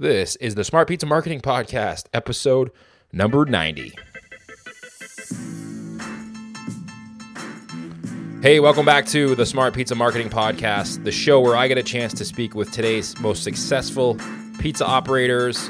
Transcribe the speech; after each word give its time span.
This 0.00 0.36
is 0.36 0.54
the 0.54 0.64
Smart 0.64 0.88
Pizza 0.88 1.04
Marketing 1.04 1.42
Podcast, 1.42 2.06
episode 2.14 2.70
number 3.12 3.44
90. 3.44 3.92
Hey, 8.40 8.60
welcome 8.60 8.86
back 8.86 9.04
to 9.08 9.34
the 9.34 9.44
Smart 9.44 9.74
Pizza 9.74 9.94
Marketing 9.94 10.30
Podcast, 10.30 11.04
the 11.04 11.12
show 11.12 11.38
where 11.38 11.54
I 11.54 11.68
get 11.68 11.76
a 11.76 11.82
chance 11.82 12.14
to 12.14 12.24
speak 12.24 12.54
with 12.54 12.72
today's 12.72 13.20
most 13.20 13.44
successful 13.44 14.16
pizza 14.58 14.86
operators, 14.86 15.68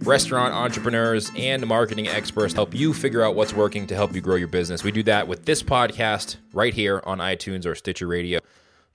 restaurant 0.00 0.54
entrepreneurs, 0.54 1.30
and 1.36 1.64
marketing 1.64 2.08
experts 2.08 2.52
help 2.52 2.74
you 2.74 2.92
figure 2.92 3.22
out 3.22 3.36
what's 3.36 3.54
working 3.54 3.86
to 3.86 3.94
help 3.94 4.12
you 4.12 4.20
grow 4.20 4.34
your 4.34 4.48
business. 4.48 4.82
We 4.82 4.90
do 4.90 5.04
that 5.04 5.28
with 5.28 5.44
this 5.44 5.62
podcast 5.62 6.38
right 6.52 6.74
here 6.74 7.00
on 7.06 7.18
iTunes 7.18 7.64
or 7.64 7.76
Stitcher 7.76 8.08
Radio. 8.08 8.40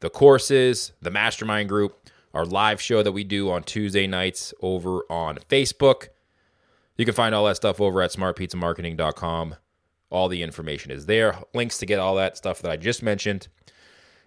The 0.02 0.10
courses, 0.10 0.92
the 1.02 1.10
mastermind 1.10 1.70
group, 1.70 2.10
our 2.34 2.46
live 2.46 2.82
show 2.82 3.04
that 3.04 3.12
we 3.12 3.24
do 3.24 3.52
on 3.52 3.64
Tuesday 3.64 4.08
nights 4.08 4.54
over 4.62 5.02
on 5.10 5.38
Facebook. 5.50 6.08
You 6.98 7.06
can 7.06 7.14
find 7.14 7.34
all 7.34 7.46
that 7.46 7.56
stuff 7.56 7.82
over 7.82 8.02
at 8.02 8.12
smartpizzamarketing.com. 8.12 9.56
All 10.10 10.28
the 10.28 10.44
information 10.44 10.92
is 10.92 11.06
there. 11.06 11.38
Links 11.54 11.78
to 11.80 11.86
get 11.86 12.00
all 12.00 12.16
that 12.16 12.38
stuff 12.38 12.62
that 12.62 12.72
I 12.72 12.78
just 12.78 13.02
mentioned, 13.02 13.48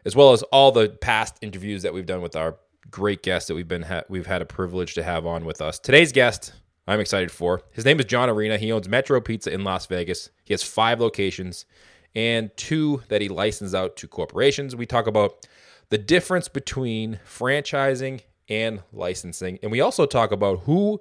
as 0.05 0.17
well 0.17 0.33
as 0.33 0.43
all 0.45 0.73
the 0.73 0.89
past 0.89 1.37
interviews 1.43 1.83
that 1.83 1.95
we've 1.95 2.07
done 2.07 2.23
with 2.23 2.35
our 2.35 2.57
great 2.91 3.23
guests 3.23 3.49
that 3.49 3.55
we've 3.55 3.69
been 3.69 3.83
ha- 3.83 4.05
we've 4.09 4.27
had 4.27 4.43
a 4.43 4.47
privilege 4.47 4.95
to 4.95 5.03
have 5.03 5.27
on 5.27 5.45
with 5.45 5.61
us. 5.61 5.79
Today's 5.79 6.13
guest, 6.13 6.53
I'm 6.89 7.01
excited 7.01 7.31
for. 7.31 7.63
His 7.73 7.85
name 7.85 7.99
is 7.99 8.07
John 8.07 8.29
Arena. 8.29 8.59
He 8.59 8.73
owns 8.73 8.89
Metro 8.89 9.21
Pizza 9.21 9.53
in 9.53 9.65
Las 9.65 9.87
Vegas. 9.87 10.31
He 10.45 10.53
has 10.53 10.63
five 10.63 11.01
locations 11.01 11.67
and 12.15 12.51
two 12.57 13.03
that 13.09 13.21
he 13.21 13.29
licensed 13.29 13.75
out 13.75 13.97
to 13.97 14.09
corporations. 14.09 14.75
We 14.75 14.87
talk 14.87 15.07
about 15.07 15.47
the 15.89 15.99
difference 15.99 16.49
between 16.49 17.21
franchising 17.27 18.23
and 18.49 18.83
licensing. 18.93 19.59
And 19.63 19.71
we 19.71 19.81
also 19.81 20.07
talk 20.07 20.33
about 20.33 20.61
who 20.61 21.01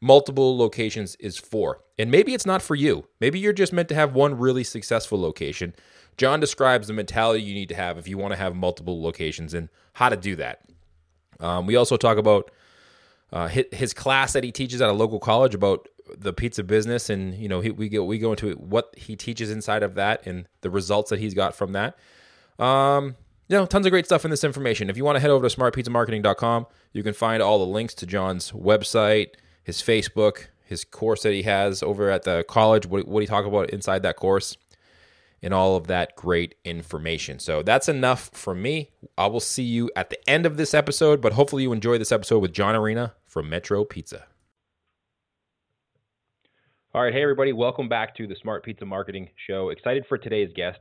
multiple 0.00 0.56
locations 0.56 1.16
is 1.16 1.36
for. 1.36 1.80
And 1.98 2.10
maybe 2.10 2.34
it's 2.34 2.46
not 2.46 2.62
for 2.62 2.74
you. 2.74 3.08
Maybe 3.20 3.38
you're 3.38 3.52
just 3.52 3.72
meant 3.72 3.88
to 3.88 3.94
have 3.94 4.14
one 4.14 4.38
really 4.38 4.64
successful 4.64 5.20
location. 5.20 5.74
John 6.16 6.40
describes 6.40 6.86
the 6.86 6.92
mentality 6.92 7.42
you 7.42 7.54
need 7.54 7.68
to 7.70 7.74
have 7.74 7.98
if 7.98 8.08
you 8.08 8.18
want 8.18 8.32
to 8.32 8.38
have 8.38 8.54
multiple 8.54 9.02
locations 9.02 9.54
and 9.54 9.68
how 9.94 10.08
to 10.08 10.16
do 10.16 10.36
that. 10.36 10.62
Um, 11.40 11.66
we 11.66 11.76
also 11.76 11.96
talk 11.96 12.18
about 12.18 12.50
uh, 13.32 13.48
his, 13.48 13.92
class 13.92 14.32
that 14.32 14.44
he 14.44 14.52
teaches 14.52 14.80
at 14.80 14.88
a 14.88 14.92
local 14.92 15.18
college 15.18 15.54
about 15.54 15.88
the 16.16 16.32
pizza 16.32 16.62
business, 16.62 17.10
and 17.10 17.34
you 17.34 17.48
know 17.48 17.60
he, 17.60 17.70
we 17.70 17.88
go 17.88 18.04
we 18.04 18.18
go 18.18 18.30
into 18.30 18.52
what 18.52 18.94
he 18.96 19.16
teaches 19.16 19.50
inside 19.50 19.82
of 19.82 19.94
that 19.96 20.24
and 20.26 20.46
the 20.60 20.70
results 20.70 21.10
that 21.10 21.18
he's 21.18 21.34
got 21.34 21.54
from 21.54 21.72
that. 21.72 21.98
Um, 22.58 23.16
you 23.48 23.56
know, 23.56 23.66
tons 23.66 23.86
of 23.86 23.90
great 23.90 24.06
stuff 24.06 24.24
in 24.24 24.30
this 24.30 24.44
information. 24.44 24.90
If 24.90 24.96
you 24.96 25.04
want 25.04 25.16
to 25.16 25.20
head 25.20 25.30
over 25.30 25.48
to 25.48 25.56
smartpizzamarketing.com, 25.56 26.66
you 26.92 27.02
can 27.02 27.14
find 27.14 27.42
all 27.42 27.58
the 27.58 27.66
links 27.66 27.94
to 27.94 28.06
John's 28.06 28.52
website, 28.52 29.28
his 29.62 29.78
Facebook, 29.78 30.46
his 30.64 30.84
course 30.84 31.22
that 31.22 31.32
he 31.32 31.42
has 31.42 31.82
over 31.82 32.10
at 32.10 32.24
the 32.24 32.44
college, 32.48 32.86
what, 32.86 33.06
what 33.06 33.20
he 33.20 33.26
talk 33.26 33.46
about 33.46 33.70
inside 33.70 34.02
that 34.02 34.16
course, 34.16 34.56
and 35.42 35.54
all 35.54 35.76
of 35.76 35.86
that 35.86 36.16
great 36.16 36.56
information. 36.64 37.38
So 37.38 37.62
that's 37.62 37.88
enough 37.88 38.30
from 38.32 38.62
me. 38.62 38.90
I 39.16 39.28
will 39.28 39.40
see 39.40 39.62
you 39.62 39.90
at 39.94 40.10
the 40.10 40.28
end 40.28 40.44
of 40.44 40.56
this 40.56 40.74
episode, 40.74 41.20
but 41.20 41.34
hopefully 41.34 41.62
you 41.62 41.72
enjoy 41.72 41.98
this 41.98 42.10
episode 42.10 42.40
with 42.40 42.52
John 42.52 42.74
Arena 42.74 43.14
from 43.26 43.48
Metro 43.48 43.84
Pizza. 43.84 44.26
All 46.92 47.02
right, 47.02 47.12
hey 47.12 47.22
everybody, 47.22 47.52
welcome 47.52 47.88
back 47.88 48.16
to 48.16 48.26
the 48.26 48.36
Smart 48.40 48.64
Pizza 48.64 48.86
Marketing 48.86 49.28
Show. 49.46 49.68
Excited 49.68 50.04
for 50.08 50.16
today's 50.16 50.50
guest. 50.54 50.80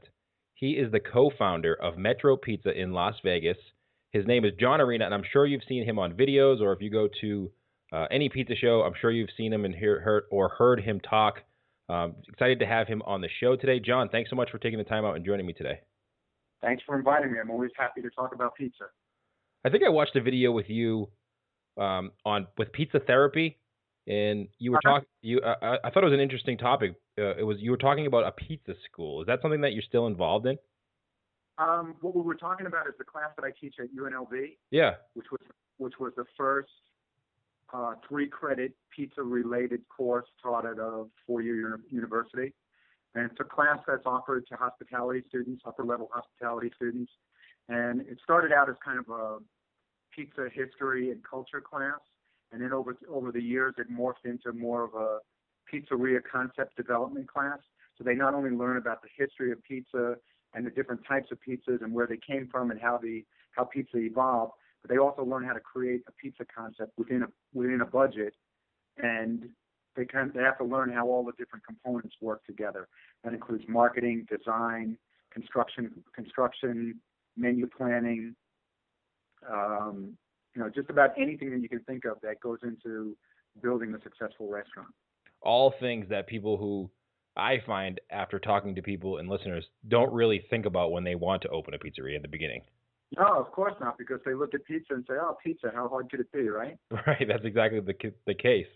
He 0.55 0.71
is 0.71 0.91
the 0.91 1.01
co 1.01 1.31
founder 1.37 1.73
of 1.73 1.97
Metro 1.97 2.37
Pizza 2.37 2.71
in 2.71 2.93
Las 2.93 3.15
Vegas. 3.23 3.57
His 4.11 4.25
name 4.25 4.45
is 4.45 4.53
John 4.57 4.79
Arena, 4.79 5.03
and 5.03 5.13
I'm 5.13 5.23
sure 5.31 5.45
you've 5.45 5.65
seen 5.67 5.83
him 5.83 5.99
on 5.99 6.13
videos, 6.13 6.61
or 6.61 6.71
if 6.71 6.81
you 6.81 6.89
go 6.89 7.09
to 7.19 7.51
uh, 7.91 8.05
any 8.09 8.29
pizza 8.29 8.55
show, 8.55 8.81
I'm 8.81 8.93
sure 8.99 9.11
you've 9.11 9.29
seen 9.35 9.51
him 9.51 9.65
and 9.65 9.75
hear, 9.75 9.99
heard 9.99 10.23
or 10.31 10.47
heard 10.47 10.81
him 10.81 11.01
talk. 11.01 11.39
Um, 11.89 12.15
excited 12.29 12.59
to 12.59 12.65
have 12.65 12.87
him 12.87 13.01
on 13.05 13.19
the 13.19 13.27
show 13.41 13.57
today. 13.57 13.81
John, 13.81 14.07
thanks 14.07 14.29
so 14.29 14.37
much 14.37 14.49
for 14.49 14.57
taking 14.57 14.77
the 14.77 14.85
time 14.85 15.03
out 15.03 15.17
and 15.17 15.25
joining 15.25 15.45
me 15.45 15.51
today. 15.51 15.81
Thanks 16.61 16.81
for 16.85 16.97
inviting 16.97 17.33
me. 17.33 17.39
I'm 17.39 17.51
always 17.51 17.71
happy 17.77 18.01
to 18.01 18.09
talk 18.09 18.33
about 18.33 18.55
pizza. 18.55 18.85
I 19.65 19.69
think 19.69 19.83
I 19.85 19.89
watched 19.89 20.15
a 20.15 20.21
video 20.21 20.53
with 20.53 20.69
you 20.69 21.09
um, 21.77 22.11
on 22.23 22.47
with 22.57 22.71
pizza 22.71 23.01
therapy, 23.01 23.59
and 24.07 24.47
you 24.57 24.71
were 24.71 24.77
uh-huh. 24.77 24.93
talking. 24.93 25.09
You, 25.21 25.41
uh, 25.41 25.77
I 25.83 25.89
thought 25.89 26.03
it 26.03 26.05
was 26.05 26.13
an 26.13 26.21
interesting 26.21 26.57
topic 26.57 26.95
uh, 27.17 27.35
it 27.37 27.43
was 27.43 27.57
you 27.59 27.71
were 27.71 27.77
talking 27.77 28.07
about 28.07 28.25
a 28.25 28.31
pizza 28.31 28.73
school. 28.91 29.21
Is 29.21 29.27
that 29.27 29.41
something 29.41 29.61
that 29.61 29.73
you're 29.73 29.83
still 29.83 30.07
involved 30.07 30.45
in? 30.45 30.57
Um, 31.57 31.95
what 32.01 32.15
we 32.15 32.21
were 32.21 32.35
talking 32.35 32.67
about 32.67 32.87
is 32.87 32.93
the 32.97 33.05
class 33.05 33.29
that 33.37 33.45
I 33.45 33.51
teach 33.59 33.75
at 33.79 33.87
UNLV. 33.95 34.57
Yeah. 34.71 34.95
Which 35.13 35.27
was 35.31 35.41
which 35.77 35.93
was 35.99 36.11
the 36.17 36.25
first 36.37 36.69
uh, 37.73 37.93
three 38.07 38.27
credit 38.27 38.73
pizza 38.95 39.21
related 39.21 39.81
course 39.95 40.25
taught 40.41 40.65
at 40.65 40.77
a 40.77 41.05
four 41.25 41.41
year 41.41 41.79
university. 41.89 42.53
And 43.13 43.31
it's 43.31 43.39
a 43.39 43.45
class 43.45 43.79
that's 43.87 44.05
offered 44.05 44.45
to 44.47 44.55
hospitality 44.57 45.23
students, 45.29 45.63
upper 45.65 45.85
level 45.85 46.09
hospitality 46.13 46.71
students. 46.75 47.11
And 47.69 48.01
it 48.01 48.19
started 48.21 48.51
out 48.51 48.69
as 48.69 48.75
kind 48.83 48.99
of 48.99 49.09
a 49.09 49.37
pizza 50.13 50.49
history 50.53 51.11
and 51.11 51.21
culture 51.23 51.61
class. 51.61 51.99
And 52.51 52.61
then 52.61 52.73
over 52.73 52.97
over 53.09 53.31
the 53.31 53.41
years, 53.41 53.75
it 53.77 53.89
morphed 53.89 54.25
into 54.25 54.51
more 54.53 54.83
of 54.83 54.93
a 54.93 55.19
pizzeria 55.71 56.19
concept 56.29 56.75
development 56.75 57.27
class. 57.27 57.59
So 57.97 58.03
they 58.03 58.15
not 58.15 58.33
only 58.33 58.51
learn 58.51 58.77
about 58.77 59.01
the 59.01 59.09
history 59.15 59.51
of 59.51 59.63
pizza 59.63 60.15
and 60.53 60.65
the 60.65 60.71
different 60.71 61.01
types 61.07 61.31
of 61.31 61.37
pizzas 61.47 61.81
and 61.81 61.93
where 61.93 62.07
they 62.07 62.17
came 62.17 62.47
from 62.51 62.71
and 62.71 62.79
how 62.79 62.97
the 62.97 63.23
how 63.51 63.63
pizza 63.63 63.97
evolved, 63.97 64.53
but 64.81 64.89
they 64.89 64.97
also 64.97 65.23
learn 65.23 65.43
how 65.43 65.53
to 65.53 65.59
create 65.59 66.01
a 66.07 66.11
pizza 66.11 66.43
concept 66.45 66.91
within 66.97 67.23
a 67.23 67.27
within 67.53 67.81
a 67.81 67.85
budget, 67.85 68.33
and 68.97 69.49
they 69.95 70.05
can 70.05 70.31
they 70.35 70.41
have 70.41 70.57
to 70.57 70.65
learn 70.65 70.91
how 70.91 71.07
all 71.07 71.23
the 71.23 71.31
different 71.37 71.65
components 71.65 72.15
work 72.21 72.45
together. 72.45 72.87
That 73.23 73.33
includes 73.33 73.63
marketing, 73.67 74.27
design, 74.29 74.97
construction, 75.31 76.03
construction, 76.13 76.99
menu 77.37 77.67
planning, 77.67 78.35
um, 79.49 80.17
you 80.53 80.61
know, 80.61 80.69
just 80.69 80.89
about 80.89 81.11
anything 81.17 81.51
that 81.51 81.61
you 81.61 81.69
can 81.69 81.81
think 81.81 82.05
of 82.05 82.17
that 82.21 82.39
goes 82.39 82.59
into 82.63 83.15
building 83.61 83.93
a 83.93 84.01
successful 84.01 84.49
restaurant 84.49 84.89
all 85.45 85.73
things 85.79 86.07
that 86.09 86.27
people 86.27 86.57
who 86.57 86.89
I 87.37 87.61
find 87.65 87.99
after 88.09 88.39
talking 88.39 88.75
to 88.75 88.81
people 88.81 89.17
and 89.17 89.29
listeners 89.29 89.65
don't 89.87 90.11
really 90.13 90.43
think 90.49 90.65
about 90.65 90.91
when 90.91 91.03
they 91.03 91.15
want 91.15 91.41
to 91.43 91.49
open 91.49 91.73
a 91.73 91.77
pizzeria 91.77 92.15
at 92.15 92.21
the 92.21 92.27
beginning. 92.27 92.61
No, 93.17 93.25
of 93.39 93.51
course 93.51 93.73
not, 93.79 93.97
because 93.97 94.19
they 94.25 94.33
look 94.33 94.53
at 94.53 94.65
pizza 94.65 94.93
and 94.93 95.05
say, 95.07 95.13
"Oh, 95.19 95.37
pizza, 95.43 95.71
how 95.73 95.87
hard 95.87 96.09
could 96.09 96.19
it 96.19 96.31
be?" 96.31 96.49
Right? 96.49 96.77
Right. 97.07 97.27
That's 97.27 97.45
exactly 97.45 97.79
the 97.79 97.95
the 98.25 98.33
case. 98.33 98.67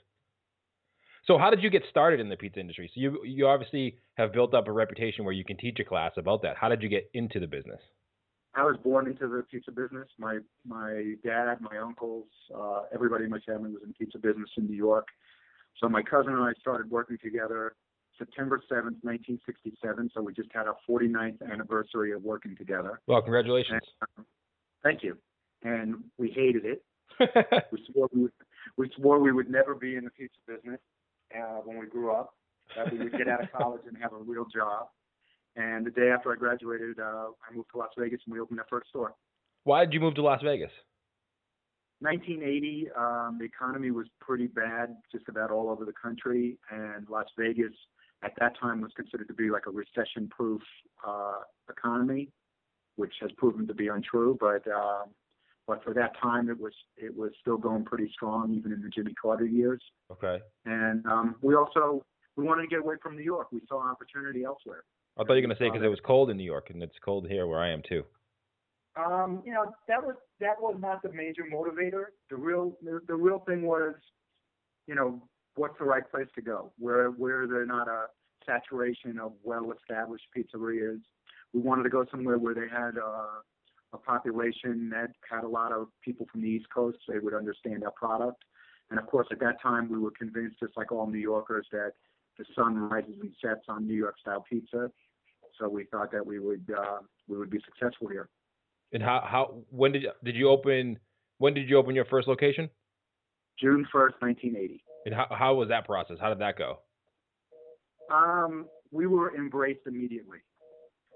So, 1.26 1.38
how 1.38 1.50
did 1.50 1.62
you 1.64 1.70
get 1.70 1.84
started 1.90 2.20
in 2.20 2.30
the 2.30 2.38
pizza 2.38 2.60
industry? 2.60 2.90
So, 2.94 3.02
you 3.02 3.26
you 3.26 3.48
obviously 3.48 3.98
have 4.16 4.32
built 4.32 4.54
up 4.54 4.68
a 4.68 4.72
reputation 4.72 5.26
where 5.26 5.34
you 5.34 5.44
can 5.44 5.58
teach 5.58 5.80
a 5.80 5.84
class 5.84 6.12
about 6.18 6.42
that. 6.44 6.58
How 6.58 6.70
did 6.70 6.82
you 6.82 6.90
get 6.90 7.10
into 7.14 7.40
the 7.40 7.48
business? 7.48 7.82
I 8.56 8.64
was 8.64 8.78
born 8.84 9.08
into 9.08 9.28
the 9.28 9.44
pizza 9.50 9.72
business. 9.72 10.08
My 10.18 10.40
my 10.66 11.16
dad, 11.24 11.60
my 11.62 11.78
uncles, 11.78 12.28
uh, 12.56 12.84
everybody 12.94 13.26
in 13.26 13.30
my 13.30 13.40
family 13.40 13.72
was 13.72 13.82
in 13.84 13.94
pizza 13.94 14.20
business 14.20 14.50
in 14.58 14.68
New 14.68 14.76
York. 14.76 15.08
So 15.80 15.88
my 15.88 16.02
cousin 16.02 16.34
and 16.34 16.44
I 16.44 16.54
started 16.60 16.90
working 16.90 17.18
together 17.24 17.76
September 18.18 18.62
7th, 18.70 19.00
1967. 19.02 20.12
So 20.14 20.22
we 20.22 20.34
just 20.34 20.50
had 20.54 20.68
our 20.68 20.76
49th 20.88 21.42
anniversary 21.52 22.12
of 22.12 22.22
working 22.22 22.56
together. 22.58 23.00
Well, 23.08 23.22
congratulations. 23.22 23.82
And, 24.02 24.10
um, 24.18 24.26
thank 24.84 25.04
you. 25.04 25.18
And 25.64 26.04
we 26.18 26.30
hated 26.30 26.66
it. 26.66 26.84
we, 27.72 27.86
swore 27.92 28.10
we, 28.14 28.24
would, 28.24 28.32
we 28.78 28.92
swore 28.98 29.20
we 29.20 29.32
would 29.32 29.50
never 29.50 29.74
be 29.74 29.96
in 29.96 30.04
the 30.04 30.12
pizza 30.12 30.38
business 30.48 30.80
uh, 31.36 31.62
when 31.64 31.80
we 31.80 31.86
grew 31.86 32.12
up, 32.12 32.36
that 32.76 32.92
we 32.92 33.00
would 33.00 33.18
get 33.18 33.28
out 33.28 33.44
of 33.44 33.52
college 33.58 33.82
and 33.88 33.98
have 34.02 34.14
a 34.14 34.18
real 34.18 34.46
job. 34.46 34.88
And 35.56 35.86
the 35.86 35.92
day 35.92 36.12
after 36.14 36.32
I 36.32 36.36
graduated, 36.36 37.00
uh, 37.00 37.30
I 37.50 37.56
moved 37.56 37.70
to 37.72 37.78
Las 37.78 37.90
Vegas 37.98 38.20
and 38.26 38.34
we 38.34 38.40
opened 38.40 38.60
our 38.60 38.68
first 38.70 38.90
store. 38.90 39.16
Why 39.64 39.86
did 39.86 39.94
you 39.94 40.00
move 40.00 40.16
to 40.16 40.22
Las 40.22 40.42
Vegas? 40.44 40.72
1980, 42.00 42.88
um, 42.98 43.38
the 43.40 43.46
economy 43.46 43.92
was 43.92 44.08
pretty 44.22 44.48
bad 44.48 44.96
just 45.12 45.28
about 45.28 45.52
all 45.52 45.70
over 45.70 45.86
the 45.86 45.94
country, 45.94 46.58
and 46.72 47.08
Las 47.10 47.28
Vegas 47.38 47.74
at 48.24 48.32
that 48.40 48.58
time 48.60 48.82
was 48.82 48.92
considered 48.96 49.28
to 49.28 49.34
be 49.34 49.50
like 49.50 49.64
a 49.68 49.72
recession-proof 49.72 50.62
uh, 51.06 51.40
economy, 51.70 52.30
which 52.96 53.14
has 53.22 53.32
proven 53.38 53.68
to 53.68 53.74
be 53.74 53.88
untrue. 53.88 54.38
But 54.40 54.66
uh, 54.72 55.04
but 55.68 55.84
for 55.84 55.94
that 55.94 56.14
time, 56.22 56.50
it 56.50 56.60
was 56.60 56.74
it 56.98 57.16
was 57.16 57.32
still 57.42 57.58
going 57.58 57.86
pretty 57.86 58.10
strong, 58.14 58.54
even 58.54 58.72
in 58.72 58.82
the 58.82 58.90
Jimmy 58.90 59.14
Carter 59.22 59.46
years. 59.46 59.82
Okay. 60.12 60.40
And 60.66 61.06
um, 61.06 61.36
we 61.42 61.56
also 61.56 62.04
we 62.36 62.44
wanted 62.46 62.64
to 62.64 62.68
get 62.68 62.80
away 62.80 62.96
from 63.04 63.16
New 63.16 63.24
York. 63.24 63.48
We 63.52 63.62
saw 63.68 63.88
opportunity 63.90 64.44
elsewhere. 64.46 64.84
I 65.18 65.24
thought 65.24 65.34
you 65.34 65.42
were 65.42 65.48
going 65.48 65.58
to 65.58 65.62
say 65.62 65.70
because 65.70 65.84
it 65.84 65.90
was 65.90 66.00
cold 66.06 66.30
in 66.30 66.38
New 66.38 66.46
York, 66.46 66.70
and 66.70 66.82
it's 66.82 66.96
cold 67.04 67.28
here 67.28 67.46
where 67.46 67.60
I 67.60 67.70
am 67.72 67.82
too. 67.88 68.04
Um, 68.96 69.42
you 69.46 69.54
know, 69.54 69.72
that 69.88 70.04
was 70.04 70.16
that 70.40 70.60
was 70.60 70.76
not 70.80 71.02
the 71.04 71.12
major 71.12 71.44
motivator. 71.52 72.06
The 72.30 72.36
real 72.36 72.74
the, 72.82 73.16
real 73.16 73.40
thing 73.48 73.64
was, 73.64 73.94
you 74.88 74.96
know, 74.96 75.22
what's 75.56 75.78
the 75.78 75.86
right 75.86 76.10
place 76.10 76.28
to 76.36 76.42
go? 76.42 76.72
Where 76.80 77.10
where 77.10 77.48
there's 77.48 77.68
not 77.68 77.88
a 77.88 78.06
saturation 78.46 79.20
of 79.20 79.34
well-established 79.44 80.26
pizzerias. 80.36 81.02
We 81.54 81.62
wanted 81.62 81.84
to 81.84 81.90
go 81.90 82.06
somewhere 82.10 82.38
where 82.38 82.54
they 82.54 82.68
had 82.72 82.98
a 82.98 83.98
population 83.98 84.90
that 84.92 85.12
had 85.30 85.44
a 85.44 85.48
lot 85.48 85.72
of 85.72 85.88
people 86.04 86.26
from 86.32 86.42
the 86.42 86.48
East 86.48 86.68
Coast. 86.74 86.98
So 87.06 87.14
they 87.14 87.20
would 87.20 87.34
understand 87.34 87.84
our 87.84 87.92
product. 87.92 88.44
And 88.90 89.00
of 89.00 89.06
course, 89.06 89.28
at 89.32 89.40
that 89.40 89.62
time, 89.62 89.90
we 89.90 90.00
were 90.00 90.12
convinced, 90.12 90.60
just 90.60 90.76
like 90.76 90.92
all 90.92 91.08
New 91.08 91.20
Yorkers, 91.20 91.68
that 91.72 91.94
the 92.38 92.46
sun 92.56 92.78
rises 92.90 93.14
and 93.22 93.32
sets 93.44 93.66
on 93.68 93.88
New 93.88 93.94
York 93.94 94.16
style 94.20 94.44
pizza. 94.50 94.92
So 95.60 95.68
we 95.70 95.84
thought 95.86 96.12
that 96.12 96.26
we 96.26 96.40
would 96.40 96.66
uh, 96.76 97.00
we 97.28 97.38
would 97.38 97.50
be 97.50 97.60
successful 97.66 98.08
here. 98.08 98.30
And 98.92 99.04
how 99.04 99.24
how 99.26 99.64
when 99.70 99.92
did 99.92 100.06
did 100.24 100.36
you 100.36 100.50
open 100.50 101.00
when 101.38 101.54
did 101.54 101.70
you 101.70 101.78
open 101.78 101.96
your 101.96 102.06
first 102.06 102.28
location? 102.28 102.70
June 103.60 103.88
first, 103.92 104.16
nineteen 104.22 104.56
eighty. 104.56 104.84
And 105.06 105.14
how 105.14 105.28
how 105.30 105.56
was 105.56 105.70
that 105.70 105.86
process? 105.86 106.18
How 106.20 106.30
did 106.30 106.40
that 106.40 106.58
go? 106.58 106.80
Um, 108.12 108.66
we 108.92 109.08
were 109.08 109.36
embraced 109.36 109.82
immediately. 109.86 110.40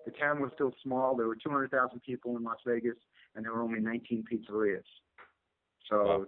The 0.05 0.11
town 0.11 0.41
was 0.41 0.51
still 0.53 0.73
small. 0.83 1.15
There 1.15 1.27
were 1.27 1.37
200,000 1.37 2.01
people 2.01 2.35
in 2.37 2.43
Las 2.43 2.57
Vegas, 2.67 2.97
and 3.35 3.43
there 3.43 3.53
were 3.53 3.61
only 3.61 3.79
19 3.79 4.25
pizzerias. 4.31 4.83
So, 5.89 6.27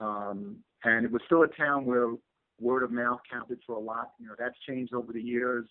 um, 0.00 0.56
and 0.84 1.04
it 1.04 1.12
was 1.12 1.22
still 1.26 1.42
a 1.42 1.48
town 1.48 1.86
where 1.86 2.08
word 2.60 2.82
of 2.82 2.90
mouth 2.90 3.20
counted 3.30 3.58
for 3.66 3.76
a 3.76 3.80
lot. 3.80 4.12
You 4.18 4.26
know, 4.26 4.34
that's 4.38 4.56
changed 4.68 4.92
over 4.92 5.12
the 5.12 5.22
years. 5.22 5.66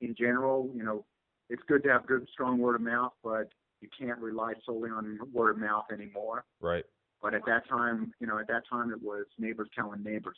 In 0.00 0.14
general, 0.16 0.70
you 0.74 0.84
know, 0.84 1.04
it's 1.50 1.62
good 1.68 1.82
to 1.84 1.88
have 1.88 2.06
good, 2.06 2.28
strong 2.32 2.58
word 2.58 2.76
of 2.76 2.82
mouth, 2.82 3.12
but 3.24 3.48
you 3.80 3.88
can't 3.98 4.18
rely 4.18 4.54
solely 4.64 4.90
on 4.90 5.18
word 5.32 5.50
of 5.50 5.58
mouth 5.58 5.86
anymore. 5.92 6.44
Right. 6.60 6.84
But 7.22 7.34
at 7.34 7.42
that 7.46 7.68
time, 7.68 8.12
you 8.20 8.26
know, 8.26 8.38
at 8.38 8.46
that 8.48 8.62
time 8.70 8.90
it 8.90 9.02
was 9.02 9.26
neighbors 9.38 9.68
telling 9.74 10.02
neighbors. 10.02 10.36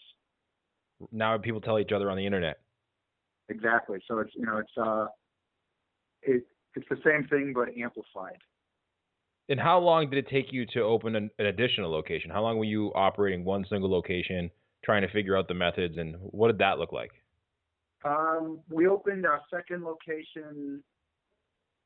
Now 1.12 1.36
people 1.38 1.60
tell 1.60 1.78
each 1.78 1.92
other 1.92 2.10
on 2.10 2.16
the 2.16 2.26
internet. 2.26 2.58
Exactly. 3.48 3.98
So 4.06 4.18
it's 4.18 4.30
you 4.34 4.46
know 4.46 4.58
it's 4.58 4.70
uh 4.80 5.06
it 6.22 6.44
it's 6.74 6.86
the 6.88 6.98
same 7.04 7.26
thing 7.28 7.52
but 7.54 7.68
amplified. 7.76 8.38
And 9.48 9.58
how 9.58 9.80
long 9.80 10.08
did 10.08 10.24
it 10.24 10.28
take 10.30 10.52
you 10.52 10.64
to 10.74 10.80
open 10.82 11.16
an, 11.16 11.28
an 11.40 11.46
additional 11.46 11.90
location? 11.90 12.30
How 12.30 12.40
long 12.40 12.56
were 12.56 12.64
you 12.64 12.92
operating 12.94 13.44
one 13.44 13.66
single 13.68 13.90
location, 13.90 14.48
trying 14.84 15.02
to 15.02 15.08
figure 15.08 15.36
out 15.36 15.48
the 15.48 15.54
methods, 15.54 15.98
and 15.98 16.14
what 16.20 16.46
did 16.46 16.58
that 16.58 16.78
look 16.78 16.92
like? 16.92 17.10
Um, 18.04 18.60
we 18.70 18.86
opened 18.86 19.26
our 19.26 19.40
second 19.52 19.84
location 19.84 20.84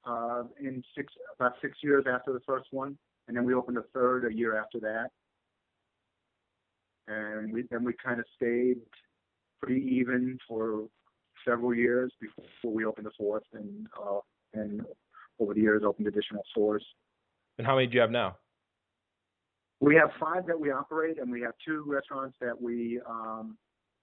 uh, 0.06 0.44
in 0.60 0.82
six 0.96 1.12
about 1.38 1.54
six 1.60 1.78
years 1.82 2.04
after 2.10 2.32
the 2.32 2.40
first 2.46 2.66
one, 2.70 2.96
and 3.28 3.36
then 3.36 3.44
we 3.44 3.54
opened 3.54 3.78
a 3.78 3.84
third 3.94 4.30
a 4.30 4.34
year 4.34 4.56
after 4.56 4.80
that. 4.80 5.08
And 7.06 7.52
we 7.52 7.64
then 7.70 7.84
we 7.84 7.92
kind 8.04 8.18
of 8.18 8.26
stayed 8.36 8.78
pretty 9.62 9.80
even 9.98 10.38
for 10.48 10.88
several 11.46 11.74
years 11.74 12.12
before 12.20 12.72
we 12.72 12.84
opened 12.84 13.06
the 13.06 13.12
fourth, 13.16 13.44
and 13.52 13.86
uh, 14.00 14.20
and 14.54 14.82
over 15.38 15.54
the 15.54 15.60
years 15.60 15.82
opened 15.84 16.06
additional 16.06 16.42
stores. 16.50 16.84
And 17.58 17.66
how 17.66 17.74
many 17.74 17.86
do 17.86 17.94
you 17.94 18.00
have 18.00 18.10
now? 18.10 18.36
We 19.80 19.94
have 19.96 20.10
five 20.18 20.46
that 20.46 20.58
we 20.58 20.70
operate, 20.70 21.18
and 21.18 21.30
we 21.30 21.42
have 21.42 21.52
two 21.64 21.84
restaurants 21.86 22.36
that 22.40 22.60
we 22.60 23.00
um, 23.08 23.56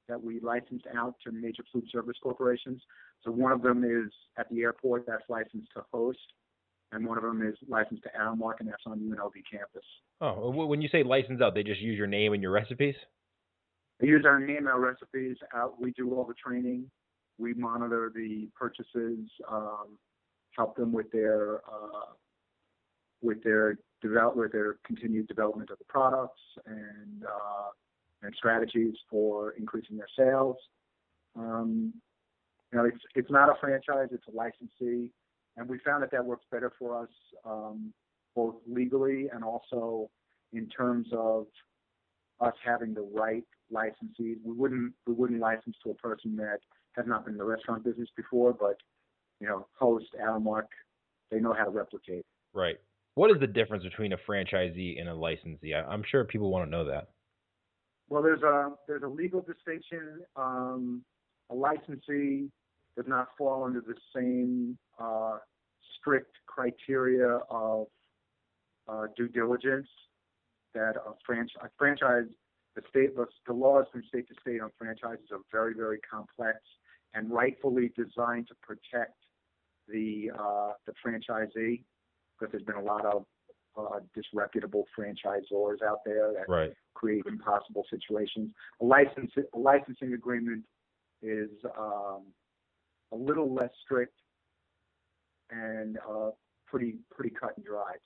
that 0.07 0.21
we 0.21 0.39
license 0.41 0.83
out 0.95 1.15
to 1.25 1.31
major 1.31 1.63
food 1.71 1.85
service 1.91 2.17
corporations. 2.21 2.81
So 3.23 3.31
one 3.31 3.51
of 3.51 3.61
them 3.61 3.83
is 3.83 4.11
at 4.37 4.49
the 4.49 4.61
airport 4.61 5.05
that's 5.07 5.23
licensed 5.29 5.69
to 5.75 5.83
host, 5.91 6.19
and 6.91 7.05
one 7.05 7.17
of 7.17 7.23
them 7.23 7.45
is 7.47 7.55
licensed 7.67 8.03
to 8.03 8.09
Aramark, 8.19 8.55
and 8.59 8.67
that's 8.67 8.83
on 8.85 8.99
UNLV 8.99 9.33
campus. 9.49 9.85
Oh, 10.19 10.49
when 10.49 10.81
you 10.81 10.89
say 10.89 11.03
license 11.03 11.41
out, 11.41 11.53
they 11.53 11.63
just 11.63 11.81
use 11.81 11.97
your 11.97 12.07
name 12.07 12.33
and 12.33 12.41
your 12.41 12.51
recipes. 12.51 12.95
They 13.99 14.07
use 14.07 14.25
our 14.25 14.39
name, 14.39 14.67
our 14.67 14.79
recipes. 14.79 15.37
Out, 15.55 15.79
we 15.79 15.91
do 15.91 16.13
all 16.15 16.25
the 16.25 16.33
training. 16.33 16.89
We 17.37 17.53
monitor 17.53 18.11
the 18.13 18.49
purchases, 18.55 19.29
um, 19.49 19.97
help 20.55 20.75
them 20.75 20.91
with 20.91 21.11
their 21.11 21.57
uh, 21.67 22.13
with 23.21 23.43
their 23.43 23.77
develop 24.01 24.35
with 24.35 24.51
their 24.51 24.77
continued 24.85 25.27
development 25.27 25.69
of 25.69 25.77
the 25.77 25.85
products 25.85 26.41
and 26.65 27.23
uh, 27.23 27.69
and 28.23 28.33
strategies 28.35 28.95
for 29.09 29.51
increasing 29.51 29.97
their 29.97 30.07
sales. 30.17 30.57
Um, 31.35 31.93
you 32.71 32.79
know, 32.79 32.85
it's 32.85 33.03
it's 33.15 33.31
not 33.31 33.49
a 33.49 33.53
franchise; 33.59 34.09
it's 34.11 34.27
a 34.27 34.35
licensee, 34.35 35.11
and 35.57 35.69
we 35.69 35.79
found 35.79 36.03
that 36.03 36.11
that 36.11 36.25
works 36.25 36.45
better 36.51 36.71
for 36.79 37.01
us 37.01 37.09
um, 37.45 37.93
both 38.35 38.55
legally 38.67 39.27
and 39.33 39.43
also 39.43 40.09
in 40.53 40.67
terms 40.69 41.07
of 41.11 41.47
us 42.39 42.53
having 42.63 42.93
the 42.93 43.01
right 43.13 43.43
licensee. 43.69 44.37
We 44.43 44.53
wouldn't 44.53 44.93
we 45.05 45.13
wouldn't 45.13 45.39
license 45.39 45.75
to 45.83 45.91
a 45.91 45.95
person 45.95 46.35
that 46.37 46.59
has 46.95 47.05
not 47.07 47.25
been 47.25 47.33
in 47.33 47.37
the 47.37 47.45
restaurant 47.45 47.83
business 47.83 48.09
before, 48.15 48.53
but 48.53 48.77
you 49.39 49.47
know, 49.47 49.67
host 49.77 50.07
Aramark, 50.21 50.67
they 51.29 51.39
know 51.39 51.53
how 51.53 51.65
to 51.65 51.71
replicate. 51.71 52.25
Right. 52.53 52.75
What 53.15 53.31
is 53.31 53.39
the 53.39 53.47
difference 53.47 53.83
between 53.83 54.13
a 54.13 54.17
franchisee 54.29 54.99
and 54.99 55.09
a 55.09 55.13
licensee? 55.13 55.73
I, 55.73 55.93
am 55.93 56.03
sure 56.09 56.23
people 56.23 56.49
want 56.51 56.65
to 56.65 56.71
know 56.71 56.85
that. 56.85 57.09
Well, 58.09 58.21
there's 58.21 58.43
a 58.43 58.71
there's 58.87 59.03
a 59.03 59.07
legal 59.07 59.41
distinction. 59.41 60.21
Um, 60.35 61.03
a 61.49 61.55
licensee 61.55 62.49
does 62.95 63.05
not 63.07 63.29
fall 63.37 63.63
under 63.63 63.81
the 63.81 63.95
same 64.15 64.77
uh, 64.99 65.37
strict 65.97 66.35
criteria 66.47 67.39
of 67.49 67.87
uh, 68.87 69.07
due 69.15 69.27
diligence 69.27 69.87
that 70.73 70.95
a, 70.95 71.13
franchise. 71.25 71.61
a 71.63 71.69
franchise. 71.77 72.25
The 72.75 72.81
state, 72.89 73.15
the, 73.17 73.25
the 73.47 73.53
laws 73.53 73.85
from 73.91 74.01
state 74.07 74.29
to 74.29 74.35
state 74.39 74.61
on 74.61 74.71
franchises 74.77 75.25
are 75.31 75.39
very, 75.51 75.73
very 75.73 75.99
complex 76.09 76.57
and 77.13 77.29
rightfully 77.29 77.91
designed 77.97 78.47
to 78.47 78.55
protect 78.61 79.15
the 79.87 80.31
uh, 80.37 80.71
the 80.85 80.93
franchisee 81.05 81.83
because 82.39 82.51
there's 82.51 82.63
been 82.63 82.75
a 82.75 82.81
lot 82.81 83.05
of 83.05 83.25
uh, 83.77 83.99
disreputable 84.15 84.85
franchisors 84.97 85.81
out 85.85 85.99
there 86.05 86.33
that 86.33 86.47
right. 86.47 86.71
create 86.93 87.23
impossible 87.27 87.85
situations. 87.89 88.51
A 88.81 88.85
license 88.85 89.31
a 89.53 89.57
licensing 89.57 90.13
agreement 90.13 90.63
is 91.21 91.49
um, 91.77 92.23
a 93.11 93.15
little 93.15 93.53
less 93.53 93.69
strict 93.83 94.13
and 95.49 95.97
uh, 96.09 96.31
pretty 96.67 96.95
pretty 97.11 97.33
cut 97.35 97.55
and 97.57 97.65
dried. 97.65 97.99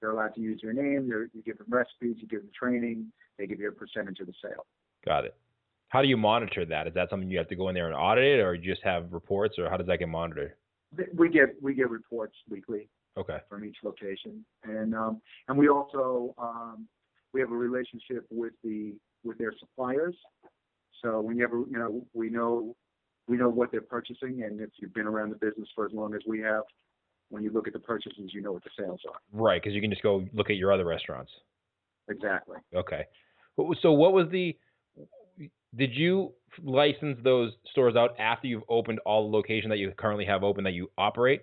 They're 0.00 0.10
allowed 0.10 0.34
to 0.34 0.40
use 0.40 0.60
your 0.62 0.72
name. 0.72 1.08
you 1.08 1.42
give 1.44 1.58
them 1.58 1.66
recipes. 1.68 2.16
You 2.18 2.28
give 2.28 2.42
them 2.42 2.50
training. 2.58 3.10
They 3.38 3.46
give 3.46 3.60
you 3.60 3.68
a 3.68 3.72
percentage 3.72 4.20
of 4.20 4.26
the 4.26 4.34
sale. 4.42 4.66
Got 5.04 5.24
it. 5.24 5.34
How 5.88 6.02
do 6.02 6.08
you 6.08 6.16
monitor 6.16 6.64
that? 6.66 6.86
Is 6.86 6.94
that 6.94 7.10
something 7.10 7.30
you 7.30 7.38
have 7.38 7.48
to 7.48 7.56
go 7.56 7.68
in 7.68 7.74
there 7.74 7.86
and 7.86 7.94
audit 7.94 8.24
it, 8.24 8.42
or 8.42 8.54
you 8.54 8.70
just 8.70 8.82
have 8.84 9.12
reports, 9.12 9.58
or 9.58 9.70
how 9.70 9.76
does 9.76 9.86
that 9.86 9.98
get 9.98 10.08
monitored? 10.08 10.52
We 11.14 11.28
get 11.28 11.60
we 11.62 11.74
get 11.74 11.90
reports 11.90 12.36
weekly. 12.48 12.88
Okay. 13.18 13.38
From 13.48 13.64
each 13.64 13.78
location, 13.82 14.44
and 14.64 14.94
um, 14.94 15.22
and 15.48 15.56
we 15.56 15.68
also 15.68 16.34
um, 16.38 16.86
we 17.32 17.40
have 17.40 17.50
a 17.50 17.56
relationship 17.56 18.26
with 18.30 18.52
the 18.62 18.94
with 19.24 19.38
their 19.38 19.54
suppliers. 19.58 20.14
So 21.02 21.20
whenever 21.20 21.60
you 21.70 21.78
know 21.78 22.04
we 22.12 22.28
know 22.28 22.76
we 23.28 23.36
know 23.36 23.48
what 23.48 23.72
they're 23.72 23.80
purchasing, 23.80 24.42
and 24.44 24.60
if 24.60 24.70
you've 24.80 24.94
been 24.94 25.06
around 25.06 25.30
the 25.30 25.36
business 25.36 25.68
for 25.74 25.86
as 25.86 25.92
long 25.92 26.14
as 26.14 26.22
we 26.26 26.40
have, 26.40 26.62
when 27.28 27.42
you 27.42 27.50
look 27.50 27.66
at 27.66 27.72
the 27.72 27.80
purchases, 27.80 28.30
you 28.32 28.40
know 28.40 28.52
what 28.52 28.62
the 28.62 28.70
sales 28.78 29.00
are. 29.08 29.18
Right, 29.32 29.60
because 29.60 29.74
you 29.74 29.80
can 29.80 29.90
just 29.90 30.02
go 30.02 30.24
look 30.32 30.48
at 30.50 30.56
your 30.56 30.72
other 30.72 30.84
restaurants. 30.84 31.32
Exactly. 32.08 32.58
Okay. 32.74 33.04
So 33.82 33.92
what 33.92 34.12
was 34.12 34.28
the 34.30 34.56
did 35.74 35.94
you 35.94 36.32
license 36.62 37.18
those 37.22 37.52
stores 37.70 37.96
out 37.96 38.18
after 38.18 38.46
you've 38.46 38.62
opened 38.68 39.00
all 39.04 39.28
the 39.28 39.36
location 39.36 39.68
that 39.70 39.78
you 39.78 39.92
currently 39.96 40.24
have 40.24 40.42
open 40.44 40.64
that 40.64 40.72
you 40.72 40.90
operate? 40.96 41.40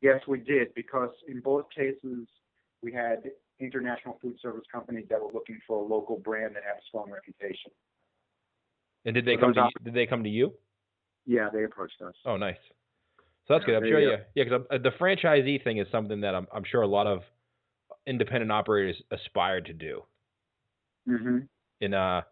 Yes, 0.00 0.20
we 0.28 0.38
did 0.38 0.72
because 0.74 1.10
in 1.28 1.40
both 1.40 1.66
cases 1.74 2.28
we 2.82 2.92
had 2.92 3.22
international 3.58 4.18
food 4.22 4.36
service 4.40 4.64
companies 4.70 5.06
that 5.10 5.20
were 5.20 5.32
looking 5.32 5.58
for 5.66 5.82
a 5.82 5.86
local 5.86 6.18
brand 6.18 6.54
that 6.54 6.62
had 6.62 6.76
a 6.76 6.84
strong 6.88 7.10
reputation. 7.10 7.72
And 9.04 9.14
did 9.14 9.24
they 9.24 9.34
so 9.34 9.40
come 9.40 9.54
to 9.54 9.60
you, 9.60 9.84
did 9.84 9.94
they 9.94 10.06
come 10.06 10.22
to 10.24 10.30
you? 10.30 10.52
Yeah, 11.26 11.48
they 11.52 11.64
approached 11.64 12.00
us. 12.02 12.14
Oh, 12.24 12.36
nice. 12.36 12.56
So 13.46 13.54
that's 13.54 13.64
yeah, 13.66 13.74
good. 13.74 13.84
I'm 13.84 13.90
sure. 13.90 14.00
Yeah, 14.00 14.16
yeah. 14.34 14.44
Because 14.44 14.66
uh, 14.70 14.78
the 14.78 14.90
franchisee 15.00 15.62
thing 15.62 15.78
is 15.78 15.86
something 15.90 16.20
that 16.20 16.34
I'm, 16.34 16.46
I'm 16.54 16.64
sure 16.64 16.82
a 16.82 16.86
lot 16.86 17.06
of 17.06 17.22
independent 18.06 18.50
operators 18.50 18.96
aspire 19.10 19.60
to 19.60 19.72
do. 19.72 20.02
Mm-hmm. 21.08 21.38
In 21.80 21.94
uh, 21.94 22.22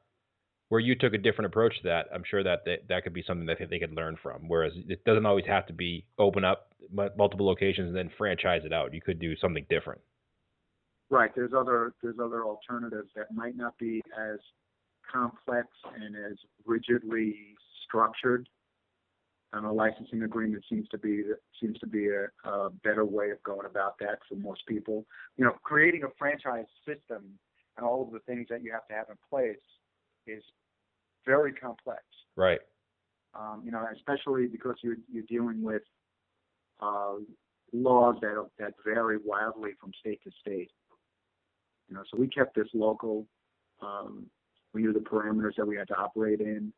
where 0.68 0.80
you 0.80 0.94
took 0.96 1.14
a 1.14 1.18
different 1.18 1.46
approach 1.46 1.76
to 1.82 1.88
that, 1.88 2.06
I'm 2.12 2.24
sure 2.28 2.42
that 2.42 2.60
they, 2.64 2.78
that 2.88 3.04
could 3.04 3.12
be 3.12 3.22
something 3.26 3.46
that 3.46 3.58
they 3.70 3.78
could 3.78 3.94
learn 3.94 4.16
from. 4.22 4.48
Whereas 4.48 4.72
it 4.88 5.04
doesn't 5.04 5.26
always 5.26 5.46
have 5.46 5.66
to 5.66 5.72
be 5.72 6.06
open 6.18 6.44
up 6.44 6.72
multiple 7.16 7.46
locations 7.46 7.88
and 7.88 7.96
then 7.96 8.10
franchise 8.18 8.62
it 8.64 8.72
out. 8.72 8.94
You 8.94 9.00
could 9.00 9.18
do 9.18 9.36
something 9.36 9.66
different. 9.68 10.00
Right. 11.10 11.30
There's 11.36 11.52
other 11.56 11.94
there's 12.02 12.18
other 12.22 12.44
alternatives 12.44 13.10
that 13.14 13.32
might 13.32 13.56
not 13.56 13.78
be 13.78 14.02
as 14.18 14.38
complex 15.12 15.68
and 15.94 16.16
as 16.16 16.36
rigidly 16.64 17.36
structured. 17.86 18.48
And 19.54 19.64
a 19.64 19.70
licensing 19.72 20.22
agreement 20.24 20.64
seems 20.68 20.88
to 20.88 20.98
be 20.98 21.22
seems 21.60 21.78
to 21.78 21.86
be 21.86 22.08
a, 22.08 22.48
a 22.48 22.70
better 22.82 23.04
way 23.04 23.30
of 23.30 23.40
going 23.44 23.66
about 23.66 23.94
that 24.00 24.18
for 24.28 24.34
most 24.34 24.62
people. 24.66 25.06
You 25.36 25.44
know, 25.44 25.52
creating 25.62 26.02
a 26.02 26.08
franchise 26.18 26.66
system 26.84 27.22
and 27.76 27.86
all 27.86 28.02
of 28.02 28.12
the 28.12 28.18
things 28.20 28.48
that 28.50 28.62
you 28.64 28.72
have 28.72 28.86
to 28.88 28.94
have 28.94 29.06
in 29.10 29.16
place 29.30 29.64
is 30.26 30.42
very 31.24 31.52
complex. 31.52 32.02
Right. 32.34 32.60
Um, 33.34 33.62
you 33.64 33.70
know, 33.70 33.86
especially 33.94 34.46
because 34.46 34.74
you're 34.82 34.96
you're 35.08 35.28
dealing 35.28 35.62
with 35.62 35.82
uh, 36.80 37.14
laws 37.72 38.16
that 38.22 38.44
that 38.58 38.72
vary 38.84 39.18
wildly 39.24 39.70
from 39.80 39.92
state 40.00 40.20
to 40.24 40.30
state. 40.40 40.72
You 41.88 41.94
know, 41.94 42.02
so 42.10 42.18
we 42.18 42.26
kept 42.28 42.56
this 42.56 42.68
local. 42.74 43.26
Um, 43.80 44.26
We 44.74 44.82
knew 44.82 44.92
the 44.92 45.08
parameters 45.12 45.54
that 45.56 45.66
we 45.66 45.76
had 45.76 45.86
to 45.88 45.94
operate 45.94 46.40
in, 46.40 46.72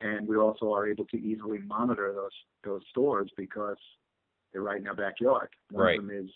and 0.00 0.26
we 0.26 0.36
also 0.36 0.72
are 0.72 0.88
able 0.88 1.04
to 1.06 1.16
easily 1.16 1.58
monitor 1.58 2.12
those 2.14 2.30
those 2.64 2.82
stores 2.90 3.30
because 3.36 3.76
they're 4.52 4.62
right 4.62 4.80
in 4.80 4.86
our 4.88 4.94
backyard. 4.94 5.48
One 5.70 5.84
Right. 5.84 5.98
of 5.98 6.06
them 6.06 6.16
is 6.16 6.30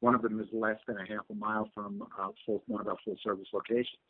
one 0.00 0.14
of 0.14 0.22
them 0.22 0.40
is 0.40 0.46
less 0.52 0.78
than 0.86 0.96
a 0.98 1.06
half 1.06 1.24
a 1.30 1.34
mile 1.34 1.68
from 1.74 2.02
uh, 2.18 2.28
full, 2.44 2.62
one 2.66 2.80
of 2.80 2.88
our 2.88 2.96
full 3.04 3.16
service 3.22 3.46
locations. 3.52 4.00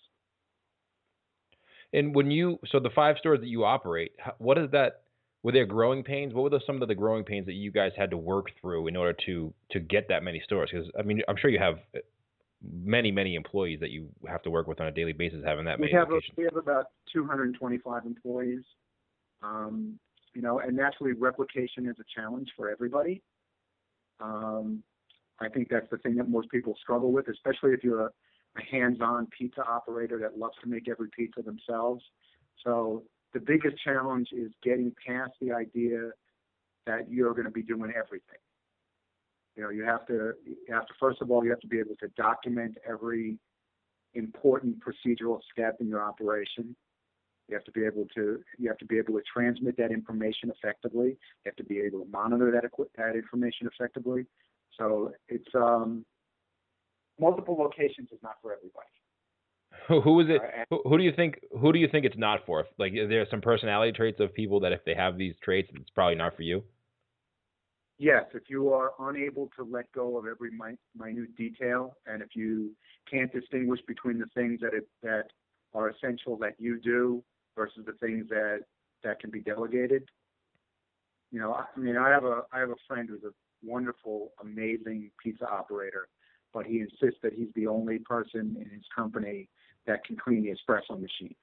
And 1.92 2.14
when 2.14 2.30
you 2.30 2.58
so 2.70 2.80
the 2.80 2.90
five 2.90 3.16
stores 3.18 3.40
that 3.40 3.48
you 3.48 3.64
operate, 3.64 4.12
what 4.38 4.58
is 4.58 4.70
that? 4.72 5.02
Were 5.42 5.50
there 5.52 5.66
growing 5.66 6.04
pains? 6.04 6.32
What 6.32 6.52
were 6.52 6.60
some 6.64 6.80
of 6.82 6.88
the 6.88 6.94
growing 6.94 7.24
pains 7.24 7.46
that 7.46 7.54
you 7.54 7.72
guys 7.72 7.90
had 7.96 8.10
to 8.10 8.16
work 8.16 8.46
through 8.60 8.86
in 8.86 8.96
order 8.96 9.16
to 9.26 9.52
to 9.72 9.80
get 9.80 10.08
that 10.08 10.22
many 10.22 10.40
stores? 10.44 10.70
Because 10.72 10.88
I 10.98 11.02
mean, 11.02 11.20
I'm 11.28 11.36
sure 11.36 11.50
you 11.50 11.58
have 11.58 11.78
uh, 11.94 11.98
many 12.62 13.10
many 13.10 13.34
employees 13.34 13.80
that 13.80 13.90
you 13.90 14.08
have 14.28 14.42
to 14.42 14.50
work 14.50 14.68
with 14.68 14.80
on 14.80 14.86
a 14.86 14.92
daily 14.92 15.12
basis 15.12 15.42
having 15.44 15.64
that 15.64 15.78
we 15.78 15.86
many 15.86 15.94
have 15.94 16.08
locations. 16.08 16.36
we 16.38 16.44
have 16.44 16.56
about 16.56 16.86
225 17.12 18.06
employees. 18.06 18.62
Um, 19.42 19.98
you 20.34 20.42
know, 20.42 20.60
and 20.60 20.76
naturally 20.76 21.12
replication 21.12 21.86
is 21.86 21.96
a 22.00 22.20
challenge 22.20 22.48
for 22.56 22.70
everybody. 22.70 23.22
Um, 24.20 24.82
I 25.40 25.48
think 25.48 25.68
that's 25.68 25.90
the 25.90 25.98
thing 25.98 26.16
that 26.16 26.28
most 26.28 26.50
people 26.50 26.76
struggle 26.80 27.12
with, 27.12 27.28
especially 27.28 27.72
if 27.72 27.82
you're 27.82 28.06
a, 28.06 28.10
a 28.56 28.62
hands-on 28.70 29.28
pizza 29.36 29.62
operator 29.62 30.18
that 30.20 30.38
loves 30.38 30.54
to 30.62 30.68
make 30.68 30.88
every 30.88 31.08
pizza 31.16 31.42
themselves. 31.42 32.02
So 32.64 33.02
the 33.34 33.40
biggest 33.40 33.76
challenge 33.82 34.28
is 34.32 34.52
getting 34.62 34.92
past 35.06 35.32
the 35.40 35.52
idea 35.52 36.10
that 36.86 37.10
you're 37.10 37.32
going 37.32 37.46
to 37.46 37.50
be 37.50 37.62
doing 37.62 37.92
everything. 37.96 38.38
You 39.56 39.64
know, 39.64 39.70
you 39.70 39.84
have 39.84 40.06
to, 40.06 40.32
you 40.44 40.56
have 40.70 40.86
to 40.86 40.94
first 40.98 41.20
of 41.20 41.30
all, 41.30 41.44
you 41.44 41.50
have 41.50 41.60
to 41.60 41.66
be 41.66 41.78
able 41.78 41.96
to 42.00 42.08
document 42.16 42.76
every 42.88 43.38
important 44.14 44.76
procedural 44.80 45.40
step 45.52 45.76
in 45.80 45.88
your 45.88 46.02
operation. 46.02 46.76
You 47.52 47.56
have 47.56 47.64
to 47.64 47.72
be 47.72 47.84
able 47.84 48.06
to 48.14 48.42
you 48.58 48.68
have 48.68 48.78
to 48.78 48.86
be 48.86 48.96
able 48.96 49.12
to 49.12 49.22
transmit 49.30 49.76
that 49.76 49.90
information 49.90 50.50
effectively. 50.50 51.08
You 51.08 51.44
have 51.44 51.56
to 51.56 51.64
be 51.64 51.80
able 51.80 52.00
to 52.00 52.10
monitor 52.10 52.50
that 52.50 52.64
that 52.96 53.14
information 53.14 53.68
effectively. 53.68 54.24
So 54.78 55.12
it's 55.28 55.54
um, 55.54 56.06
multiple 57.20 57.54
locations 57.58 58.08
is 58.10 58.20
not 58.22 58.36
for 58.40 58.54
everybody. 58.54 58.86
Who, 59.86 60.00
who 60.00 60.20
is 60.20 60.28
it? 60.30 60.40
Who, 60.70 60.80
who 60.86 60.96
do 60.96 61.04
you 61.04 61.12
think? 61.14 61.40
Who 61.60 61.74
do 61.74 61.78
you 61.78 61.88
think 61.88 62.06
it's 62.06 62.16
not 62.16 62.46
for? 62.46 62.64
Like, 62.78 62.94
are 62.94 63.06
there 63.06 63.26
some 63.30 63.42
personality 63.42 63.92
traits 63.92 64.18
of 64.18 64.32
people 64.32 64.58
that 64.60 64.72
if 64.72 64.82
they 64.86 64.94
have 64.94 65.18
these 65.18 65.34
traits, 65.44 65.68
it's 65.74 65.90
probably 65.90 66.14
not 66.14 66.34
for 66.34 66.42
you? 66.42 66.64
Yes, 67.98 68.24
if 68.32 68.44
you 68.48 68.72
are 68.72 68.92
unable 68.98 69.50
to 69.58 69.64
let 69.64 69.92
go 69.92 70.16
of 70.16 70.24
every 70.26 70.52
mi- 70.52 70.78
minute 70.96 71.36
detail, 71.36 71.98
and 72.06 72.22
if 72.22 72.28
you 72.34 72.70
can't 73.10 73.30
distinguish 73.30 73.80
between 73.86 74.18
the 74.18 74.26
things 74.34 74.60
that 74.62 74.72
it, 74.72 74.88
that 75.02 75.24
are 75.74 75.90
essential 75.90 76.38
that 76.38 76.54
you 76.58 76.80
do 76.80 77.22
versus 77.56 77.84
the 77.86 77.92
things 77.94 78.28
that 78.28 78.60
that 79.04 79.20
can 79.20 79.30
be 79.30 79.40
delegated, 79.40 80.08
you 81.30 81.40
know, 81.40 81.52
I 81.52 81.64
I 81.74 81.80
mean, 81.80 81.96
I 81.96 82.10
have 82.10 82.24
a 82.24 82.42
I 82.52 82.60
have 82.60 82.70
a 82.70 82.76
friend 82.86 83.08
who's 83.08 83.24
a 83.24 83.32
wonderful, 83.64 84.32
amazing 84.40 85.10
pizza 85.22 85.48
operator, 85.48 86.08
but 86.52 86.66
he 86.66 86.80
insists 86.80 87.20
that 87.22 87.32
he's 87.32 87.48
the 87.54 87.66
only 87.66 87.98
person 87.98 88.56
in 88.60 88.68
his 88.70 88.84
company 88.94 89.48
that 89.86 90.04
can 90.04 90.16
clean 90.16 90.42
the 90.42 90.50
espresso 90.50 91.00
machine. 91.00 91.34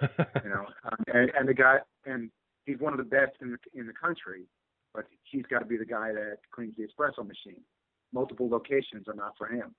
You 0.00 0.50
know, 0.50 0.66
um, 0.84 1.04
and, 1.12 1.30
and 1.38 1.48
the 1.48 1.54
guy, 1.54 1.78
and 2.06 2.30
he's 2.64 2.78
one 2.78 2.92
of 2.92 2.98
the 2.98 3.04
best 3.04 3.32
in 3.40 3.52
the 3.52 3.58
in 3.78 3.86
the 3.86 3.92
country, 3.92 4.44
but 4.94 5.06
he's 5.24 5.44
got 5.46 5.58
to 5.58 5.66
be 5.66 5.76
the 5.76 5.84
guy 5.84 6.12
that 6.12 6.38
cleans 6.54 6.74
the 6.76 6.84
espresso 6.84 7.26
machine. 7.26 7.62
Multiple 8.12 8.48
locations 8.48 9.08
are 9.08 9.14
not 9.14 9.32
for 9.36 9.46
him, 9.46 9.74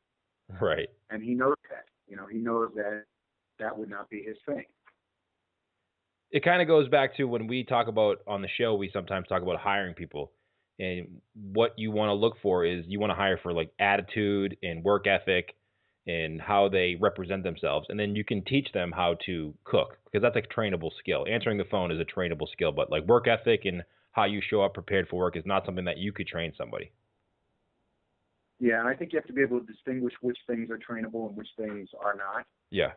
right. 0.60 0.90
and 1.10 1.24
he 1.24 1.34
knows 1.34 1.56
that. 1.70 1.86
You 2.08 2.18
know, 2.18 2.26
he 2.28 2.38
knows 2.40 2.72
that 2.76 3.04
that 3.60 3.78
would 3.78 3.90
not 3.90 4.10
be 4.10 4.24
his 4.24 4.38
thing. 4.46 4.66
It 6.34 6.44
kind 6.44 6.64
of 6.64 6.68
goes 6.68 6.90
back 6.90 7.16
to 7.16 7.26
when 7.26 7.46
we 7.46 7.64
talk 7.64 7.88
about 7.88 8.18
on 8.28 8.42
the 8.42 8.48
show 8.58 8.74
we 8.74 8.90
sometimes 8.92 9.28
talk 9.28 9.44
about 9.44 9.60
hiring 9.60 9.94
people. 9.94 10.32
And 10.80 11.22
what 11.36 11.78
you 11.78 11.92
want 11.92 12.10
to 12.10 12.14
look 12.14 12.38
for 12.42 12.66
is 12.66 12.84
you 12.88 13.00
want 13.00 13.12
to 13.12 13.16
hire 13.16 13.40
for 13.42 13.54
like 13.54 13.72
attitude 13.80 14.58
and 14.64 14.84
work 14.84 15.06
ethic 15.06 15.56
and 16.08 16.42
how 16.42 16.70
they 16.70 16.98
represent 17.00 17.44
themselves. 17.44 17.86
And 17.90 18.00
then 18.00 18.16
you 18.16 18.26
can 18.26 18.44
teach 18.44 18.68
them 18.74 18.92
how 18.92 19.16
to 19.28 19.54
cook 19.64 20.00
because 20.06 20.24
that's 20.24 20.36
a 20.36 20.60
trainable 20.60 20.90
skill. 20.98 21.24
Answering 21.30 21.60
the 21.60 21.66
phone 21.66 21.92
is 21.92 22.00
a 22.00 22.20
trainable 22.20 22.52
skill 22.52 22.72
but 22.72 22.90
like 22.90 23.06
work 23.06 23.28
ethic 23.28 23.66
and 23.66 23.84
how 24.12 24.26
you 24.26 24.42
show 24.42 24.64
up 24.64 24.74
prepared 24.74 25.08
for 25.10 25.18
work 25.18 25.38
is 25.38 25.46
not 25.46 25.68
something 25.68 25.86
that 25.86 26.00
you 26.00 26.12
could 26.12 26.26
train 26.26 26.52
somebody. 26.58 26.92
Yeah, 28.60 28.80
and 28.80 28.88
I 28.88 28.96
think 28.96 29.14
you 29.14 29.20
have 29.20 29.28
to 29.28 29.34
be 29.34 29.42
able 29.42 29.60
to 29.60 29.66
distinguish 29.66 30.14
which 30.22 30.38
things 30.48 30.72
are 30.72 30.80
trainable 30.80 31.28
and 31.28 31.38
which 31.38 31.50
things 31.58 31.90
are 32.04 32.16
not, 32.16 32.46
yeah 32.72 32.94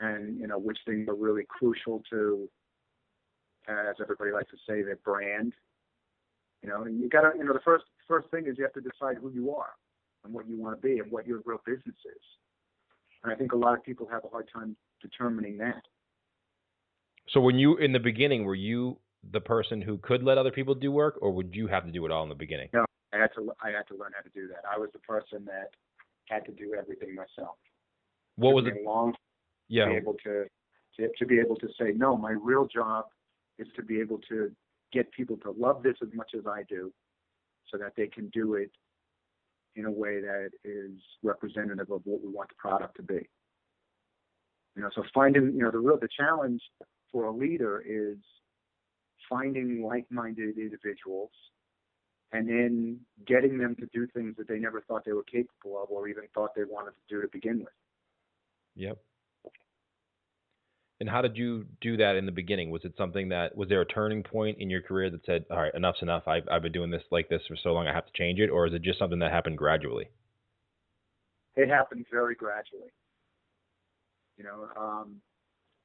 and 0.00 0.38
you 0.38 0.46
know 0.46 0.58
which 0.58 0.78
things 0.86 1.08
are 1.08 1.14
really 1.14 1.44
crucial 1.48 2.02
to, 2.10 2.48
as 3.68 3.96
everybody 4.00 4.32
likes 4.32 4.50
to 4.50 4.56
say, 4.68 4.82
their 4.82 4.96
brand. 5.04 5.52
You 6.62 6.68
know, 6.68 6.82
and 6.82 7.00
you 7.00 7.08
got 7.08 7.20
to, 7.20 7.38
you 7.38 7.44
know, 7.44 7.52
the 7.52 7.60
first 7.64 7.84
first 8.08 8.28
thing 8.30 8.46
is 8.46 8.56
you 8.58 8.64
have 8.64 8.72
to 8.74 8.80
decide 8.80 9.16
who 9.20 9.30
you 9.30 9.54
are 9.54 9.70
and 10.24 10.34
what 10.34 10.48
you 10.48 10.60
want 10.60 10.80
to 10.80 10.82
be 10.86 10.98
and 10.98 11.10
what 11.10 11.26
your 11.26 11.40
real 11.44 11.60
business 11.64 11.94
is. 12.04 12.22
And 13.22 13.32
I 13.32 13.36
think 13.36 13.52
a 13.52 13.56
lot 13.56 13.74
of 13.74 13.84
people 13.84 14.08
have 14.10 14.24
a 14.24 14.28
hard 14.28 14.48
time 14.52 14.76
determining 15.00 15.58
that. 15.58 15.82
so 17.28 17.40
when 17.40 17.58
you 17.58 17.76
in 17.76 17.92
the 17.92 18.00
beginning 18.00 18.44
were 18.44 18.54
you 18.56 18.98
the 19.32 19.40
person 19.40 19.80
who 19.82 19.98
could 19.98 20.22
let 20.24 20.38
other 20.38 20.50
people 20.50 20.74
do 20.74 20.90
work 20.90 21.16
or 21.20 21.30
would 21.30 21.54
you 21.54 21.66
have 21.68 21.84
to 21.84 21.92
do 21.92 22.04
it 22.06 22.10
all 22.10 22.22
in 22.24 22.28
the 22.28 22.34
beginning 22.34 22.68
No, 22.72 22.84
I 23.12 23.18
had 23.18 23.30
to 23.36 23.52
I 23.62 23.70
had 23.70 23.86
to 23.88 23.96
learn 23.96 24.12
how 24.16 24.22
to 24.22 24.30
do 24.34 24.48
that. 24.48 24.62
I 24.72 24.78
was 24.78 24.90
the 24.92 24.98
person 25.00 25.44
that 25.44 25.70
had 26.28 26.44
to 26.46 26.52
do 26.52 26.74
everything 26.78 27.14
myself. 27.14 27.56
what 28.36 28.54
was 28.54 28.66
it 28.66 28.82
long 28.84 29.14
yeah 29.68 29.88
be 29.88 29.96
able 29.96 30.14
to, 30.24 30.44
to 30.98 31.08
to 31.18 31.26
be 31.26 31.38
able 31.38 31.56
to 31.56 31.68
say 31.78 31.92
no. 31.94 32.16
My 32.16 32.32
real 32.32 32.66
job 32.66 33.06
is 33.58 33.66
to 33.76 33.82
be 33.82 34.00
able 34.00 34.18
to 34.28 34.50
get 34.92 35.10
people 35.12 35.36
to 35.38 35.50
love 35.50 35.82
this 35.82 35.96
as 36.02 36.08
much 36.14 36.30
as 36.36 36.46
I 36.46 36.62
do, 36.68 36.92
so 37.70 37.78
that 37.78 37.92
they 37.96 38.06
can 38.06 38.28
do 38.28 38.54
it 38.54 38.70
in 39.76 39.84
a 39.84 39.90
way 39.90 40.20
that 40.20 40.50
is 40.64 40.92
representative 41.22 41.90
of 41.90 42.02
what 42.04 42.22
we 42.22 42.30
want 42.30 42.48
the 42.48 42.54
product 42.56 42.96
to 42.96 43.02
be. 43.02 43.28
You 44.76 44.82
know, 44.82 44.90
so 44.94 45.02
finding 45.14 45.52
you 45.54 45.62
know 45.62 45.70
the 45.70 45.78
real 45.78 45.98
the 45.98 46.08
challenge 46.08 46.62
for 47.12 47.24
a 47.24 47.32
leader 47.32 47.82
is 47.86 48.18
finding 49.28 49.82
like-minded 49.82 50.56
individuals 50.56 51.30
and 52.32 52.48
then 52.48 53.00
getting 53.26 53.58
them 53.58 53.74
to 53.76 53.86
do 53.92 54.06
things 54.14 54.34
that 54.36 54.48
they 54.48 54.58
never 54.58 54.80
thought 54.82 55.04
they 55.04 55.12
were 55.12 55.24
capable 55.24 55.82
of 55.82 55.90
or 55.90 56.08
even 56.08 56.24
thought 56.34 56.54
they 56.54 56.64
wanted 56.64 56.90
to 56.90 57.14
do 57.14 57.22
to 57.22 57.28
begin 57.28 57.58
with. 57.58 57.72
Yep. 58.76 58.98
And 61.00 61.08
how 61.08 61.22
did 61.22 61.36
you 61.36 61.64
do 61.80 61.96
that 61.98 62.16
in 62.16 62.26
the 62.26 62.32
beginning? 62.32 62.70
Was 62.70 62.84
it 62.84 62.94
something 62.98 63.28
that 63.28 63.56
was 63.56 63.68
there 63.68 63.80
a 63.80 63.86
turning 63.86 64.24
point 64.24 64.58
in 64.58 64.68
your 64.68 64.82
career 64.82 65.10
that 65.10 65.24
said, 65.24 65.44
"All 65.50 65.58
right, 65.58 65.74
enough's 65.74 66.02
enough. 66.02 66.26
I've 66.26 66.48
I've 66.50 66.62
been 66.62 66.72
doing 66.72 66.90
this 66.90 67.04
like 67.12 67.28
this 67.28 67.42
for 67.46 67.56
so 67.56 67.72
long. 67.72 67.86
I 67.86 67.94
have 67.94 68.06
to 68.06 68.12
change 68.14 68.40
it," 68.40 68.50
or 68.50 68.66
is 68.66 68.74
it 68.74 68.82
just 68.82 68.98
something 68.98 69.20
that 69.20 69.30
happened 69.30 69.58
gradually? 69.58 70.08
it 71.58 71.68
happened 71.68 72.06
very 72.10 72.36
gradually. 72.36 72.92
You 74.36 74.44
know, 74.44 74.68
um, 74.80 75.16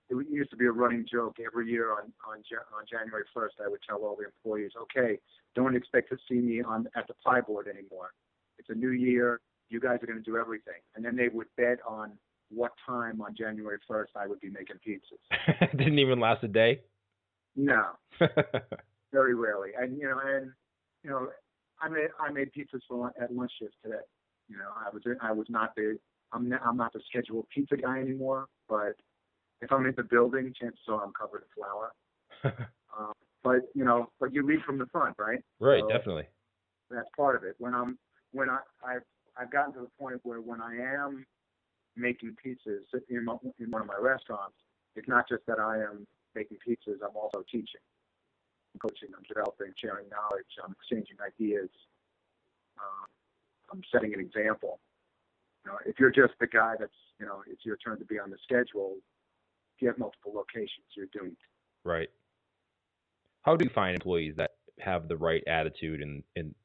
it 0.10 0.28
used 0.30 0.52
to 0.52 0.58
be 0.58 0.68
a 0.68 0.72
running 0.72 1.06
joke 1.12 1.38
every 1.44 1.70
year 1.70 1.92
on 1.92 2.14
on, 2.30 2.38
on 2.78 2.86
January 2.90 3.24
1st. 3.36 3.66
I 3.66 3.68
would 3.68 3.80
tell 3.88 3.98
all 3.98 4.16
the 4.16 4.26
employees, 4.26 4.72
"Okay, 4.84 5.20
don't 5.56 5.76
expect 5.76 6.10
to 6.10 6.18
see 6.30 6.40
me 6.40 6.62
on 6.62 6.88
at 6.96 7.08
the 7.08 7.16
pie 7.26 7.42
board 7.42 7.68
anymore. 7.68 8.14
It's 8.60 8.70
a 8.70 8.76
new 8.76 8.92
year. 8.92 9.42
You 9.70 9.80
guys 9.80 9.98
are 10.04 10.06
going 10.06 10.24
to 10.24 10.32
do 10.32 10.38
everything." 10.38 10.82
And 10.96 11.04
then 11.04 11.16
they 11.16 11.30
would 11.30 11.48
bet 11.58 11.80
on 11.88 12.18
what 12.54 12.72
time 12.86 13.22
on 13.22 13.36
January 13.36 13.78
1st 13.90 14.08
I 14.16 14.28
would 14.28 14.40
be 14.40 14.50
making 14.50 14.78
pizzas. 14.86 15.72
Didn't 15.78 16.00
even 16.00 16.20
last 16.20 16.44
a 16.44 16.48
day. 16.48 16.82
No, 17.56 17.84
very 19.12 19.36
rarely. 19.36 19.70
And 19.78 19.98
you 19.98 20.08
know, 20.10 20.20
and 20.26 20.52
you 21.04 21.10
know, 21.10 21.30
I 21.82 21.90
made 21.90 22.10
I 22.20 22.32
made 22.32 22.52
pizzas 22.54 22.82
for 22.88 23.12
at 23.22 23.34
lunch 23.34 23.52
shift 23.60 23.76
today. 23.84 23.96
You 24.50 24.58
know, 24.58 24.70
I 24.76 24.90
was 24.94 25.04
I 25.22 25.32
was 25.32 25.48
not 25.50 25.76
the 25.76 25.98
I'm 26.32 26.50
not, 26.50 26.62
I'm 26.66 26.78
not 26.78 26.94
the 26.94 27.02
scheduled 27.10 27.48
pizza 27.54 27.78
guy 27.78 28.00
anymore. 28.00 28.48
But 28.68 28.96
if 29.62 29.72
I'm 29.72 29.86
in 29.86 29.94
the 29.96 30.04
building, 30.04 30.54
chances 30.60 30.80
are 30.88 31.04
I'm 31.04 31.14
covered 31.14 31.44
in 31.44 31.64
flour. 31.64 31.92
Um, 32.98 33.14
but 33.44 33.70
you 33.76 33.86
know, 33.86 34.10
but 34.20 34.34
you 34.34 34.46
lead 34.46 34.62
from 34.66 34.78
the 34.78 34.88
front, 34.88 35.16
right? 35.20 35.40
right, 35.60 35.82
So- 35.82 35.90
definitely. 35.90 36.28
That's 36.90 37.08
part 37.16 37.36
of 37.36 37.44
it. 37.44 37.56
When 37.58 37.74
I'm 37.74 37.98
when 38.34 38.50
I 38.50 38.60
I've 38.86 39.02
I've 39.38 39.52
gotten 39.52 39.74
to 39.74 39.80
the 39.82 39.90
point 40.00 40.20
where 40.24 40.42
when 40.42 40.62
I 40.62 40.76
am 40.76 41.26
making 41.96 42.36
pizzas 42.44 42.84
in, 43.10 43.26
one 43.26 43.82
of 43.82 43.88
my 43.88 43.98
restaurants, 44.00 44.56
it's 44.96 45.08
not 45.08 45.28
just 45.28 45.46
that 45.48 45.60
I 45.60 45.78
am 45.78 46.08
making 46.36 46.58
pizzas. 46.68 46.98
I'm 47.04 47.16
also 47.16 47.44
teaching, 47.52 47.82
I'm 48.74 48.80
coaching, 48.80 49.10
I'm 49.16 49.24
developing, 49.28 49.74
sharing 49.80 50.10
knowledge, 50.10 50.50
I'm 50.64 50.74
exchanging 50.74 51.18
ideas. 51.26 51.70
Um, 52.78 53.08
I'm 53.72 53.82
setting 53.92 54.14
an 54.14 54.20
example. 54.20 54.80
You 55.66 55.72
know, 55.72 55.78
if 55.86 56.00
you're 56.00 56.12
just 56.12 56.34
the 56.40 56.48
guy 56.48 56.76
that's, 56.80 56.92
you 57.20 57.26
know, 57.26 57.44
it's 57.48 57.66
your 57.66 57.78
turn 57.78 58.00
to 58.00 58.06
be 58.06 58.20
on 58.20 58.30
the 58.30 58.38
schedule. 58.44 58.98
If 59.76 59.82
you 59.82 59.88
have 59.88 59.98
multiple 59.98 60.34
locations, 60.34 60.86
you're 60.96 61.08
doomed. 61.14 61.38
Right. 61.84 62.10
How 63.42 63.56
do 63.56 63.66
you 63.66 63.72
find 63.74 63.96
employees 63.96 64.36
that 64.38 64.52
have 64.80 65.08
the 65.08 65.18
right 65.18 65.44
attitude 65.48 66.02
and 66.02 66.24
and 66.36 66.56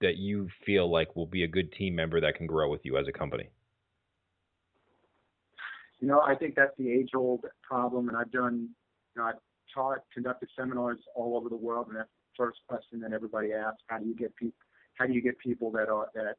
that 0.00 0.16
you 0.16 0.48
feel 0.66 0.90
like 0.90 1.14
will 1.14 1.26
be 1.26 1.44
a 1.44 1.48
good 1.48 1.72
team 1.72 1.94
member 1.94 2.20
that 2.20 2.34
can 2.34 2.46
grow 2.46 2.68
with 2.68 2.80
you 2.84 2.98
as 2.98 3.06
a 3.08 3.12
company? 3.12 3.48
You 6.02 6.08
know, 6.08 6.20
I 6.20 6.34
think 6.34 6.56
that's 6.56 6.76
the 6.78 6.90
age-old 6.90 7.44
problem, 7.62 8.08
and 8.08 8.16
I've 8.16 8.32
done, 8.32 8.68
you 9.14 9.22
know, 9.22 9.28
I've 9.28 9.36
taught, 9.72 9.98
conducted 10.12 10.48
seminars 10.58 10.98
all 11.14 11.36
over 11.36 11.48
the 11.48 11.56
world, 11.56 11.86
and 11.88 11.96
that's 11.96 12.08
the 12.08 12.44
first 12.44 12.58
question 12.68 12.98
that 13.02 13.12
everybody 13.12 13.52
asks: 13.52 13.82
How 13.86 13.98
do 13.98 14.06
you 14.06 14.16
get 14.16 14.34
people? 14.34 14.58
How 14.98 15.06
do 15.06 15.12
you 15.12 15.22
get 15.22 15.38
people 15.38 15.70
that 15.70 15.88
are 15.88 16.08
that 16.16 16.34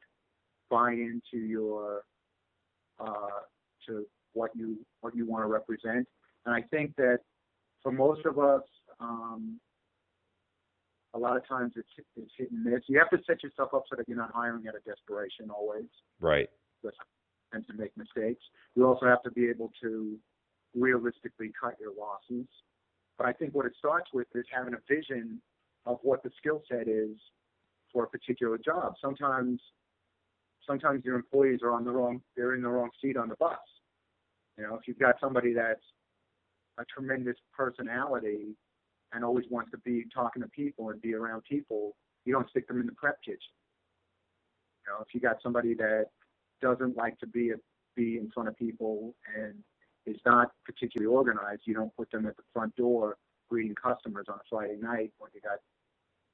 buy 0.70 0.92
into 0.92 1.46
your 1.46 2.02
uh, 3.00 3.40
to 3.88 4.04
what 4.34 4.50
you 4.54 4.76
what 5.00 5.16
you 5.16 5.26
want 5.26 5.44
to 5.44 5.48
represent? 5.48 6.06
And 6.44 6.54
I 6.54 6.60
think 6.70 6.94
that 6.96 7.20
for 7.82 7.90
most 7.90 8.26
of 8.26 8.38
us, 8.38 8.62
um, 9.00 9.58
a 11.14 11.18
lot 11.18 11.38
of 11.38 11.48
times 11.48 11.72
it's 11.76 11.88
it's 12.16 12.32
hit 12.36 12.50
and 12.50 12.64
miss. 12.64 12.82
You 12.86 12.98
have 12.98 13.08
to 13.18 13.18
set 13.26 13.42
yourself 13.42 13.72
up 13.72 13.84
so 13.88 13.96
that 13.96 14.06
you're 14.08 14.18
not 14.18 14.32
hiring 14.34 14.68
out 14.68 14.74
of 14.74 14.84
desperation 14.84 15.48
always. 15.48 15.88
Right. 16.20 16.50
And 17.54 17.64
to 17.68 17.72
make 17.74 17.96
mistakes. 17.96 18.42
You 18.74 18.84
also 18.86 19.06
have 19.06 19.22
to 19.22 19.30
be 19.30 19.48
able 19.48 19.70
to 19.80 20.18
realistically 20.74 21.52
cut 21.58 21.76
your 21.80 21.92
losses. 21.96 22.48
But 23.16 23.28
I 23.28 23.32
think 23.32 23.54
what 23.54 23.64
it 23.64 23.74
starts 23.78 24.10
with 24.12 24.26
is 24.34 24.44
having 24.52 24.74
a 24.74 24.78
vision 24.92 25.40
of 25.86 25.98
what 26.02 26.24
the 26.24 26.30
skill 26.38 26.62
set 26.68 26.88
is 26.88 27.16
for 27.92 28.04
a 28.04 28.08
particular 28.08 28.58
job. 28.58 28.94
Sometimes 29.00 29.60
sometimes 30.66 31.04
your 31.04 31.14
employees 31.14 31.60
are 31.62 31.70
on 31.70 31.84
the 31.84 31.90
wrong 31.90 32.20
they're 32.36 32.54
in 32.54 32.62
the 32.62 32.68
wrong 32.68 32.90
seat 33.00 33.16
on 33.16 33.28
the 33.28 33.36
bus. 33.36 33.58
You 34.58 34.64
know, 34.64 34.74
if 34.74 34.88
you've 34.88 34.98
got 34.98 35.16
somebody 35.20 35.52
that's 35.52 35.84
a 36.78 36.84
tremendous 36.86 37.36
personality 37.56 38.56
and 39.12 39.24
always 39.24 39.44
wants 39.48 39.70
to 39.70 39.78
be 39.78 40.06
talking 40.12 40.42
to 40.42 40.48
people 40.48 40.90
and 40.90 41.00
be 41.00 41.14
around 41.14 41.42
people, 41.48 41.94
you 42.24 42.32
don't 42.32 42.48
stick 42.50 42.66
them 42.66 42.80
in 42.80 42.86
the 42.86 42.92
prep 42.92 43.22
kitchen. 43.22 43.38
You 44.86 44.92
know, 44.92 45.04
if 45.06 45.14
you 45.14 45.20
got 45.20 45.36
somebody 45.42 45.74
that 45.74 46.06
doesn't 46.64 46.96
like 46.96 47.18
to 47.18 47.26
be 47.26 47.50
a, 47.50 47.56
be 47.94 48.16
in 48.16 48.30
front 48.32 48.48
of 48.48 48.56
people 48.56 49.14
and 49.36 49.54
is 50.06 50.20
not 50.26 50.50
particularly 50.64 51.12
organized, 51.14 51.62
you 51.64 51.74
don't 51.74 51.94
put 51.96 52.10
them 52.10 52.26
at 52.26 52.36
the 52.36 52.42
front 52.52 52.74
door 52.76 53.16
greeting 53.48 53.74
customers 53.74 54.26
on 54.28 54.36
a 54.36 54.46
Friday 54.50 54.76
night 54.80 55.12
when 55.18 55.30
you 55.34 55.40
got 55.40 55.58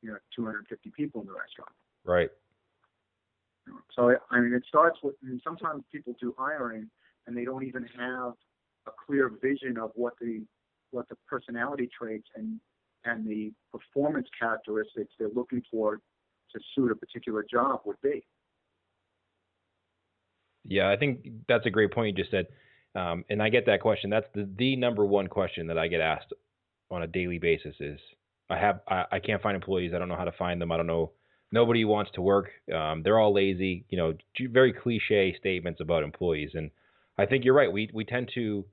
you 0.03 0.11
know 0.11 0.17
250 0.35 0.91
people 0.97 1.21
in 1.21 1.27
the 1.27 1.33
restaurant. 1.33 1.73
Right. 2.05 2.31
So 3.95 4.15
I 4.31 4.41
mean, 4.41 4.53
it 4.55 4.65
starts 4.67 4.99
with. 5.03 5.15
I 5.23 5.29
mean, 5.29 5.41
sometimes 5.45 5.83
people 5.93 6.15
do 6.21 6.35
hiring 6.39 6.89
and 7.27 7.37
they 7.37 7.45
don't 7.45 7.65
even 7.65 7.85
have 7.99 8.33
a 8.87 8.91
clear 9.07 9.31
vision 9.43 9.77
of 9.77 9.91
what 9.95 10.15
the 10.21 10.43
what 10.93 11.09
the 11.09 11.17
personality 11.29 11.89
traits 11.97 12.27
and 12.37 12.59
and 13.05 13.27
the 13.27 13.53
performance 13.73 14.29
characteristics 14.39 15.13
they're 15.19 15.29
looking 15.35 15.63
for 15.71 16.01
to 16.53 16.61
suit 16.75 16.91
a 16.91 16.95
particular 16.95 17.45
job 17.49 17.81
would 17.85 18.01
be. 18.03 18.25
Yeah, 20.65 20.91
I 20.91 20.97
think 20.97 21.27
that's 21.49 21.67
a 21.67 21.71
great 21.71 21.93
point 21.93 22.17
you 22.17 22.23
just 22.23 22.31
said. 22.31 22.47
Um, 22.95 23.25
and 23.31 23.43
I 23.43 23.49
get 23.49 23.67
that 23.67 23.81
question. 23.81 24.11
That's 24.11 24.27
the, 24.35 24.49
the 24.59 24.77
number 24.77 25.05
one 25.05 25.29
question 25.29 25.69
that 25.69 25.79
I 25.79 25.89
get 25.89 26.01
asked 26.01 26.33
on 26.91 27.03
a 27.03 27.07
daily 27.07 27.39
basis 27.39 27.75
is 27.81 27.99
I 28.49 28.59
have 28.59 28.81
I, 28.89 29.05
I 29.13 29.19
can't 29.21 29.43
find 29.43 29.55
employees. 29.55 29.93
I 29.95 29.99
don't 29.99 30.09
know 30.09 30.17
how 30.17 30.25
to 30.25 30.33
find 30.33 30.61
them. 30.61 30.73
I 30.73 30.77
don't 30.77 30.87
know. 30.87 31.13
Nobody 31.53 31.85
wants 31.85 32.11
to 32.15 32.23
work. 32.23 32.51
Um, 32.73 33.03
they're 33.03 33.19
all 33.19 33.33
lazy. 33.33 33.85
You 33.89 33.99
know, 33.99 34.15
very 34.51 34.73
cliche 34.73 35.35
statements 35.39 35.81
about 35.81 36.03
employees. 36.03 36.51
And 36.55 36.71
I 37.17 37.27
think 37.27 37.45
you're 37.45 37.55
right. 37.55 37.73
We 37.73 37.91
we 37.93 38.05
tend 38.05 38.31
to 38.35 38.65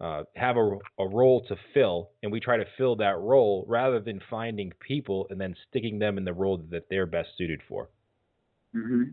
uh, 0.00 0.24
have 0.34 0.56
a, 0.56 0.78
a 0.98 1.08
role 1.08 1.44
to 1.48 1.56
fill, 1.72 2.10
and 2.22 2.30
we 2.30 2.40
try 2.40 2.56
to 2.58 2.64
fill 2.76 2.96
that 2.96 3.18
role 3.18 3.64
rather 3.68 4.00
than 4.00 4.20
finding 4.28 4.72
people 4.86 5.26
and 5.30 5.40
then 5.40 5.54
sticking 5.68 5.98
them 5.98 6.18
in 6.18 6.24
the 6.24 6.32
role 6.32 6.62
that 6.70 6.88
they're 6.90 7.06
best 7.06 7.30
suited 7.38 7.60
for. 7.68 7.88
Mm-hmm. 8.74 9.12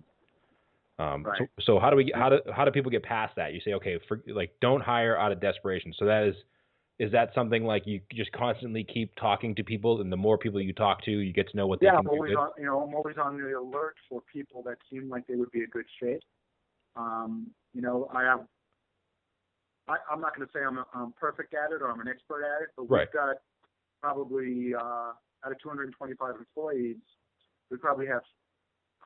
Um, 1.01 1.24
Right. 1.24 1.38
so, 1.58 1.63
so 1.63 1.79
how 1.79 1.89
do 1.89 1.96
we 1.96 2.12
how 2.13 2.29
do 2.29 2.39
how 2.53 2.65
do 2.65 2.72
people 2.72 2.91
get 2.91 3.03
past 3.03 3.36
that? 3.36 3.53
You 3.53 3.62
say, 3.62 3.74
okay, 3.74 3.98
for, 4.08 4.22
like 4.27 4.51
don't 4.62 4.81
hire 4.81 5.17
out 5.17 5.31
of 5.31 5.39
desperation. 5.39 5.93
So 5.98 6.05
that 6.05 6.24
is 6.24 6.36
is 7.00 7.12
that 7.12 7.31
something 7.34 7.63
like 7.63 7.84
you 7.88 8.01
just 8.13 8.31
constantly 8.34 8.84
keep 8.84 9.15
talking 9.15 9.55
to 9.55 9.63
people, 9.63 10.01
and 10.01 10.12
the 10.12 10.17
more 10.17 10.38
people 10.38 10.62
you 10.62 10.73
talk 10.73 11.04
to, 11.06 11.12
you 11.12 11.34
get 11.34 11.49
to 11.49 11.58
know 11.58 11.65
what 11.65 11.80
they 11.80 11.88
Yeah, 11.88 11.93
can 11.93 11.99
I'm 12.02 12.08
always 12.10 12.36
on, 12.38 12.49
you 12.58 12.65
know, 12.65 12.82
I'm 12.82 12.93
always 12.93 13.17
on 13.17 13.38
the 13.38 13.58
alert 13.58 13.95
for 14.08 14.21
people 14.32 14.62
that 14.63 14.78
seem 14.91 15.10
like 15.10 15.25
they 15.28 15.36
would 15.36 15.52
be 15.52 15.63
a 15.63 15.67
good 15.67 15.86
fit. 15.99 16.23
Um, 16.95 17.47
you 17.73 17.82
know, 17.82 18.08
I 18.13 18.23
have. 18.23 18.41
I, 19.88 19.95
I'm 20.12 20.21
not 20.21 20.36
going 20.36 20.47
to 20.47 20.54
say 20.54 20.63
I'm, 20.63 20.78
I'm 20.93 21.12
perfect 21.19 21.56
at 21.56 21.71
it 21.71 21.82
or 21.82 21.89
I'm 21.89 21.99
an 21.99 22.08
expert 22.08 22.43
at 22.43 22.62
it, 22.62 22.69
but 22.78 22.84
we've 22.84 23.12
got 23.12 23.38
probably 24.02 24.73
uh, 24.75 25.13
out 25.45 25.52
of 25.52 25.60
225 25.62 26.36
employees, 26.38 26.97
we 27.71 27.78
probably 27.78 28.06
have 28.06 28.21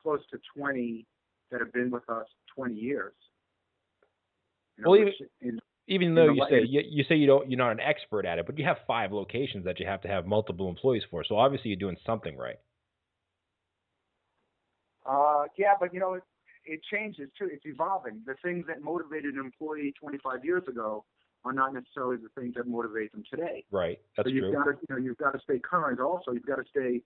close 0.02 0.20
to 0.30 0.38
20 0.56 1.06
that 1.50 1.60
have 1.60 1.72
been 1.72 1.90
with 1.90 2.08
us 2.08 2.26
20 2.54 2.74
years. 2.74 3.14
You 4.76 4.84
know, 4.84 4.90
Well, 4.90 5.04
which 5.04 5.14
in, 5.40 5.58
Even 5.88 6.14
though 6.14 6.32
you 6.32 6.44
say 6.50 6.64
you, 6.66 6.82
you 6.88 7.04
say 7.08 7.14
you 7.14 7.26
don't 7.26 7.50
you're 7.50 7.58
not 7.58 7.72
an 7.72 7.80
expert 7.80 8.26
at 8.26 8.38
it, 8.38 8.46
but 8.46 8.58
you 8.58 8.64
have 8.64 8.78
five 8.86 9.12
locations 9.12 9.64
that 9.64 9.80
you 9.80 9.86
have 9.86 10.02
to 10.02 10.08
have 10.08 10.26
multiple 10.26 10.68
employees 10.68 11.04
for. 11.10 11.24
So 11.24 11.36
obviously 11.36 11.70
you're 11.70 11.78
doing 11.78 11.96
something 12.04 12.36
right. 12.36 12.58
Uh, 15.06 15.44
yeah, 15.56 15.74
but 15.78 15.94
you 15.94 16.00
know, 16.00 16.14
it, 16.14 16.22
it 16.64 16.80
changes 16.92 17.30
too. 17.38 17.48
It's 17.50 17.64
evolving. 17.64 18.22
The 18.26 18.34
things 18.44 18.64
that 18.66 18.82
motivated 18.82 19.34
an 19.34 19.40
employee 19.40 19.94
25 20.00 20.44
years 20.44 20.64
ago 20.68 21.04
are 21.44 21.52
not 21.52 21.72
necessarily 21.72 22.16
the 22.16 22.28
things 22.40 22.54
that 22.56 22.66
motivate 22.66 23.12
them 23.12 23.22
today. 23.30 23.64
Right. 23.70 24.00
That's 24.16 24.28
so 24.28 24.34
you've 24.34 24.50
true. 24.50 24.52
got 24.52 24.64
to, 24.64 24.72
you 24.72 24.86
know, 24.90 24.96
you've 24.96 25.18
got 25.18 25.30
to 25.32 25.38
stay 25.44 25.60
current. 25.60 26.00
Also, 26.00 26.32
you've 26.32 26.46
got 26.46 26.56
to 26.56 26.64
stay, 26.68 27.00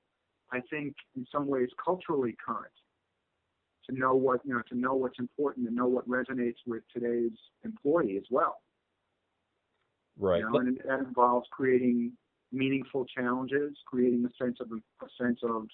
I 0.50 0.60
think, 0.70 0.94
in 1.14 1.26
some 1.30 1.46
ways, 1.46 1.68
culturally 1.84 2.34
current. 2.44 2.72
To 3.90 3.98
know 3.98 4.14
what 4.14 4.40
you 4.44 4.54
know, 4.54 4.62
to 4.68 4.78
know 4.78 4.94
what's 4.94 5.18
important, 5.18 5.66
and 5.66 5.76
know 5.76 5.88
what 5.88 6.08
resonates 6.08 6.58
with 6.66 6.82
today's 6.92 7.36
employee 7.64 8.16
as 8.16 8.24
well. 8.30 8.56
right. 10.18 10.38
You 10.38 10.50
know, 10.50 10.58
and 10.58 10.78
that 10.86 11.00
involves 11.00 11.48
creating 11.50 12.12
meaningful 12.52 13.04
challenges, 13.06 13.76
creating 13.86 14.24
a 14.24 14.44
sense 14.44 14.58
of 14.60 14.68
a 14.70 15.06
sense 15.22 15.40
of 15.42 15.66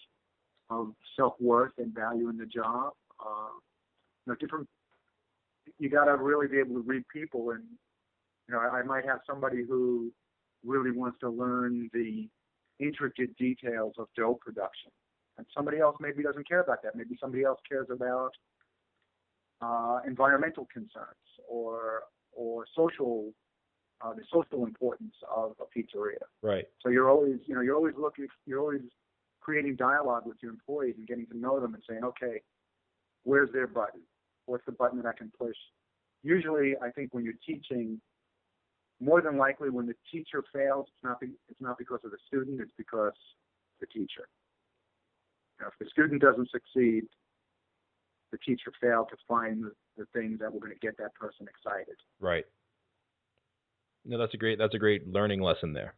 of 0.71 0.95
self 1.15 1.35
worth 1.41 1.73
and 1.79 1.95
value 1.95 2.29
in 2.29 2.39
the 2.39 2.47
job. 2.47 2.93
Uh, 3.21 3.51
you 4.27 4.33
know, 4.33 4.37
different. 4.41 4.69
You 5.79 5.91
got 5.91 6.05
to 6.05 6.17
really 6.17 6.47
be 6.47 6.59
able 6.59 6.77
to 6.77 6.83
read 6.87 7.03
people, 7.13 7.51
and 7.51 7.65
you 8.49 8.55
know, 8.55 8.61
I, 8.61 8.79
I 8.79 8.83
might 8.83 9.05
have 9.05 9.21
somebody 9.29 9.63
who 9.69 10.11
really 10.65 10.91
wants 10.91 11.19
to 11.21 11.29
learn 11.29 11.91
the 11.93 12.29
intricate 12.79 13.37
details 13.37 13.95
of 13.99 14.07
dough 14.17 14.39
production, 14.41 14.91
and 15.39 15.47
somebody 15.55 15.79
else 15.79 15.97
maybe 16.01 16.23
doesn't 16.23 16.49
care 16.49 16.61
about 16.61 16.83
that. 16.83 16.97
Maybe 16.97 17.17
somebody 17.21 17.45
else 17.45 17.61
cares 17.69 17.89
about 17.91 18.31
uh, 19.61 20.01
environmental 20.07 20.67
concerns 20.73 21.27
or 21.49 22.03
or 22.33 22.67
social 22.75 23.33
uh, 24.03 24.13
the 24.13 24.23
social 24.33 24.67
importance 24.67 25.15
of 25.35 25.55
a 25.61 25.79
pizzeria. 25.79 26.25
right. 26.43 26.67
So 26.83 26.91
you're 26.91 27.11
always, 27.11 27.39
you 27.47 27.55
know, 27.55 27.63
you're 27.63 27.77
always 27.77 27.95
looking, 27.99 28.27
you're 28.45 28.61
always 28.61 28.83
creating 29.41 29.77
dialogue 29.77 30.25
with 30.27 30.37
your 30.43 30.53
employees 30.53 30.95
and 30.99 31.07
getting 31.07 31.27
to 31.29 31.39
know 31.39 31.61
them 31.61 31.75
and 31.75 31.83
saying, 31.89 32.05
okay, 32.05 32.43
where's 33.25 33.51
their 33.53 33.67
button? 33.67 34.01
What's 34.47 34.65
the 34.67 34.73
button 34.73 34.99
that 34.99 35.07
I 35.09 35.13
can 35.13 35.33
push? 35.39 35.57
Usually, 36.23 36.75
I 36.83 36.91
think 36.91 37.15
when 37.15 37.25
you're 37.25 37.35
teaching, 37.47 38.01
more 39.01 39.21
than 39.21 39.37
likely 39.37 39.71
when 39.71 39.87
the 39.87 39.95
teacher 40.11 40.43
fails, 40.53 40.87
it's 40.89 41.05
not 41.05 41.21
be, 41.21 41.29
it's 41.49 41.61
not 41.61 41.79
because 41.79 42.01
of 42.05 42.11
the 42.11 42.19
student, 42.27 42.61
it's 42.61 42.73
because 42.77 43.13
the 43.81 43.87
teacher. 43.87 44.29
Know, 45.67 45.73
if 45.73 45.85
the 45.85 45.91
student 45.91 46.23
doesn't 46.23 46.51
succeed, 46.51 47.05
the 48.31 48.39
teacher 48.39 48.73
failed 48.81 49.09
to 49.11 49.17
find 49.27 49.65
the, 49.65 49.73
the 49.97 50.07
things 50.13 50.39
that 50.39 50.53
were 50.53 50.61
going 50.61 50.73
to 50.73 50.79
get 50.79 50.97
that 50.99 51.15
person 51.15 51.49
excited. 51.49 51.97
Right. 52.21 52.45
No, 54.05 54.19
that's 54.19 54.35
a 54.35 54.37
great 54.37 54.59
that's 54.59 54.75
a 54.75 54.79
great 54.79 55.09
learning 55.09 55.41
lesson 55.41 55.73
there. 55.73 55.95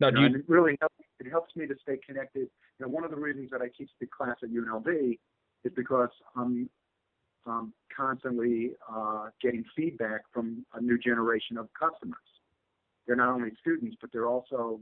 Now, 0.00 0.08
You 0.08 0.12
do 0.12 0.20
know, 0.20 0.28
you, 0.28 0.34
it 0.36 0.44
really 0.48 0.76
helps, 0.80 0.96
it 1.20 1.30
helps 1.30 1.54
me 1.54 1.66
to 1.66 1.74
stay 1.82 1.98
connected. 2.04 2.48
You 2.78 2.86
know, 2.86 2.88
one 2.88 3.04
of 3.04 3.10
the 3.10 3.16
reasons 3.16 3.50
that 3.52 3.62
I 3.62 3.68
teach 3.78 3.90
the 4.00 4.06
class 4.06 4.36
at 4.42 4.50
UNLV 4.50 5.18
is 5.64 5.72
because 5.74 6.10
I'm 6.34 6.68
um, 7.46 7.72
constantly 7.96 8.72
uh, 8.92 9.28
getting 9.40 9.64
feedback 9.76 10.22
from 10.34 10.66
a 10.74 10.80
new 10.80 10.98
generation 10.98 11.56
of 11.56 11.68
customers. 11.78 12.18
They're 13.06 13.16
not 13.16 13.32
only 13.32 13.52
students, 13.60 13.96
but 14.00 14.10
they're 14.12 14.26
also 14.26 14.80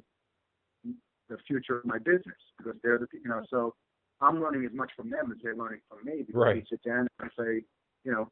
the 1.29 1.39
future 1.47 1.79
of 1.79 1.85
my 1.85 1.99
business 1.99 2.39
because 2.59 2.79
they're 2.83 2.99
the 2.99 3.07
you 3.13 3.29
know. 3.29 3.43
So 3.51 3.75
I'm 4.21 4.41
learning 4.41 4.65
as 4.65 4.73
much 4.75 4.91
from 4.97 5.11
them 5.11 5.33
as 5.33 5.39
they're 5.43 5.57
learning 5.57 5.81
from 5.89 6.05
me 6.05 6.23
because 6.27 6.35
Right. 6.35 6.57
we 6.57 6.65
sit 6.69 6.83
down 6.83 7.09
and 7.19 7.31
I 7.31 7.43
say, 7.43 7.65
you 8.05 8.13
know, 8.13 8.29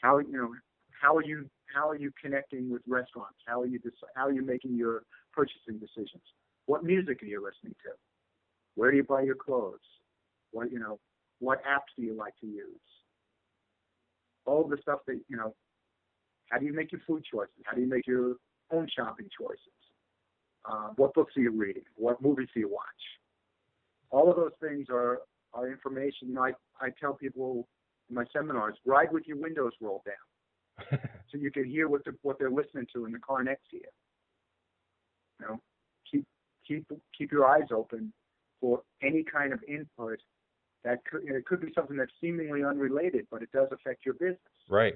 how 0.00 0.18
you 0.18 0.32
know 0.32 0.54
how 1.00 1.16
are 1.16 1.24
you 1.24 1.48
how 1.74 1.88
are 1.88 1.96
you 1.96 2.12
connecting 2.20 2.70
with 2.70 2.82
restaurants? 2.86 3.38
How 3.46 3.60
are 3.62 3.66
you 3.66 3.80
how 4.14 4.26
are 4.26 4.32
you 4.32 4.44
making 4.44 4.76
your 4.76 5.02
purchasing 5.32 5.78
decisions? 5.78 6.22
What 6.66 6.84
music 6.84 7.22
are 7.22 7.26
you 7.26 7.42
listening 7.42 7.74
to? 7.84 7.90
Where 8.74 8.90
do 8.90 8.96
you 8.96 9.04
buy 9.04 9.22
your 9.22 9.34
clothes? 9.34 9.80
What 10.52 10.70
you 10.70 10.78
know, 10.78 10.98
what 11.40 11.62
apps 11.64 11.90
do 11.96 12.04
you 12.04 12.14
like 12.14 12.34
to 12.40 12.46
use? 12.46 12.80
All 14.44 14.66
the 14.68 14.76
stuff 14.82 15.00
that 15.06 15.20
you 15.28 15.36
know. 15.36 15.54
How 16.50 16.58
do 16.58 16.66
you 16.66 16.74
make 16.74 16.92
your 16.92 17.00
food 17.06 17.24
choices? 17.24 17.54
How 17.64 17.74
do 17.74 17.80
you 17.80 17.88
make 17.88 18.06
your 18.06 18.34
own 18.70 18.86
shopping 18.94 19.26
choices? 19.40 19.81
Uh, 20.64 20.88
what 20.96 21.14
books 21.14 21.36
are 21.36 21.40
you 21.40 21.50
reading? 21.50 21.82
What 21.96 22.22
movies 22.22 22.48
do 22.54 22.60
you 22.60 22.68
watch? 22.68 22.82
All 24.10 24.30
of 24.30 24.36
those 24.36 24.52
things 24.60 24.86
are 24.90 25.20
are 25.54 25.68
information. 25.68 26.28
You 26.28 26.34
know, 26.34 26.44
I 26.44 26.52
I 26.80 26.90
tell 27.00 27.14
people 27.14 27.68
in 28.08 28.16
my 28.16 28.24
seminars, 28.32 28.76
ride 28.84 29.12
with 29.12 29.26
your 29.26 29.38
windows 29.38 29.72
rolled 29.80 30.02
down. 30.04 30.98
so 31.30 31.38
you 31.38 31.50
can 31.50 31.64
hear 31.64 31.88
what 31.88 32.04
the, 32.04 32.14
what 32.22 32.38
they're 32.38 32.50
listening 32.50 32.86
to 32.94 33.06
in 33.06 33.12
the 33.12 33.18
car 33.18 33.42
next 33.42 33.68
to 33.70 33.76
you. 33.76 33.82
You 35.40 35.46
know, 35.46 35.60
keep 36.10 36.26
keep 36.66 36.86
keep 37.16 37.32
your 37.32 37.46
eyes 37.46 37.68
open 37.74 38.12
for 38.60 38.82
any 39.02 39.24
kind 39.24 39.52
of 39.52 39.60
input 39.66 40.20
that 40.84 41.04
could 41.04 41.22
it 41.24 41.46
could 41.46 41.60
be 41.60 41.72
something 41.74 41.96
that's 41.96 42.12
seemingly 42.20 42.64
unrelated, 42.64 43.26
but 43.30 43.42
it 43.42 43.50
does 43.52 43.68
affect 43.72 44.04
your 44.04 44.14
business. 44.14 44.38
Right. 44.68 44.94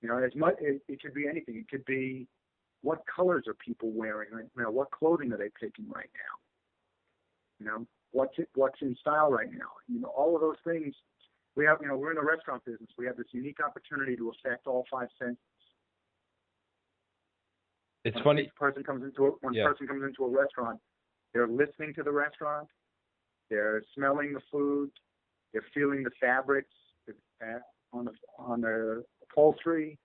You 0.00 0.08
know, 0.08 0.18
as 0.18 0.34
much 0.34 0.54
it, 0.60 0.82
it 0.88 1.00
could 1.00 1.14
be 1.14 1.28
anything. 1.28 1.56
It 1.56 1.68
could 1.68 1.84
be 1.84 2.26
what 2.82 3.02
colors 3.06 3.44
are 3.46 3.54
people 3.54 3.90
wearing? 3.92 4.28
right 4.32 4.44
now? 4.56 4.70
what 4.70 4.90
clothing 4.90 5.32
are 5.32 5.38
they 5.38 5.50
picking 5.58 5.88
right 5.88 6.10
now? 6.14 6.34
You 7.58 7.66
know, 7.66 7.86
what's 8.10 8.38
it, 8.38 8.48
what's 8.54 8.80
in 8.82 8.96
style 9.00 9.30
right 9.30 9.50
now? 9.50 9.70
You 9.88 10.00
know, 10.00 10.08
all 10.08 10.34
of 10.34 10.40
those 10.40 10.56
things. 10.64 10.94
We 11.54 11.66
have, 11.66 11.78
you 11.82 11.88
know, 11.88 11.98
we're 11.98 12.10
in 12.10 12.16
the 12.16 12.24
restaurant 12.24 12.64
business. 12.64 12.88
We 12.96 13.04
have 13.06 13.16
this 13.16 13.26
unique 13.32 13.58
opportunity 13.62 14.16
to 14.16 14.30
affect 14.30 14.66
all 14.66 14.86
five 14.90 15.08
senses. 15.18 15.36
It's 18.04 18.16
when 18.16 18.24
funny. 18.24 18.50
person 18.56 18.82
comes 18.82 19.04
into 19.04 19.26
a, 19.26 19.30
when 19.42 19.54
Yeah. 19.54 19.66
a 19.66 19.68
person 19.68 19.86
comes 19.86 20.02
into 20.02 20.24
a 20.24 20.28
restaurant, 20.28 20.80
they're 21.32 21.46
listening 21.46 21.94
to 21.94 22.02
the 22.02 22.10
restaurant, 22.10 22.68
they're 23.48 23.82
smelling 23.94 24.32
the 24.32 24.40
food, 24.50 24.90
they're 25.52 25.64
feeling 25.74 26.02
the 26.02 26.10
fabrics 26.18 26.72
uh, 27.42 27.58
on 27.92 28.06
the 28.06 28.12
on 28.38 28.62
the 28.62 29.04
upholstery, 29.22 29.98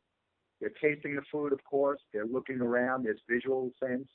they're 0.59 0.73
tasting 0.81 1.15
the 1.15 1.21
food, 1.31 1.53
of 1.53 1.63
course, 1.63 1.99
they're 2.13 2.25
looking 2.25 2.61
around, 2.61 3.05
there's 3.05 3.21
visual 3.29 3.71
sense. 3.79 4.07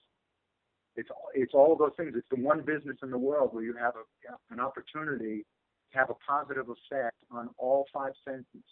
It's 0.95 1.09
it's 1.35 1.55
all 1.55 1.73
of 1.73 1.79
those 1.79 1.93
things. 1.97 2.13
It's 2.17 2.29
the 2.31 2.43
one 2.43 2.61
business 2.61 2.97
in 3.03 3.11
the 3.11 3.19
world 3.19 3.51
where 3.53 3.65
you 3.65 3.75
have 3.75 3.95
a, 3.97 4.53
an 4.53 4.61
opportunity 4.61 5.47
to 5.93 5.99
have 5.99 6.11
a 6.11 6.15
positive 6.27 6.67
effect 6.69 7.17
on 7.31 7.49
all 7.57 7.87
five 7.93 8.13
senses. 8.27 8.67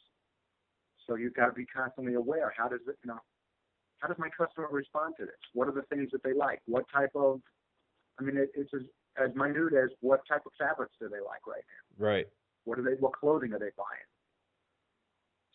So 1.06 1.14
you've 1.14 1.35
got 1.35 1.46
to 1.46 1.52
be 1.52 1.64
constantly 1.64 2.14
aware. 2.14 2.52
How 2.54 2.68
does 2.68 2.80
it, 2.87 2.96
you 3.02 3.09
know, 3.09 3.18
how 3.98 4.09
does 4.09 4.18
my 4.18 4.28
customer 4.37 4.68
respond 4.70 5.14
to 5.18 5.24
this? 5.24 5.40
What 5.54 5.68
are 5.68 5.72
the 5.72 5.83
things 5.83 6.11
that 6.12 6.22
they 6.22 6.35
like? 6.35 6.61
What 6.66 6.85
type 6.92 7.11
of, 7.14 7.40
I 8.18 8.22
mean, 8.22 8.37
it, 8.37 8.50
it's 8.54 8.70
as, 8.74 8.83
as 9.16 9.35
minute 9.35 9.72
as 9.72 9.90
what 10.00 10.20
type 10.28 10.42
of 10.44 10.52
fabrics 10.59 10.94
do 11.00 11.09
they 11.09 11.24
like 11.24 11.46
right 11.46 11.64
now? 11.64 12.04
Right. 12.04 12.26
What 12.64 12.78
are 12.78 12.83
they? 12.83 13.00
What 13.00 13.12
clothing 13.12 13.52
are 13.54 13.59
they 13.59 13.72
buying? 13.76 14.09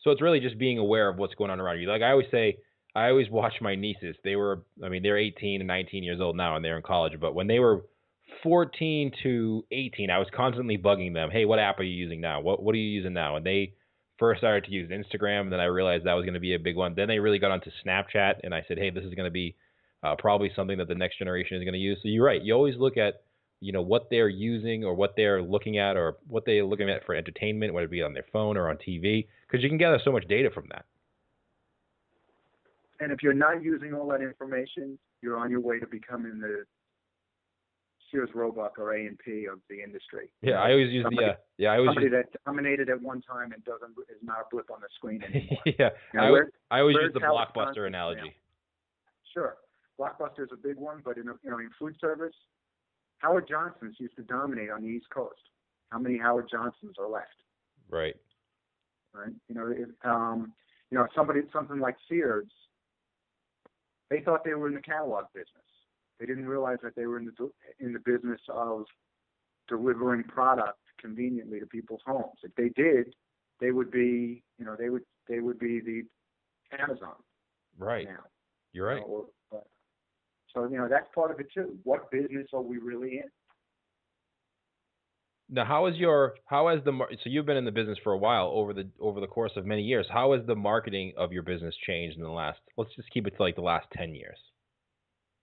So 0.06 0.12
it's 0.12 0.22
really 0.22 0.38
just 0.38 0.56
being 0.56 0.78
aware 0.78 1.08
of 1.08 1.16
what's 1.16 1.34
going 1.34 1.50
on 1.50 1.58
around 1.58 1.80
you. 1.80 1.88
Like 1.88 2.00
I 2.00 2.12
always 2.12 2.28
say, 2.30 2.58
I 2.94 3.08
always 3.08 3.28
watch 3.30 3.54
my 3.60 3.74
nieces. 3.74 4.14
They 4.22 4.36
were, 4.36 4.62
I 4.82 4.88
mean, 4.88 5.02
they're 5.02 5.18
18 5.18 5.60
and 5.60 5.66
19 5.66 6.04
years 6.04 6.20
old 6.20 6.36
now, 6.36 6.54
and 6.54 6.64
they're 6.64 6.76
in 6.76 6.84
college. 6.84 7.14
But 7.20 7.34
when 7.34 7.48
they 7.48 7.58
were 7.58 7.84
14 8.44 9.10
to 9.24 9.64
18, 9.72 10.10
I 10.10 10.18
was 10.18 10.28
constantly 10.32 10.78
bugging 10.78 11.12
them. 11.12 11.30
Hey, 11.32 11.44
what 11.44 11.58
app 11.58 11.80
are 11.80 11.82
you 11.82 11.92
using 11.92 12.20
now? 12.20 12.40
What 12.40 12.62
What 12.62 12.72
are 12.76 12.78
you 12.78 12.88
using 12.88 13.14
now? 13.14 13.34
And 13.34 13.44
they 13.44 13.74
first 14.16 14.38
started 14.38 14.64
to 14.66 14.70
use 14.70 14.92
Instagram, 14.92 15.42
and 15.42 15.52
then 15.52 15.60
I 15.60 15.64
realized 15.64 16.04
that 16.04 16.14
was 16.14 16.24
going 16.24 16.34
to 16.34 16.40
be 16.40 16.54
a 16.54 16.58
big 16.60 16.76
one. 16.76 16.94
Then 16.94 17.08
they 17.08 17.18
really 17.18 17.40
got 17.40 17.50
onto 17.50 17.70
Snapchat, 17.84 18.36
and 18.44 18.54
I 18.54 18.64
said, 18.68 18.78
hey, 18.78 18.90
this 18.90 19.04
is 19.04 19.12
going 19.14 19.26
to 19.26 19.32
be 19.32 19.56
uh, 20.04 20.14
probably 20.16 20.52
something 20.54 20.78
that 20.78 20.86
the 20.86 20.94
next 20.94 21.18
generation 21.18 21.56
is 21.56 21.64
going 21.64 21.74
to 21.74 21.80
use. 21.80 21.98
So 22.00 22.08
you're 22.08 22.24
right. 22.24 22.40
You 22.40 22.54
always 22.54 22.76
look 22.78 22.96
at 22.96 23.24
you 23.60 23.72
know 23.72 23.82
what 23.82 24.08
they're 24.10 24.28
using 24.28 24.84
or 24.84 24.94
what 24.94 25.14
they're 25.16 25.42
looking 25.42 25.78
at 25.78 25.96
or 25.96 26.16
what 26.28 26.44
they're 26.44 26.64
looking 26.64 26.90
at 26.90 27.04
for 27.04 27.14
entertainment, 27.14 27.72
whether 27.72 27.86
it 27.86 27.90
be 27.90 28.02
on 28.02 28.12
their 28.12 28.26
phone 28.32 28.56
or 28.56 28.68
on 28.68 28.76
TV, 28.76 29.26
because 29.46 29.62
you 29.62 29.68
can 29.68 29.78
gather 29.78 30.00
so 30.04 30.12
much 30.12 30.26
data 30.28 30.50
from 30.50 30.66
that. 30.70 30.84
And 33.00 33.12
if 33.12 33.22
you're 33.22 33.34
not 33.34 33.62
using 33.62 33.92
all 33.94 34.06
that 34.08 34.22
information, 34.22 34.98
you're 35.22 35.38
on 35.38 35.50
your 35.50 35.60
way 35.60 35.78
to 35.78 35.86
becoming 35.86 36.38
the 36.40 36.64
Sears 38.10 38.30
Roebuck 38.34 38.78
or 38.78 38.94
A 38.94 39.06
and 39.06 39.18
P 39.18 39.46
of 39.46 39.58
the 39.68 39.82
industry. 39.82 40.30
Yeah, 40.40 40.60
I 40.62 40.70
always 40.72 40.92
use 40.92 41.04
the 41.10 41.24
uh, 41.24 41.34
yeah, 41.58 41.70
I 41.70 41.76
always 41.76 41.88
Somebody 41.88 42.06
use, 42.06 42.24
that 42.32 42.44
dominated 42.44 42.88
at 42.88 43.02
one 43.02 43.20
time 43.22 43.52
and 43.52 43.64
doesn't 43.64 43.90
is 44.08 44.16
not 44.22 44.38
a 44.40 44.44
blip 44.50 44.70
on 44.70 44.80
the 44.80 44.86
screen 44.96 45.22
anymore. 45.28 45.58
yeah, 45.66 45.90
know, 46.14 46.22
I, 46.22 46.30
where- 46.30 46.50
I 46.70 46.80
always 46.80 46.96
use 47.00 47.12
the 47.12 47.20
blockbuster 47.20 47.86
analogy. 47.86 48.20
now? 48.22 48.30
Sure, 49.34 49.56
Blockbuster 49.98 50.44
is 50.44 50.50
a 50.52 50.56
big 50.56 50.76
one, 50.76 51.02
but 51.04 51.16
in 51.18 51.24
you 51.42 51.50
know 51.50 51.58
in 51.58 51.70
food 51.78 51.96
service, 52.00 52.34
Howard 53.18 53.46
Johnson's 53.48 53.96
used 53.98 54.16
to 54.16 54.22
dominate 54.22 54.70
on 54.70 54.82
the 54.82 54.88
East 54.88 55.06
Coast. 55.10 55.40
How 55.90 55.98
many 55.98 56.18
Howard 56.18 56.48
Johnsons 56.50 56.96
are 56.98 57.08
left? 57.08 57.26
Right. 57.88 58.16
Right. 59.14 59.32
You 59.48 59.54
know, 59.54 59.68
if, 59.70 59.88
um, 60.04 60.52
you 60.90 60.98
know 60.98 61.06
somebody 61.14 61.40
something 61.52 61.80
like 61.80 61.96
Sears, 62.08 62.46
they 64.10 64.20
thought 64.20 64.44
they 64.44 64.54
were 64.54 64.68
in 64.68 64.74
the 64.74 64.80
catalog 64.80 65.24
business. 65.34 65.48
They 66.20 66.26
didn't 66.26 66.46
realize 66.46 66.78
that 66.82 66.94
they 66.96 67.06
were 67.06 67.18
in 67.18 67.24
the 67.26 67.50
in 67.80 67.92
the 67.92 67.98
business 68.00 68.40
of 68.48 68.84
delivering 69.68 70.24
product 70.24 70.78
conveniently 71.00 71.60
to 71.60 71.66
people's 71.66 72.00
homes. 72.06 72.38
If 72.42 72.54
they 72.54 72.68
did, 72.80 73.14
they 73.60 73.70
would 73.70 73.90
be, 73.90 74.42
you 74.58 74.64
know, 74.64 74.76
they 74.78 74.90
would 74.90 75.02
they 75.28 75.40
would 75.40 75.58
be 75.58 75.80
the 75.80 76.02
Amazon 76.78 77.14
Right. 77.78 78.06
now. 78.06 78.24
You're 78.72 78.86
right. 78.86 79.02
you 79.02 79.08
know, 79.08 79.26
so 80.56 80.66
you 80.68 80.78
know 80.78 80.88
that's 80.88 81.06
part 81.14 81.30
of 81.30 81.38
it 81.38 81.48
too. 81.52 81.76
What 81.84 82.10
business 82.10 82.46
are 82.52 82.62
we 82.62 82.78
really 82.78 83.18
in? 83.18 83.30
Now, 85.48 85.64
how 85.64 85.86
is 85.86 85.96
your 85.96 86.34
how 86.46 86.68
has 86.68 86.82
the 86.84 86.92
so 87.22 87.30
you've 87.30 87.46
been 87.46 87.56
in 87.56 87.64
the 87.64 87.70
business 87.70 87.98
for 88.02 88.12
a 88.12 88.18
while 88.18 88.50
over 88.52 88.72
the 88.72 88.88
over 88.98 89.20
the 89.20 89.26
course 89.26 89.52
of 89.56 89.66
many 89.66 89.82
years? 89.82 90.06
How 90.10 90.32
has 90.32 90.44
the 90.46 90.56
marketing 90.56 91.12
of 91.16 91.32
your 91.32 91.42
business 91.42 91.74
changed 91.86 92.16
in 92.16 92.22
the 92.22 92.30
last? 92.30 92.58
Let's 92.76 92.94
just 92.96 93.10
keep 93.10 93.26
it 93.26 93.36
to 93.36 93.42
like 93.42 93.54
the 93.54 93.60
last 93.60 93.86
ten 93.96 94.14
years. 94.14 94.38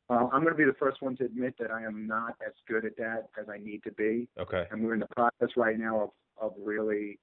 Uh, 0.10 0.28
I'm 0.34 0.41
going 0.41 0.54
to 0.54 0.58
be 0.58 0.65
the 0.65 0.76
first 0.78 1.02
one 1.02 1.15
to 1.17 1.26
admit 1.26 1.56
that 1.60 1.71
I 1.71 1.84
am 1.84 2.06
not 2.06 2.36
as 2.45 2.54
good 2.67 2.84
at 2.84 2.97
that 2.97 3.30
as 3.39 3.47
I 3.49 3.58
need 3.58 3.82
to 3.86 3.91
be, 3.93 4.28
Okay. 4.38 4.65
and 4.69 4.84
we're 4.84 4.93
in 4.93 4.99
the 4.99 5.08
process 5.15 5.56
right 5.56 5.80
now 5.80 6.02
of 6.02 6.10
of 6.41 6.54
really 6.62 7.19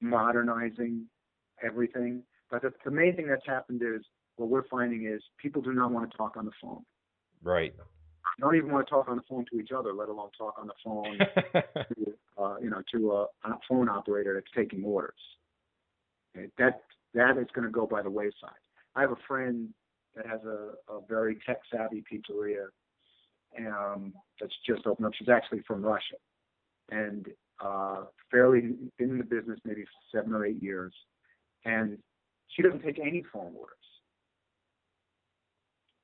modernizing 0.00 1.04
everything. 1.62 2.22
But 2.50 2.62
the, 2.62 2.72
the 2.84 2.90
main 2.90 3.14
thing 3.14 3.28
that's 3.28 3.46
happened 3.46 3.82
is 3.82 4.02
what 4.36 4.48
we're 4.48 4.66
finding 4.68 5.06
is 5.06 5.22
people 5.38 5.62
do 5.62 5.72
not 5.72 5.90
want 5.90 6.10
to 6.10 6.16
talk 6.16 6.36
on 6.36 6.44
the 6.44 6.52
phone. 6.62 6.84
Right. 7.42 7.74
They 7.76 8.42
don't 8.42 8.56
even 8.56 8.70
want 8.70 8.86
to 8.86 8.90
talk 8.90 9.08
on 9.08 9.16
the 9.16 9.22
phone 9.28 9.46
to 9.50 9.60
each 9.60 9.70
other, 9.76 9.92
let 9.94 10.08
alone 10.08 10.30
talk 10.36 10.54
on 10.58 10.66
the 10.66 10.74
phone 10.84 11.18
to, 11.54 12.42
uh, 12.42 12.56
you 12.60 12.70
know, 12.70 12.82
to 12.92 13.12
a, 13.12 13.22
a 13.48 13.58
phone 13.68 13.88
operator 13.88 14.34
that's 14.34 14.50
taking 14.54 14.84
orders. 14.84 15.14
Okay, 16.36 16.48
That 16.58 16.82
that 17.14 17.38
is 17.38 17.46
going 17.54 17.64
to 17.64 17.70
go 17.70 17.86
by 17.86 18.02
the 18.02 18.10
wayside. 18.10 18.62
I 18.94 19.00
have 19.00 19.12
a 19.12 19.18
friend 19.26 19.70
that 20.14 20.26
has 20.26 20.40
a, 20.44 20.92
a 20.92 21.00
very 21.08 21.38
tech 21.46 21.58
savvy 21.72 22.04
pizzeria 22.10 22.66
um, 23.58 24.12
that's 24.40 24.54
just 24.66 24.86
opened 24.86 25.06
up. 25.06 25.12
She's 25.14 25.28
actually 25.28 25.62
from 25.66 25.82
Russia, 25.82 26.16
and 26.90 27.26
uh, 27.64 28.04
fairly 28.30 28.74
been 28.98 29.10
in 29.10 29.18
the 29.18 29.24
business 29.24 29.58
maybe 29.64 29.84
seven 30.14 30.34
or 30.34 30.44
eight 30.44 30.62
years, 30.62 30.92
and 31.64 31.98
she 32.48 32.62
doesn't 32.62 32.82
take 32.82 32.98
any 32.98 33.24
phone 33.32 33.52
orders. 33.58 33.75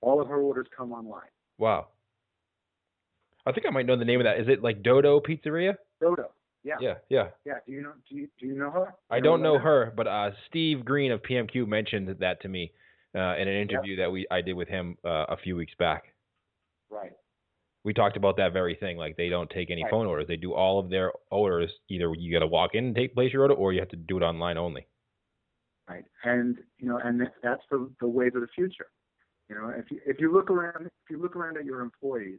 All 0.03 0.21
of 0.21 0.29
her 0.29 0.41
orders 0.43 0.67
come 0.77 0.93
online. 0.93 1.31
wow. 1.59 1.89
I 3.45 3.51
think 3.51 3.67
I 3.67 3.71
might 3.71 3.87
know 3.87 3.97
the 3.99 4.05
name 4.05 4.21
of 4.21 4.25
that. 4.25 4.39
Is 4.39 4.47
it 4.49 4.63
like 4.63 4.83
Dodo 4.85 5.19
Pizzeria? 5.21 5.75
Dodo. 6.01 6.31
Yeah. 6.63 6.77
Yeah. 6.81 6.95
Yeah. 7.09 7.29
Yeah. 7.45 7.55
Do 7.67 7.73
you 7.73 7.83
know? 7.83 7.93
Do 8.09 8.15
you, 8.15 8.29
do 8.39 8.47
you 8.47 8.55
know 8.57 8.71
her? 8.71 8.95
I 9.11 9.19
don't 9.19 9.43
know 9.43 9.59
her, 9.59 9.93
but 9.97 10.07
uh, 10.07 10.31
Steve 10.49 10.85
Green 10.85 11.11
of 11.11 11.23
PMQ 11.23 11.67
mentioned 11.67 12.15
that 12.21 12.41
to 12.43 12.49
me 12.49 12.71
uh, 13.17 13.35
in 13.37 13.49
an 13.49 13.57
interview 13.61 13.97
that 13.97 14.13
we 14.13 14.29
I 14.31 14.43
did 14.43 14.53
with 14.55 14.69
him 14.69 14.97
uh, 15.05 15.25
a 15.29 15.37
few 15.43 15.57
weeks 15.57 15.73
back. 15.77 16.05
Right. 16.89 17.11
We 17.83 17.93
talked 17.93 18.17
about 18.17 18.37
that 18.37 18.53
very 18.53 18.77
thing. 18.77 18.97
Like 18.97 19.17
they 19.17 19.29
don't 19.29 19.51
take 19.51 19.73
any 19.73 19.83
Right. 19.83 19.91
phone 19.91 20.07
orders. 20.07 20.29
They 20.29 20.37
do 20.37 20.55
all 20.55 20.79
of 20.79 20.89
their 20.89 21.11
orders. 21.33 21.73
Either 21.89 22.15
you 22.17 22.33
got 22.33 22.41
to 22.41 22.47
walk 22.47 22.75
in 22.77 22.85
and 22.87 22.95
take 22.95 23.13
place 23.13 23.33
your 23.33 23.43
order, 23.43 23.55
or 23.55 23.73
you 23.73 23.81
have 23.81 23.89
to 23.89 23.97
do 23.97 24.17
it 24.19 24.23
online 24.23 24.57
only. 24.57 24.87
right? 25.89 26.05
And 26.23 26.59
you 26.79 26.89
know, 26.89 27.01
and 27.03 27.23
that's 27.43 27.63
the 27.73 27.91
the 28.01 28.07
wave 28.07 28.37
of 28.37 28.43
the 28.43 28.49
future. 28.55 28.87
You 29.53 29.61
know, 29.61 29.69
if 29.69 29.91
you 29.91 30.01
if 30.07 30.19
you 30.19 30.33
look 30.33 30.51
around, 30.51 30.87
if 30.87 31.11
you 31.11 31.21
look 31.21 31.37
around 31.37 31.59
at 31.59 31.67
your 31.67 31.81
employees, 31.81 32.39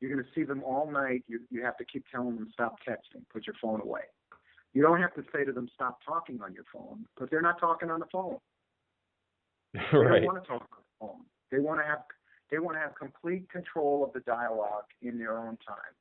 you're 0.00 0.12
going 0.12 0.24
to 0.24 0.30
see 0.34 0.44
them 0.44 0.62
all 0.62 0.88
night. 0.88 1.24
You 1.26 1.40
you 1.50 1.64
have 1.64 1.76
to 1.78 1.84
keep 1.84 2.04
telling 2.12 2.36
them 2.36 2.48
stop 2.52 2.76
texting, 2.88 3.22
put 3.32 3.46
your 3.46 3.56
phone 3.60 3.80
away. 3.80 4.02
You 4.72 4.82
don't 4.82 5.00
have 5.00 5.14
to 5.14 5.24
say 5.34 5.44
to 5.44 5.52
them 5.52 5.68
stop 5.74 5.98
talking 6.06 6.40
on 6.44 6.54
your 6.54 6.64
phone, 6.72 7.06
because 7.14 7.28
they're 7.30 7.42
not 7.42 7.58
talking 7.58 7.90
on 7.90 8.00
the 8.00 8.06
phone. 8.12 8.36
They 9.74 9.98
don't 9.98 10.24
want 10.24 10.42
to 10.42 10.48
talk 10.48 10.62
on 10.62 10.78
the 10.78 11.06
phone. 11.06 11.24
They 11.50 11.58
want 11.58 11.80
to 11.80 11.86
have 11.86 12.02
they 12.52 12.58
want 12.58 12.76
to 12.76 12.80
have 12.80 12.94
complete 12.94 13.50
control 13.50 14.04
of 14.04 14.12
the 14.12 14.20
dialogue 14.20 14.86
in 15.02 15.18
their 15.18 15.36
own 15.36 15.58
time, 15.66 15.94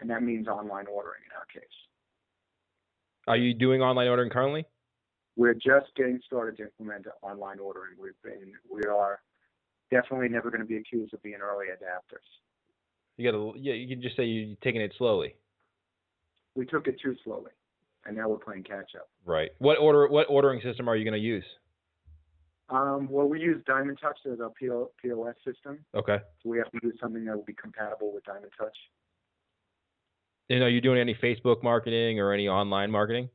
and 0.00 0.08
that 0.08 0.22
means 0.22 0.48
online 0.48 0.86
ordering 0.86 1.22
in 1.26 1.36
our 1.36 1.44
case. 1.52 1.68
Are 3.26 3.36
you 3.36 3.52
doing 3.52 3.82
online 3.82 4.08
ordering 4.08 4.30
currently? 4.30 4.64
We're 5.36 5.54
just 5.54 5.86
getting 5.96 6.20
started 6.26 6.56
to 6.58 6.64
implement 6.64 7.06
online 7.22 7.58
ordering. 7.58 7.94
We've 8.00 8.12
been, 8.22 8.52
we 8.72 8.82
are 8.84 9.20
definitely 9.90 10.28
never 10.28 10.50
going 10.50 10.60
to 10.60 10.66
be 10.66 10.76
accused 10.76 11.12
of 11.12 11.22
being 11.22 11.38
early 11.42 11.66
adapters. 11.66 12.22
You 13.16 13.30
got 13.30 13.36
to. 13.36 13.52
Yeah. 13.58 13.74
You 13.74 13.88
can 13.88 14.02
just 14.02 14.16
say 14.16 14.24
you're 14.24 14.56
taking 14.62 14.80
it 14.80 14.92
slowly. 14.98 15.34
We 16.56 16.66
took 16.66 16.86
it 16.86 17.00
too 17.00 17.14
slowly, 17.24 17.50
and 18.06 18.16
now 18.16 18.28
we're 18.28 18.38
playing 18.38 18.64
catch 18.64 18.94
up. 18.96 19.08
Right. 19.24 19.50
What 19.58 19.78
order? 19.78 20.08
What 20.08 20.26
ordering 20.28 20.60
system 20.62 20.88
are 20.88 20.96
you 20.96 21.04
going 21.04 21.20
to 21.20 21.24
use? 21.24 21.44
Um, 22.70 23.08
well, 23.10 23.28
we 23.28 23.40
use 23.40 23.62
Diamond 23.66 23.98
Touch 24.00 24.18
as 24.32 24.40
our 24.40 24.50
PO, 24.58 24.90
POS 25.02 25.34
system, 25.44 25.84
Okay. 25.94 26.16
so 26.42 26.48
we 26.48 26.56
have 26.56 26.70
to 26.70 26.78
do 26.80 26.92
something 26.98 27.22
that 27.26 27.36
will 27.36 27.44
be 27.44 27.52
compatible 27.52 28.10
with 28.12 28.24
Diamond 28.24 28.52
Touch. 28.58 28.74
And 30.48 30.62
are 30.62 30.70
you 30.70 30.80
doing 30.80 30.98
any 30.98 31.14
Facebook 31.14 31.62
marketing 31.62 32.20
or 32.20 32.32
any 32.32 32.48
online 32.48 32.90
marketing? 32.90 33.28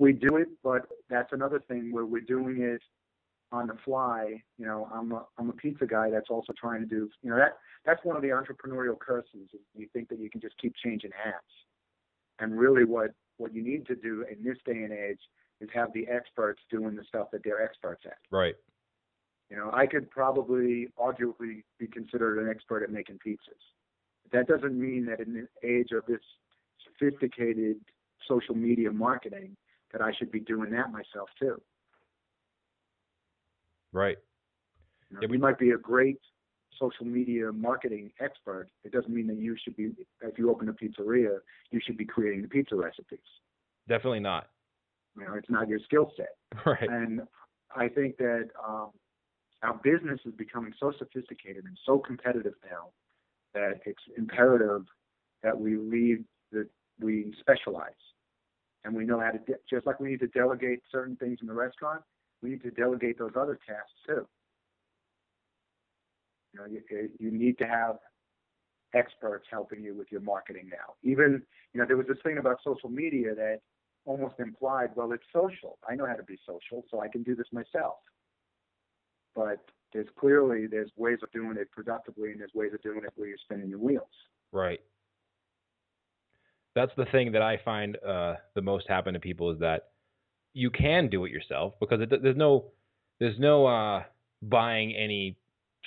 We 0.00 0.12
do 0.14 0.36
it, 0.36 0.48
but 0.64 0.86
that's 1.10 1.32
another 1.32 1.60
thing 1.68 1.92
where 1.92 2.06
we're 2.06 2.22
doing 2.22 2.62
it 2.62 2.80
on 3.52 3.66
the 3.66 3.76
fly. 3.84 4.42
You 4.58 4.66
know, 4.66 4.88
I'm 4.92 5.12
a 5.12 5.26
I'm 5.38 5.50
a 5.50 5.52
pizza 5.52 5.86
guy 5.86 6.10
that's 6.10 6.30
also 6.30 6.54
trying 6.58 6.80
to 6.80 6.86
do. 6.86 7.08
You 7.22 7.30
know 7.30 7.36
that 7.36 7.58
that's 7.84 8.02
one 8.02 8.16
of 8.16 8.22
the 8.22 8.28
entrepreneurial 8.28 8.98
curses. 8.98 9.48
Is 9.52 9.60
you 9.76 9.88
think 9.92 10.08
that 10.08 10.18
you 10.18 10.30
can 10.30 10.40
just 10.40 10.56
keep 10.58 10.74
changing 10.82 11.10
hats, 11.22 11.44
and 12.40 12.58
really 12.58 12.84
what 12.84 13.10
what 13.36 13.54
you 13.54 13.62
need 13.62 13.86
to 13.86 13.94
do 13.94 14.24
in 14.30 14.42
this 14.42 14.56
day 14.64 14.82
and 14.82 14.92
age 14.92 15.20
is 15.60 15.68
have 15.74 15.92
the 15.92 16.08
experts 16.08 16.62
doing 16.70 16.96
the 16.96 17.04
stuff 17.04 17.28
that 17.32 17.42
they're 17.44 17.62
experts 17.62 18.02
at. 18.06 18.16
Right. 18.30 18.54
You 19.50 19.56
know, 19.56 19.70
I 19.72 19.86
could 19.86 20.10
probably 20.10 20.88
arguably 20.98 21.64
be 21.78 21.88
considered 21.88 22.38
an 22.38 22.48
expert 22.48 22.82
at 22.82 22.90
making 22.90 23.18
pizzas. 23.26 23.36
That 24.32 24.46
doesn't 24.46 24.80
mean 24.80 25.04
that 25.06 25.20
in 25.20 25.34
the 25.34 25.68
age 25.68 25.90
of 25.90 26.06
this 26.06 26.20
sophisticated 26.86 27.76
social 28.28 28.54
media 28.54 28.92
marketing 28.92 29.56
that 29.92 30.00
I 30.00 30.12
should 30.12 30.30
be 30.30 30.40
doing 30.40 30.70
that 30.70 30.92
myself 30.92 31.28
too. 31.38 31.60
Right. 33.92 34.18
You 35.10 35.16
know, 35.16 35.20
yeah, 35.22 35.28
we 35.28 35.38
might 35.38 35.58
be 35.58 35.70
a 35.70 35.78
great 35.78 36.20
social 36.78 37.04
media 37.04 37.52
marketing 37.52 38.10
expert. 38.20 38.68
It 38.84 38.92
doesn't 38.92 39.12
mean 39.12 39.26
that 39.26 39.38
you 39.38 39.56
should 39.62 39.76
be, 39.76 39.90
if 40.22 40.38
you 40.38 40.50
open 40.50 40.68
a 40.68 40.72
pizzeria, 40.72 41.38
you 41.70 41.80
should 41.84 41.96
be 41.96 42.04
creating 42.04 42.42
the 42.42 42.48
pizza 42.48 42.76
recipes. 42.76 43.18
Definitely 43.88 44.20
not. 44.20 44.48
You 45.18 45.26
know, 45.26 45.34
it's 45.34 45.50
not 45.50 45.68
your 45.68 45.80
skill 45.80 46.12
set. 46.16 46.36
Right. 46.66 46.88
And 46.88 47.22
I 47.74 47.88
think 47.88 48.16
that 48.16 48.48
um, 48.66 48.90
our 49.62 49.74
business 49.84 50.18
is 50.24 50.34
becoming 50.34 50.72
so 50.80 50.92
sophisticated 50.98 51.64
and 51.64 51.78
so 51.86 51.98
competitive 51.98 52.54
now 52.68 52.88
that 53.54 53.80
it's 53.86 54.02
imperative 54.16 54.82
that 55.42 55.58
we 55.58 55.76
lead 55.76 56.24
that 56.52 56.68
we 57.00 57.32
specialize 57.40 57.92
and 58.84 58.94
we 58.94 59.04
know 59.04 59.20
how 59.20 59.30
to 59.30 59.38
de- 59.38 59.58
just 59.68 59.86
like 59.86 60.00
we 60.00 60.10
need 60.10 60.20
to 60.20 60.28
delegate 60.28 60.80
certain 60.90 61.16
things 61.16 61.38
in 61.40 61.46
the 61.46 61.54
restaurant 61.54 62.02
we 62.42 62.50
need 62.50 62.62
to 62.62 62.70
delegate 62.70 63.18
those 63.18 63.32
other 63.38 63.58
tasks 63.66 63.92
too. 64.06 64.26
You 66.52 66.60
know 66.60 66.66
you, 66.66 67.08
you 67.18 67.30
need 67.30 67.58
to 67.58 67.66
have 67.66 67.96
experts 68.94 69.46
helping 69.50 69.82
you 69.82 69.94
with 69.94 70.08
your 70.10 70.20
marketing 70.20 70.68
now. 70.70 70.94
Even 71.02 71.42
you 71.72 71.80
know 71.80 71.86
there 71.86 71.96
was 71.96 72.06
this 72.06 72.18
thing 72.24 72.38
about 72.38 72.58
social 72.64 72.88
media 72.88 73.34
that 73.34 73.60
almost 74.04 74.34
implied 74.38 74.90
well 74.96 75.12
it's 75.12 75.24
social. 75.32 75.78
I 75.88 75.94
know 75.94 76.06
how 76.06 76.14
to 76.14 76.24
be 76.24 76.38
social 76.46 76.84
so 76.90 77.00
i 77.00 77.08
can 77.08 77.22
do 77.22 77.36
this 77.36 77.46
myself. 77.52 77.98
But 79.36 79.64
there's 79.92 80.08
clearly 80.18 80.66
there's 80.66 80.90
ways 80.96 81.18
of 81.22 81.30
doing 81.30 81.56
it 81.56 81.70
productively 81.70 82.32
and 82.32 82.40
there's 82.40 82.54
ways 82.54 82.72
of 82.74 82.82
doing 82.82 83.02
it 83.04 83.12
where 83.16 83.28
you're 83.28 83.38
spinning 83.44 83.68
your 83.68 83.78
wheels. 83.78 84.08
Right 84.50 84.80
that's 86.74 86.92
the 86.96 87.06
thing 87.06 87.32
that 87.32 87.42
I 87.42 87.58
find 87.64 87.96
uh, 88.06 88.34
the 88.54 88.62
most 88.62 88.88
happen 88.88 89.14
to 89.14 89.20
people 89.20 89.50
is 89.50 89.58
that 89.60 89.88
you 90.52 90.70
can 90.70 91.08
do 91.08 91.24
it 91.24 91.32
yourself 91.32 91.74
because 91.80 92.00
it, 92.00 92.22
there's 92.22 92.36
no 92.36 92.66
there's 93.18 93.38
no 93.38 93.66
uh, 93.66 94.02
buying 94.42 94.94
any 94.94 95.36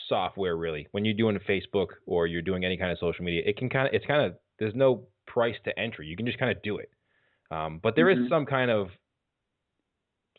software 0.07 0.55
really 0.55 0.87
when 0.91 1.05
you're 1.05 1.13
doing 1.13 1.37
Facebook 1.47 1.87
or 2.05 2.27
you're 2.27 2.41
doing 2.41 2.65
any 2.65 2.77
kind 2.77 2.91
of 2.91 2.97
social 2.99 3.23
media. 3.23 3.41
It 3.45 3.57
can 3.57 3.69
kind 3.69 3.87
of 3.87 3.93
it's 3.93 4.05
kind 4.05 4.21
of 4.25 4.35
there's 4.59 4.75
no 4.75 5.07
price 5.25 5.55
to 5.65 5.77
entry. 5.79 6.07
You 6.07 6.17
can 6.17 6.25
just 6.25 6.39
kind 6.39 6.51
of 6.51 6.61
do 6.63 6.77
it, 6.77 6.91
um, 7.51 7.79
but 7.81 7.95
there 7.95 8.05
mm-hmm. 8.05 8.25
is 8.25 8.29
some 8.29 8.45
kind 8.45 8.71
of 8.71 8.89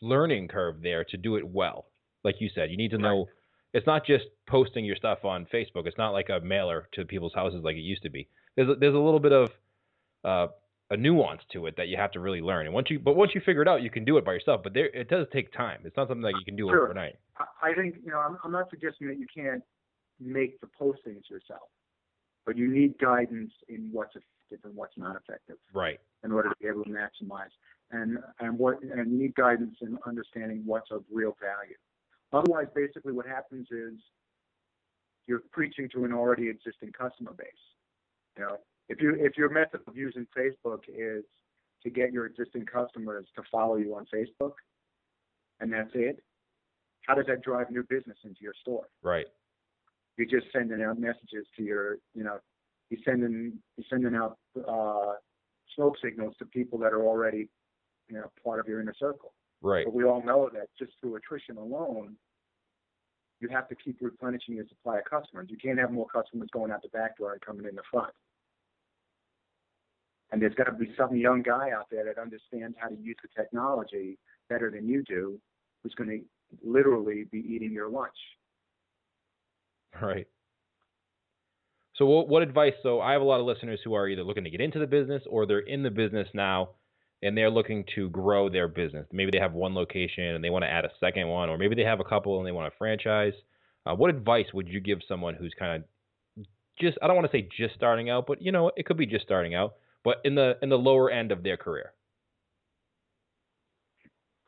learning 0.01 0.47
curve 0.47 0.81
there 0.81 1.03
to 1.05 1.17
do 1.17 1.35
it 1.37 1.47
well. 1.47 1.85
Like 2.23 2.35
you 2.39 2.49
said, 2.53 2.71
you 2.71 2.77
need 2.77 2.91
to 2.91 2.97
know. 2.97 3.19
Right. 3.19 3.27
It's 3.73 3.87
not 3.87 4.05
just 4.05 4.23
posting 4.47 4.85
your 4.85 4.95
stuff 4.95 5.25
on 5.25 5.47
Facebook. 5.53 5.85
It's 5.85 5.97
not 5.97 6.11
like 6.11 6.29
a 6.29 6.39
mailer 6.39 6.87
to 6.93 7.03
people's 7.03 7.33
houses 7.33 7.61
like 7.61 7.75
it 7.75 7.81
used 7.81 8.03
to 8.03 8.09
be. 8.09 8.29
There's 8.55 8.69
a, 8.69 8.75
there's 8.75 8.95
a 8.95 8.99
little 8.99 9.19
bit 9.19 9.33
of 9.33 9.49
uh, 10.25 10.47
a 10.91 10.97
nuance 10.97 11.41
to 11.53 11.65
it 11.65 11.75
that 11.77 11.87
you 11.87 11.97
have 11.97 12.11
to 12.11 12.19
really 12.19 12.41
learn. 12.41 12.65
And 12.65 12.73
once 12.73 12.89
you, 12.89 12.99
but 12.99 13.15
once 13.15 13.31
you 13.33 13.41
figure 13.45 13.61
it 13.61 13.67
out, 13.67 13.81
you 13.81 13.89
can 13.89 14.05
do 14.05 14.17
it 14.17 14.25
by 14.25 14.33
yourself. 14.33 14.61
But 14.63 14.73
there, 14.73 14.87
it 14.87 15.09
does 15.09 15.27
take 15.33 15.51
time. 15.53 15.81
It's 15.83 15.97
not 15.97 16.07
something 16.07 16.23
that 16.23 16.33
you 16.37 16.45
can 16.45 16.55
do 16.55 16.67
sure. 16.69 16.85
overnight. 16.85 17.15
I 17.61 17.73
think 17.73 17.95
you 18.03 18.11
know, 18.11 18.19
I'm, 18.19 18.37
I'm 18.43 18.51
not 18.51 18.69
suggesting 18.69 19.07
that 19.07 19.19
you 19.19 19.27
can't 19.33 19.63
make 20.19 20.59
the 20.61 20.67
postings 20.79 21.29
yourself, 21.29 21.69
but 22.45 22.57
you 22.57 22.67
need 22.71 22.97
guidance 22.99 23.51
in 23.67 23.89
what's 23.91 24.15
effective 24.15 24.63
and 24.63 24.75
what's 24.75 24.97
not 24.97 25.15
effective. 25.15 25.57
Right. 25.73 25.99
In 26.23 26.31
order 26.31 26.49
to 26.49 26.55
be 26.61 26.67
able 26.67 26.83
to 26.83 26.89
maximize, 26.89 27.53
and 27.91 28.17
and 28.39 28.57
what 28.57 28.81
and 28.81 29.11
you 29.11 29.19
need 29.19 29.35
guidance 29.35 29.75
in 29.81 29.97
understanding 30.05 30.63
what's 30.65 30.91
of 30.91 31.03
real 31.11 31.35
value. 31.41 31.75
Otherwise, 32.31 32.67
basically, 32.75 33.13
what 33.13 33.25
happens 33.25 33.67
is 33.71 33.93
you're 35.27 35.41
preaching 35.51 35.89
to 35.93 36.05
an 36.05 36.13
already 36.13 36.49
existing 36.49 36.91
customer 36.91 37.33
base. 37.37 37.47
You 38.37 38.43
know, 38.43 38.57
if 38.89 39.01
you 39.01 39.15
if 39.19 39.37
your 39.37 39.49
method 39.49 39.81
of 39.87 39.95
using 39.95 40.27
Facebook 40.37 40.83
is 40.87 41.23
to 41.83 41.89
get 41.89 42.11
your 42.11 42.25
existing 42.25 42.65
customers 42.65 43.25
to 43.35 43.43
follow 43.51 43.75
you 43.75 43.95
on 43.95 44.05
Facebook, 44.13 44.53
and 45.59 45.71
that's 45.71 45.91
it, 45.93 46.21
how 47.07 47.15
does 47.15 47.25
that 47.27 47.43
drive 47.43 47.69
new 47.69 47.83
business 47.83 48.17
into 48.23 48.41
your 48.41 48.53
store? 48.61 48.87
Right. 49.03 49.25
You're 50.17 50.27
just 50.27 50.51
sending 50.53 50.81
out 50.81 50.99
messages 50.99 51.45
to 51.57 51.63
your, 51.63 51.97
you 52.13 52.23
know, 52.23 52.37
you're 52.89 53.01
sending 53.05 53.53
you're 53.77 53.85
sending 53.89 54.15
out 54.15 54.37
uh, 54.67 55.13
smoke 55.75 55.95
signals 56.03 56.35
to 56.39 56.45
people 56.45 56.79
that 56.79 56.93
are 56.93 57.03
already, 57.03 57.49
you 58.07 58.15
know, 58.15 58.31
part 58.43 58.59
of 58.59 58.67
your 58.67 58.81
inner 58.81 58.95
circle. 58.97 59.33
Right. 59.61 59.85
But 59.85 59.93
we 59.93 60.03
all 60.03 60.23
know 60.23 60.49
that 60.53 60.67
just 60.77 60.93
through 61.01 61.15
attrition 61.15 61.57
alone, 61.57 62.15
you 63.41 63.49
have 63.49 63.67
to 63.69 63.75
keep 63.75 63.97
replenishing 64.01 64.55
your 64.55 64.67
supply 64.67 64.99
of 64.99 65.05
customers. 65.05 65.47
You 65.49 65.57
can't 65.57 65.79
have 65.79 65.91
more 65.91 66.07
customers 66.07 66.49
going 66.53 66.71
out 66.71 66.81
the 66.81 66.89
back 66.89 67.17
door 67.17 67.33
and 67.33 67.41
coming 67.41 67.65
in 67.65 67.75
the 67.75 67.83
front. 67.91 68.13
And 70.35 70.41
there's 70.41 70.53
got 70.53 70.65
to 70.65 70.73
be 70.73 70.91
some 70.97 71.15
young 71.15 71.43
guy 71.43 71.69
out 71.71 71.87
there 71.89 72.03
that 72.03 72.21
understands 72.21 72.75
how 72.77 72.89
to 72.89 72.95
use 73.01 73.15
the 73.21 73.29
technology 73.41 74.17
better 74.49 74.69
than 74.69 74.85
you 74.85 75.01
do, 75.03 75.39
who's 75.81 75.93
going 75.93 76.09
to 76.09 76.19
literally 76.61 77.23
be 77.31 77.37
eating 77.37 77.71
your 77.71 77.87
lunch. 77.87 78.17
Right. 80.01 80.27
So, 81.95 82.05
what, 82.05 82.27
what 82.27 82.43
advice? 82.43 82.73
So, 82.83 82.99
I 82.99 83.13
have 83.13 83.21
a 83.21 83.23
lot 83.23 83.39
of 83.39 83.45
listeners 83.45 83.79
who 83.81 83.93
are 83.93 84.09
either 84.09 84.25
looking 84.25 84.43
to 84.43 84.49
get 84.49 84.59
into 84.59 84.77
the 84.77 84.87
business 84.87 85.23
or 85.29 85.45
they're 85.45 85.59
in 85.59 85.83
the 85.83 85.89
business 85.89 86.27
now 86.33 86.71
and 87.23 87.37
they're 87.37 87.49
looking 87.49 87.85
to 87.95 88.09
grow 88.09 88.49
their 88.49 88.67
business. 88.67 89.07
Maybe 89.13 89.31
they 89.31 89.39
have 89.39 89.53
one 89.53 89.73
location 89.73 90.25
and 90.25 90.43
they 90.43 90.49
want 90.49 90.65
to 90.65 90.69
add 90.69 90.83
a 90.83 90.91
second 90.99 91.29
one, 91.29 91.49
or 91.49 91.57
maybe 91.57 91.75
they 91.75 91.85
have 91.85 92.01
a 92.01 92.03
couple 92.03 92.39
and 92.39 92.45
they 92.45 92.51
want 92.51 92.69
to 92.69 92.77
franchise. 92.77 93.35
Uh, 93.85 93.95
what 93.95 94.09
advice 94.09 94.47
would 94.53 94.67
you 94.67 94.81
give 94.81 94.99
someone 95.07 95.33
who's 95.33 95.55
kind 95.57 95.81
of 95.81 96.45
just, 96.77 96.97
I 97.01 97.07
don't 97.07 97.15
want 97.15 97.31
to 97.31 97.37
say 97.37 97.47
just 97.57 97.75
starting 97.75 98.09
out, 98.09 98.27
but 98.27 98.41
you 98.41 98.51
know, 98.51 98.69
it 98.75 98.85
could 98.85 98.97
be 98.97 99.05
just 99.05 99.23
starting 99.23 99.55
out 99.55 99.75
but 100.05 100.21
in 100.23 100.35
the 100.35 100.57
in 100.61 100.69
the 100.69 100.77
lower 100.77 101.09
end 101.09 101.33
of 101.33 101.43
their 101.43 101.57
career? 101.57 101.91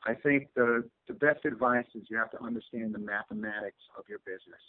I 0.06 0.14
think 0.14 0.48
the 0.56 0.88
the 1.08 1.16
best 1.16 1.44
advice 1.44 1.88
is 1.96 2.04
you 2.10 2.18
have 2.18 2.32
to 2.32 2.42
understand 2.42 2.94
the 2.94 3.00
mathematics 3.00 3.82
of 3.98 4.06
your 4.08 4.20
business, 4.20 4.62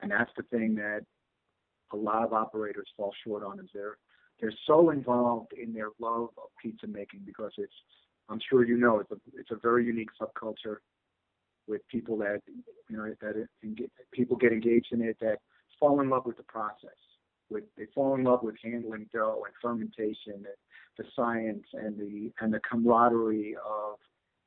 and 0.00 0.10
that's 0.10 0.30
the 0.36 0.44
thing 0.44 0.76
that 0.76 1.00
a 1.92 1.96
lot 1.96 2.22
of 2.22 2.32
operators 2.32 2.88
fall 2.96 3.12
short 3.26 3.42
on. 3.42 3.58
Is 3.58 3.68
they're 3.74 3.98
they're 4.40 4.54
so 4.66 4.90
involved 4.90 5.52
in 5.52 5.74
their 5.74 5.88
love 5.98 6.30
of 6.38 6.48
pizza 6.62 6.86
making 6.86 7.22
because 7.26 7.52
it's 7.58 7.74
I'm 8.30 8.40
sure 8.48 8.64
you 8.64 8.78
know 8.78 9.00
it's 9.00 9.10
a 9.10 9.16
it's 9.34 9.50
a 9.50 9.56
very 9.56 9.84
unique 9.84 10.10
subculture 10.20 10.76
with 11.66 11.86
people 11.88 12.16
that 12.18 12.40
you 12.88 12.96
know 12.96 13.12
that 13.20 13.48
people 14.12 14.36
get 14.36 14.52
engaged 14.52 14.92
in 14.92 15.02
it 15.02 15.16
that 15.20 15.38
fall 15.80 16.00
in 16.00 16.08
love 16.08 16.24
with 16.24 16.36
the 16.36 16.44
process 16.44 16.96
with 17.50 17.64
they 17.76 17.86
fall 17.94 18.14
in 18.14 18.24
love 18.24 18.42
with 18.42 18.56
handling 18.62 19.08
dough 19.12 19.44
and 19.46 19.54
fermentation 19.62 20.34
and 20.34 20.46
the 20.96 21.04
science 21.14 21.64
and 21.72 21.98
the 21.98 22.32
and 22.40 22.52
the 22.52 22.60
camaraderie 22.60 23.56
of 23.56 23.96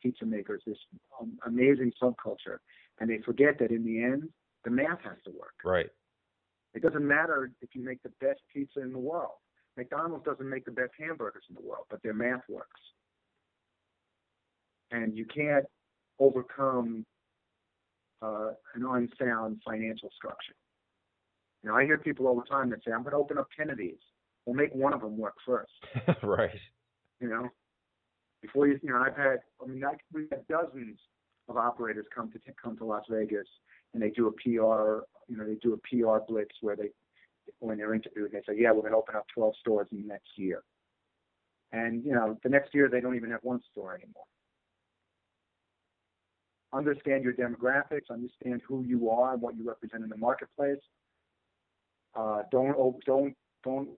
pizza 0.02 0.26
makers, 0.26 0.62
this 0.66 0.78
um, 1.20 1.38
amazing 1.46 1.92
subculture, 2.02 2.58
and 3.00 3.10
they 3.10 3.20
forget 3.20 3.60
that 3.60 3.72
in 3.72 3.84
the 3.86 4.04
end 4.04 4.24
the 4.64 4.72
math 4.72 5.00
has 5.04 5.18
to 5.26 5.32
work. 5.32 5.54
Right. 5.64 5.90
It 6.74 6.82
doesn't 6.82 7.06
matter 7.06 7.52
if 7.62 7.70
you 7.74 7.84
make 7.84 8.02
the 8.04 8.12
best 8.22 8.40
pizza 8.54 8.82
in 8.82 8.94
the 8.94 9.00
world. 9.00 9.34
McDonald's 9.78 10.26
doesn't 10.26 10.50
make 10.50 10.66
the 10.66 10.72
best 10.72 10.92
hamburgers 11.00 11.44
in 11.50 11.56
the 11.56 11.62
world, 11.62 11.86
but 11.90 12.02
their 12.04 12.14
math 12.14 12.44
works. 12.50 12.80
And 14.92 15.18
you 15.18 15.26
can't 15.26 15.66
overcome 16.20 17.06
uh, 18.22 18.52
an 18.76 18.86
unsound 18.86 19.62
financial 19.66 20.10
structure. 20.16 20.54
You 21.64 21.70
know, 21.70 21.76
I 21.76 21.86
hear 21.86 21.98
people 21.98 22.28
all 22.28 22.36
the 22.36 22.50
time 22.50 22.70
that 22.72 22.84
say, 22.84 22.92
"I'm 22.92 23.04
going 23.04 23.12
to 23.12 23.18
open 23.18 23.38
up 23.38 23.48
ten 23.56 23.70
of 23.70 23.78
these. 23.78 24.00
We'll 24.46 24.56
make 24.56 24.74
one 24.74 24.94
of 24.94 25.02
them 25.02 25.18
work 25.18 25.36
first. 25.46 25.72
right. 26.24 26.58
You 27.20 27.30
know, 27.30 27.50
before 28.42 28.68
you, 28.68 28.80
you 28.82 28.90
know, 28.90 28.98
I've 28.98 29.16
had, 29.16 29.40
I 29.62 29.68
mean, 29.68 29.84
I, 29.84 29.94
we've 30.12 30.30
had 30.32 30.48
dozens 30.48 30.98
of 31.48 31.58
operators 31.58 32.06
come 32.14 32.32
to 32.32 32.40
come 32.62 32.78
to 32.78 32.86
Las 32.86 33.04
Vegas, 33.10 33.48
and 33.94 34.02
they 34.02 34.10
do 34.10 34.28
a 34.28 34.32
PR, 34.32 35.06
you 35.28 35.38
know, 35.38 35.46
they 35.46 35.56
do 35.62 35.74
a 35.74 35.78
PR 35.78 36.24
blitz 36.28 36.56
where 36.62 36.76
they, 36.76 36.90
when 37.60 37.78
they're 37.78 37.94
interviewed, 37.94 38.32
they 38.32 38.42
say, 38.48 38.60
"Yeah, 38.60 38.72
we're 38.72 38.82
going 38.82 38.94
to 38.94 38.98
open 38.98 39.16
up 39.16 39.28
12 39.34 39.54
stores 39.60 39.88
in 39.92 40.02
the 40.02 40.08
next 40.08 40.30
year." 40.36 40.64
And 41.72 42.04
you 42.04 42.14
know, 42.14 42.38
the 42.44 42.50
next 42.50 42.74
year 42.74 42.90
they 42.90 43.00
don't 43.00 43.16
even 43.16 43.32
have 43.32 43.44
one 43.44 43.62
store 43.72 43.96
anymore. 43.96 44.24
Understand 46.74 47.24
your 47.24 47.34
demographics, 47.34 48.10
understand 48.10 48.62
who 48.68 48.84
you 48.84 49.10
are 49.10 49.34
and 49.34 49.42
what 49.42 49.56
you 49.56 49.68
represent 49.68 50.04
in 50.04 50.10
the 50.10 50.18
marketplace, 50.18 50.80
uh, 52.16 52.44
don't 52.52 52.76
don't 53.06 53.34
don't 53.64 53.90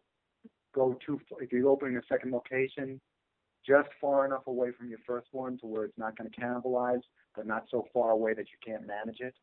go 0.73 0.97
too. 1.05 1.19
If 1.39 1.51
you're 1.51 1.69
opening 1.69 1.97
a 1.97 2.01
second 2.09 2.31
location, 2.31 2.99
just 3.65 3.89
far 4.01 4.25
enough 4.25 4.47
away 4.47 4.71
from 4.77 4.89
your 4.89 4.99
first 5.05 5.27
one 5.31 5.57
to 5.59 5.65
where 5.67 5.85
it's 5.85 5.97
not 5.97 6.17
going 6.17 6.29
to 6.29 6.39
cannibalize, 6.39 7.01
but 7.35 7.47
not 7.47 7.65
so 7.71 7.87
far 7.93 8.11
away 8.11 8.33
that 8.33 8.45
you 8.47 8.57
can't 8.65 8.85
manage 8.85 9.19
it. 9.19 9.33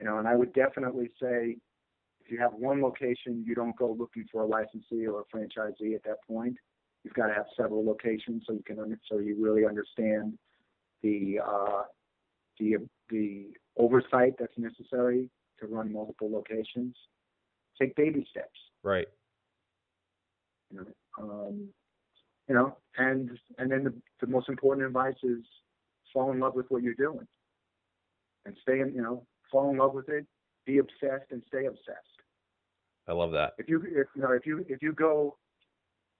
You 0.00 0.06
know, 0.06 0.18
and 0.18 0.28
I 0.28 0.34
would 0.34 0.52
definitely 0.52 1.10
say 1.20 1.56
if 2.24 2.30
you 2.30 2.38
have 2.38 2.54
one 2.54 2.82
location, 2.82 3.44
you 3.46 3.54
don't 3.54 3.76
go 3.76 3.94
looking 3.98 4.24
for 4.30 4.42
a 4.42 4.46
licensee 4.46 5.06
or 5.06 5.20
a 5.20 5.36
franchisee 5.36 5.94
at 5.94 6.02
that 6.04 6.18
point. 6.28 6.56
You've 7.04 7.14
got 7.14 7.28
to 7.28 7.34
have 7.34 7.46
several 7.56 7.84
locations 7.84 8.42
so 8.46 8.52
you 8.52 8.62
can 8.66 8.98
so 9.08 9.18
you 9.18 9.36
really 9.38 9.64
understand 9.64 10.36
the 11.02 11.38
uh, 11.44 11.82
the 12.58 12.76
the 13.10 13.52
oversight 13.78 14.34
that's 14.38 14.56
necessary 14.56 15.30
to 15.60 15.66
run 15.66 15.92
multiple 15.92 16.30
locations. 16.30 16.96
Take 17.80 17.94
baby 17.96 18.26
steps. 18.30 18.58
Right. 18.82 19.06
You 20.70 20.78
know, 20.78 20.86
um, 21.22 21.68
you 22.48 22.54
know, 22.54 22.76
and 22.98 23.30
and 23.58 23.70
then 23.70 23.84
the, 23.84 23.94
the 24.20 24.26
most 24.26 24.48
important 24.48 24.86
advice 24.86 25.16
is 25.22 25.44
fall 26.12 26.32
in 26.32 26.40
love 26.40 26.54
with 26.54 26.66
what 26.68 26.82
you're 26.82 26.94
doing, 26.94 27.26
and 28.44 28.56
stay 28.62 28.80
in. 28.80 28.92
You 28.94 29.02
know, 29.02 29.26
fall 29.50 29.70
in 29.70 29.76
love 29.76 29.94
with 29.94 30.08
it, 30.08 30.26
be 30.64 30.78
obsessed, 30.78 31.30
and 31.30 31.42
stay 31.48 31.66
obsessed. 31.66 32.16
I 33.08 33.12
love 33.12 33.32
that. 33.32 33.54
If 33.58 33.68
you 33.68 33.82
if 33.82 34.08
you 34.14 34.22
know 34.22 34.32
if 34.32 34.46
you 34.46 34.64
if 34.68 34.82
you 34.82 34.92
go 34.92 35.36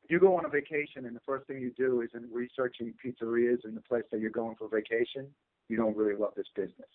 if 0.05 0.11
you 0.11 0.21
go 0.21 0.37
on 0.37 0.45
a 0.45 0.49
vacation 0.49 1.07
and 1.07 1.17
the 1.17 1.21
first 1.27 1.47
thing 1.47 1.61
you 1.61 1.73
do 1.77 2.01
is 2.01 2.11
in 2.15 2.29
researching 2.33 2.95
pizzerias 3.05 3.65
in 3.65 3.75
the 3.75 3.81
place 3.81 4.05
that 4.13 4.21
you're 4.21 4.31
going 4.31 4.55
for 4.57 4.69
vacation, 4.69 5.27
you 5.69 5.77
don't 5.77 5.97
really 5.97 6.15
love 6.15 6.33
this 6.37 6.47
business. 6.55 6.89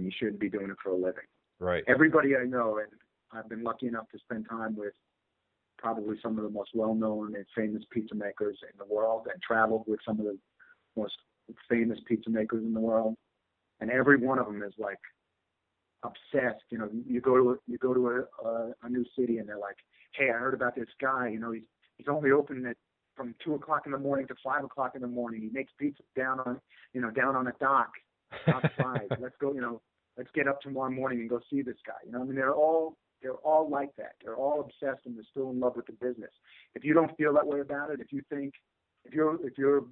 And 0.00 0.06
you 0.06 0.12
shouldn't 0.18 0.40
be 0.40 0.48
doing 0.48 0.70
it 0.70 0.76
for 0.82 0.92
a 0.92 0.96
living. 0.96 1.28
Right. 1.58 1.84
Everybody 1.86 2.34
I 2.34 2.46
know, 2.46 2.78
and 2.78 2.88
I've 3.32 3.50
been 3.50 3.62
lucky 3.62 3.86
enough 3.86 4.08
to 4.12 4.18
spend 4.18 4.46
time 4.48 4.74
with 4.74 4.94
probably 5.76 6.16
some 6.22 6.38
of 6.38 6.44
the 6.44 6.48
most 6.48 6.70
well-known 6.74 7.34
and 7.36 7.44
famous 7.54 7.82
pizza 7.92 8.14
makers 8.14 8.58
in 8.62 8.78
the 8.78 8.94
world, 8.94 9.26
and 9.30 9.42
traveled 9.42 9.84
with 9.86 10.00
some 10.06 10.18
of 10.18 10.24
the 10.24 10.38
most 10.96 11.12
famous 11.68 11.98
pizza 12.08 12.30
makers 12.30 12.64
in 12.64 12.72
the 12.72 12.80
world. 12.80 13.14
And 13.80 13.90
every 13.90 14.16
one 14.16 14.38
of 14.38 14.46
them 14.46 14.62
is 14.62 14.72
like 14.78 14.98
obsessed. 16.02 16.64
You 16.70 16.78
know, 16.78 16.88
you 17.06 17.20
go 17.20 17.36
to 17.36 17.50
a, 17.50 17.54
you 17.66 17.76
go 17.76 17.92
to 17.92 18.08
a, 18.08 18.48
a, 18.48 18.72
a 18.84 18.88
new 18.88 19.04
city, 19.18 19.36
and 19.36 19.46
they're 19.46 19.58
like, 19.58 19.76
"Hey, 20.14 20.30
I 20.30 20.38
heard 20.38 20.54
about 20.54 20.76
this 20.76 20.88
guy. 20.98 21.28
You 21.28 21.40
know, 21.40 21.52
he's 21.52 21.68
he's 21.98 22.08
only 22.08 22.30
open 22.30 22.64
at 22.64 22.76
from 23.16 23.34
two 23.44 23.54
o'clock 23.54 23.82
in 23.84 23.92
the 23.92 23.98
morning 23.98 24.26
to 24.28 24.34
five 24.42 24.64
o'clock 24.64 24.92
in 24.94 25.02
the 25.02 25.06
morning. 25.06 25.42
He 25.42 25.50
makes 25.52 25.72
pizza 25.78 26.02
down 26.16 26.40
on 26.40 26.58
you 26.94 27.02
know 27.02 27.10
down 27.10 27.36
on 27.36 27.48
a 27.48 27.52
dock 27.60 27.90
outside. 28.46 29.08
let's 29.20 29.36
go. 29.38 29.52
You 29.52 29.60
know, 29.60 29.82
let's 30.16 30.30
get 30.34 30.48
up 30.48 30.60
tomorrow 30.60 30.90
morning 30.90 31.20
and 31.20 31.30
go 31.30 31.40
see 31.50 31.62
this 31.62 31.76
guy. 31.86 31.94
You 32.04 32.12
know, 32.12 32.20
I 32.20 32.24
mean, 32.24 32.36
they're 32.36 32.54
all 32.54 32.96
they're 33.22 33.34
all 33.34 33.68
like 33.68 33.94
that. 33.96 34.12
They're 34.22 34.36
all 34.36 34.60
obsessed 34.60 35.06
and 35.06 35.16
they're 35.16 35.24
still 35.30 35.50
in 35.50 35.60
love 35.60 35.76
with 35.76 35.86
the 35.86 35.92
business. 35.92 36.30
If 36.74 36.84
you 36.84 36.94
don't 36.94 37.14
feel 37.16 37.34
that 37.34 37.46
way 37.46 37.60
about 37.60 37.90
it, 37.90 38.00
if 38.00 38.12
you 38.12 38.22
think 38.30 38.54
if 39.04 39.12
your 39.12 39.44
if 39.46 39.58
your 39.58 39.84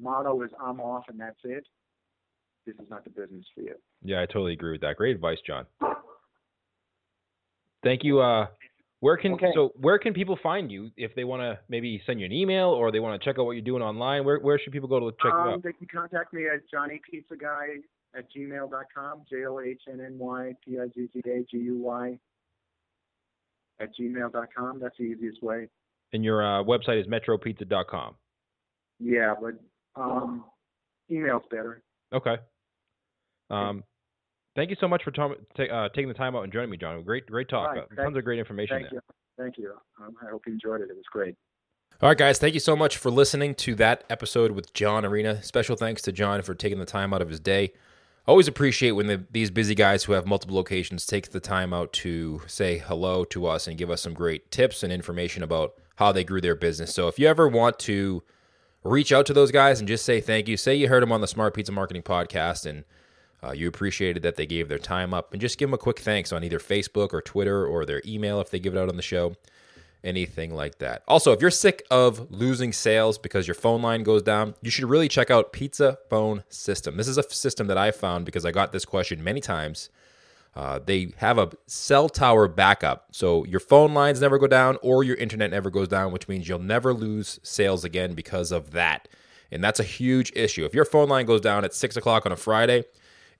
motto 0.00 0.42
is 0.42 0.50
I'm 0.60 0.80
off 0.80 1.04
and 1.08 1.18
that's 1.18 1.38
it, 1.44 1.66
this 2.66 2.74
is 2.76 2.90
not 2.90 3.04
the 3.04 3.10
business 3.10 3.44
for 3.54 3.62
you. 3.62 3.74
Yeah, 4.02 4.22
I 4.22 4.26
totally 4.26 4.52
agree 4.52 4.72
with 4.72 4.80
that. 4.82 4.96
Great 4.96 5.14
advice, 5.14 5.38
John. 5.46 5.66
Thank 7.82 8.04
you. 8.04 8.20
Uh, 8.20 8.46
where 9.00 9.16
can 9.16 9.32
Okay. 9.32 9.50
so 9.52 9.72
where 9.80 9.98
can 9.98 10.14
people 10.14 10.38
find 10.42 10.70
you 10.70 10.90
if 10.96 11.12
they 11.16 11.24
want 11.24 11.42
to 11.42 11.58
maybe 11.68 12.00
send 12.06 12.20
you 12.20 12.26
an 12.26 12.32
email 12.32 12.68
or 12.68 12.92
they 12.92 13.00
want 13.00 13.20
to 13.20 13.24
check 13.24 13.38
out 13.38 13.46
what 13.46 13.52
you're 13.52 13.62
doing 13.62 13.82
online? 13.82 14.24
Where 14.24 14.38
where 14.38 14.58
should 14.58 14.72
people 14.72 14.88
go 14.88 15.00
to 15.00 15.16
check 15.20 15.32
um, 15.32 15.44
you 15.44 15.50
out? 15.52 15.62
They 15.62 15.72
can 15.72 15.88
contact 15.88 16.32
me 16.32 16.46
at 16.46 16.60
Johnny 16.70 17.00
Pizza 17.10 17.36
Guy 17.36 17.78
at 18.16 18.24
gmail.com, 18.36 19.22
J 19.30 19.44
O 19.46 19.60
H 19.60 19.80
N 19.90 20.00
N 20.04 20.18
Y 20.18 20.52
P 20.64 20.78
I 20.78 20.86
Z 20.94 21.08
Z 21.12 21.22
A 21.26 21.44
G 21.50 21.56
U 21.58 21.78
Y 21.78 22.18
at 23.80 23.88
gmail.com. 23.98 24.80
That's 24.80 24.96
the 24.98 25.04
easiest 25.04 25.42
way. 25.42 25.68
And 26.12 26.24
your 26.24 26.44
uh, 26.44 26.62
website 26.62 27.00
is 27.00 27.06
metropizza.com. 27.06 28.14
Yeah, 29.00 29.34
but 29.40 29.54
um, 30.00 30.44
email's 31.10 31.42
better. 31.50 31.82
Okay. 32.12 32.36
Um, 33.50 33.82
thank 34.56 34.70
you 34.70 34.76
so 34.80 34.86
much 34.88 35.02
for 35.02 35.10
tom- 35.10 35.34
ta- 35.56 35.64
uh, 35.64 35.88
taking 35.90 36.08
the 36.08 36.14
time 36.14 36.36
out 36.36 36.44
and 36.44 36.52
joining 36.52 36.70
me, 36.70 36.76
John. 36.76 37.02
Great 37.02 37.26
great 37.26 37.48
talk. 37.48 37.68
Right, 37.70 37.78
Uh, 37.78 37.86
thank- 37.88 38.00
tons 38.00 38.16
of 38.16 38.24
great 38.24 38.38
information 38.38 38.76
Thank 38.78 38.90
there. 38.90 39.02
you. 39.08 39.14
Thank 39.42 39.58
you. 39.58 39.72
Um, 40.00 40.14
I 40.24 40.30
hope 40.30 40.42
you 40.46 40.52
enjoyed 40.52 40.80
it. 40.82 40.90
It 40.90 40.96
was 40.96 41.04
great. 41.10 41.34
All 42.00 42.08
right, 42.08 42.18
guys, 42.18 42.38
thank 42.38 42.54
you 42.54 42.60
so 42.60 42.74
much 42.76 42.96
for 42.96 43.10
listening 43.10 43.54
to 43.56 43.74
that 43.76 44.04
episode 44.10 44.50
with 44.52 44.72
John 44.74 45.04
Arena. 45.04 45.42
Special 45.42 45.76
thanks 45.76 46.02
to 46.02 46.12
John 46.12 46.42
for 46.42 46.54
taking 46.54 46.78
the 46.78 46.84
time 46.84 47.14
out 47.14 47.22
of 47.22 47.28
his 47.28 47.40
day. 47.40 47.72
Always 48.24 48.46
appreciate 48.46 48.92
when 48.92 49.08
the, 49.08 49.24
these 49.32 49.50
busy 49.50 49.74
guys 49.74 50.04
who 50.04 50.12
have 50.12 50.26
multiple 50.26 50.54
locations 50.54 51.06
take 51.06 51.30
the 51.30 51.40
time 51.40 51.74
out 51.74 51.92
to 51.94 52.40
say 52.46 52.78
hello 52.78 53.24
to 53.26 53.46
us 53.46 53.66
and 53.66 53.76
give 53.76 53.90
us 53.90 54.00
some 54.00 54.14
great 54.14 54.50
tips 54.52 54.84
and 54.84 54.92
information 54.92 55.42
about 55.42 55.74
how 55.96 56.12
they 56.12 56.22
grew 56.22 56.40
their 56.40 56.54
business. 56.54 56.94
So 56.94 57.08
if 57.08 57.18
you 57.18 57.26
ever 57.26 57.48
want 57.48 57.80
to 57.80 58.22
reach 58.84 59.12
out 59.12 59.26
to 59.26 59.32
those 59.32 59.50
guys 59.50 59.80
and 59.80 59.88
just 59.88 60.04
say 60.04 60.20
thank 60.20 60.46
you, 60.46 60.56
say 60.56 60.74
you 60.74 60.88
heard 60.88 61.02
them 61.02 61.10
on 61.10 61.20
the 61.20 61.26
Smart 61.26 61.52
Pizza 61.52 61.72
Marketing 61.72 62.02
Podcast 62.02 62.64
and 62.64 62.84
uh, 63.44 63.50
you 63.50 63.66
appreciated 63.66 64.22
that 64.22 64.36
they 64.36 64.46
gave 64.46 64.68
their 64.68 64.78
time 64.78 65.12
up, 65.12 65.32
and 65.32 65.40
just 65.40 65.58
give 65.58 65.68
them 65.68 65.74
a 65.74 65.78
quick 65.78 65.98
thanks 65.98 66.32
on 66.32 66.44
either 66.44 66.60
Facebook 66.60 67.12
or 67.12 67.20
Twitter 67.20 67.66
or 67.66 67.84
their 67.84 68.00
email 68.06 68.40
if 68.40 68.50
they 68.50 68.60
give 68.60 68.72
it 68.72 68.78
out 68.78 68.88
on 68.88 68.94
the 68.94 69.02
show 69.02 69.34
anything 70.04 70.54
like 70.54 70.78
that. 70.78 71.02
Also, 71.06 71.32
if 71.32 71.40
you're 71.40 71.50
sick 71.50 71.84
of 71.90 72.30
losing 72.30 72.72
sales 72.72 73.18
because 73.18 73.46
your 73.46 73.54
phone 73.54 73.82
line 73.82 74.02
goes 74.02 74.22
down, 74.22 74.54
you 74.62 74.70
should 74.70 74.84
really 74.84 75.08
check 75.08 75.30
out 75.30 75.52
Pizza 75.52 75.98
Phone 76.10 76.44
System. 76.48 76.96
This 76.96 77.08
is 77.08 77.18
a 77.18 77.22
system 77.30 77.66
that 77.68 77.78
I 77.78 77.90
found 77.90 78.24
because 78.24 78.44
I 78.44 78.50
got 78.50 78.72
this 78.72 78.84
question 78.84 79.22
many 79.22 79.40
times. 79.40 79.90
Uh, 80.54 80.78
they 80.84 81.12
have 81.16 81.38
a 81.38 81.50
cell 81.66 82.08
tower 82.10 82.46
backup, 82.46 83.06
so 83.10 83.44
your 83.46 83.60
phone 83.60 83.94
lines 83.94 84.20
never 84.20 84.38
go 84.38 84.46
down 84.46 84.76
or 84.82 85.02
your 85.02 85.16
internet 85.16 85.50
never 85.50 85.70
goes 85.70 85.88
down, 85.88 86.12
which 86.12 86.28
means 86.28 86.46
you'll 86.46 86.58
never 86.58 86.92
lose 86.92 87.40
sales 87.42 87.84
again 87.84 88.12
because 88.14 88.52
of 88.52 88.72
that. 88.72 89.08
And 89.50 89.64
that's 89.64 89.80
a 89.80 89.84
huge 89.84 90.32
issue. 90.34 90.64
If 90.64 90.74
your 90.74 90.84
phone 90.84 91.08
line 91.08 91.26
goes 91.26 91.40
down 91.40 91.64
at 91.64 91.74
six 91.74 91.96
o'clock 91.96 92.26
on 92.26 92.32
a 92.32 92.36
Friday 92.36 92.84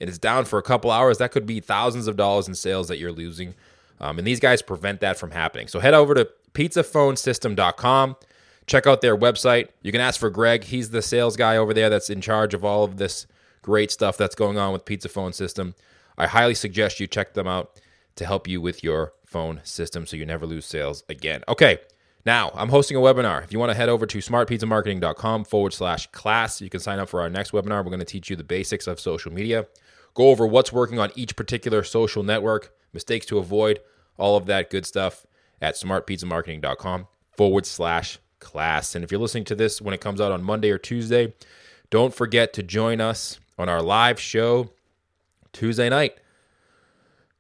and 0.01 0.09
it's 0.09 0.19
down 0.19 0.45
for 0.45 0.59
a 0.59 0.63
couple 0.63 0.91
hours, 0.91 1.19
that 1.19 1.33
could 1.33 1.47
be 1.47 1.61
thousands 1.61 2.07
of 2.07 2.17
dollars 2.17 2.49
in 2.49 2.55
sales 2.55 2.89
that 2.89 2.99
you're 2.99 3.13
losing. 3.13 3.55
Um, 4.01 4.19
and 4.19 4.27
these 4.27 4.41
guys 4.41 4.63
prevent 4.63 5.01
that 5.01 5.19
from 5.19 5.31
happening. 5.31 5.69
So 5.69 5.81
head 5.81 5.95
over 5.95 6.15
to 6.15 6.29
pizzaphonesystem.com. 6.55 8.17
Check 8.67 8.87
out 8.87 9.01
their 9.01 9.17
website. 9.17 9.69
You 9.83 9.93
can 9.93 10.01
ask 10.01 10.19
for 10.21 10.31
Greg. 10.31 10.65
He's 10.65 10.91
the 10.91 11.03
sales 11.03 11.37
guy 11.37 11.57
over 11.57 11.75
there 11.75 11.91
that's 11.91 12.11
in 12.11 12.21
charge 12.21 12.55
of 12.55 12.65
all 12.65 12.85
of 12.85 12.97
this 12.97 13.27
great 13.61 13.91
stuff 13.91 14.17
that's 14.17 14.35
going 14.35 14.59
on 14.59 14.73
with 14.73 14.85
Pizza 14.85 15.09
Phone 15.09 15.33
System. 15.33 15.75
I 16.17 16.27
highly 16.27 16.55
suggest 16.55 17.01
you 17.01 17.07
check 17.07 17.35
them 17.35 17.49
out 17.49 17.81
to 18.17 18.27
help 18.27 18.47
you 18.47 18.61
with 18.61 18.85
your 18.85 19.15
phone 19.25 19.61
system 19.65 20.07
so 20.07 20.17
you 20.17 20.27
never 20.27 20.47
lose 20.47 20.67
sales 20.67 21.03
again. 21.09 21.43
Okay, 21.49 21.79
now 22.27 22.51
I'm 22.55 22.69
hosting 22.69 22.97
a 22.97 23.01
webinar. 23.01 23.43
If 23.43 23.53
you 23.53 23.59
want 23.59 23.71
to 23.71 23.77
head 23.77 23.89
over 23.89 24.07
to 24.07 24.19
smartpizzamarketing.com 24.19 25.45
forward 25.45 25.73
slash 25.73 26.07
class, 26.09 26.61
you 26.61 26.69
can 26.69 26.81
sign 26.81 26.99
up 26.99 27.09
for 27.09 27.21
our 27.21 27.31
next 27.31 27.53
webinar. 27.53 27.83
We're 27.85 27.91
going 27.91 27.99
to 28.01 28.05
teach 28.05 28.31
you 28.31 28.37
the 28.37 28.45
basics 28.45 28.87
of 28.87 29.01
social 29.01 29.33
media, 29.33 29.67
go 30.15 30.29
over 30.29 30.47
what's 30.47 30.73
working 30.73 30.99
on 30.99 31.11
each 31.15 31.35
particular 31.35 31.83
social 31.83 32.23
network, 32.23 32.75
mistakes 32.93 33.27
to 33.27 33.39
avoid, 33.39 33.81
all 34.19 34.37
of 34.37 34.47
that 34.47 34.71
good 34.71 34.87
stuff 34.87 35.27
at 35.63 35.77
smartpizzamarketing.com 35.77 37.07
forward 37.31 37.65
slash 37.65 38.19
class. 38.41 38.95
And 38.95 39.03
if 39.05 39.11
you're 39.11 39.21
listening 39.21 39.45
to 39.45 39.55
this 39.55 39.81
when 39.81 39.95
it 39.95 40.01
comes 40.01 40.21
out 40.21 40.33
on 40.33 40.43
Monday 40.43 40.71
or 40.71 40.77
Tuesday, 40.77 41.33
don't 41.89 42.13
forget 42.13 42.53
to 42.55 42.63
join 42.63 43.01
us 43.01 43.39
on 43.57 43.69
our 43.69 43.81
live 43.81 44.21
show 44.21 44.71
Tuesday 45.53 45.89
night. 45.89 46.17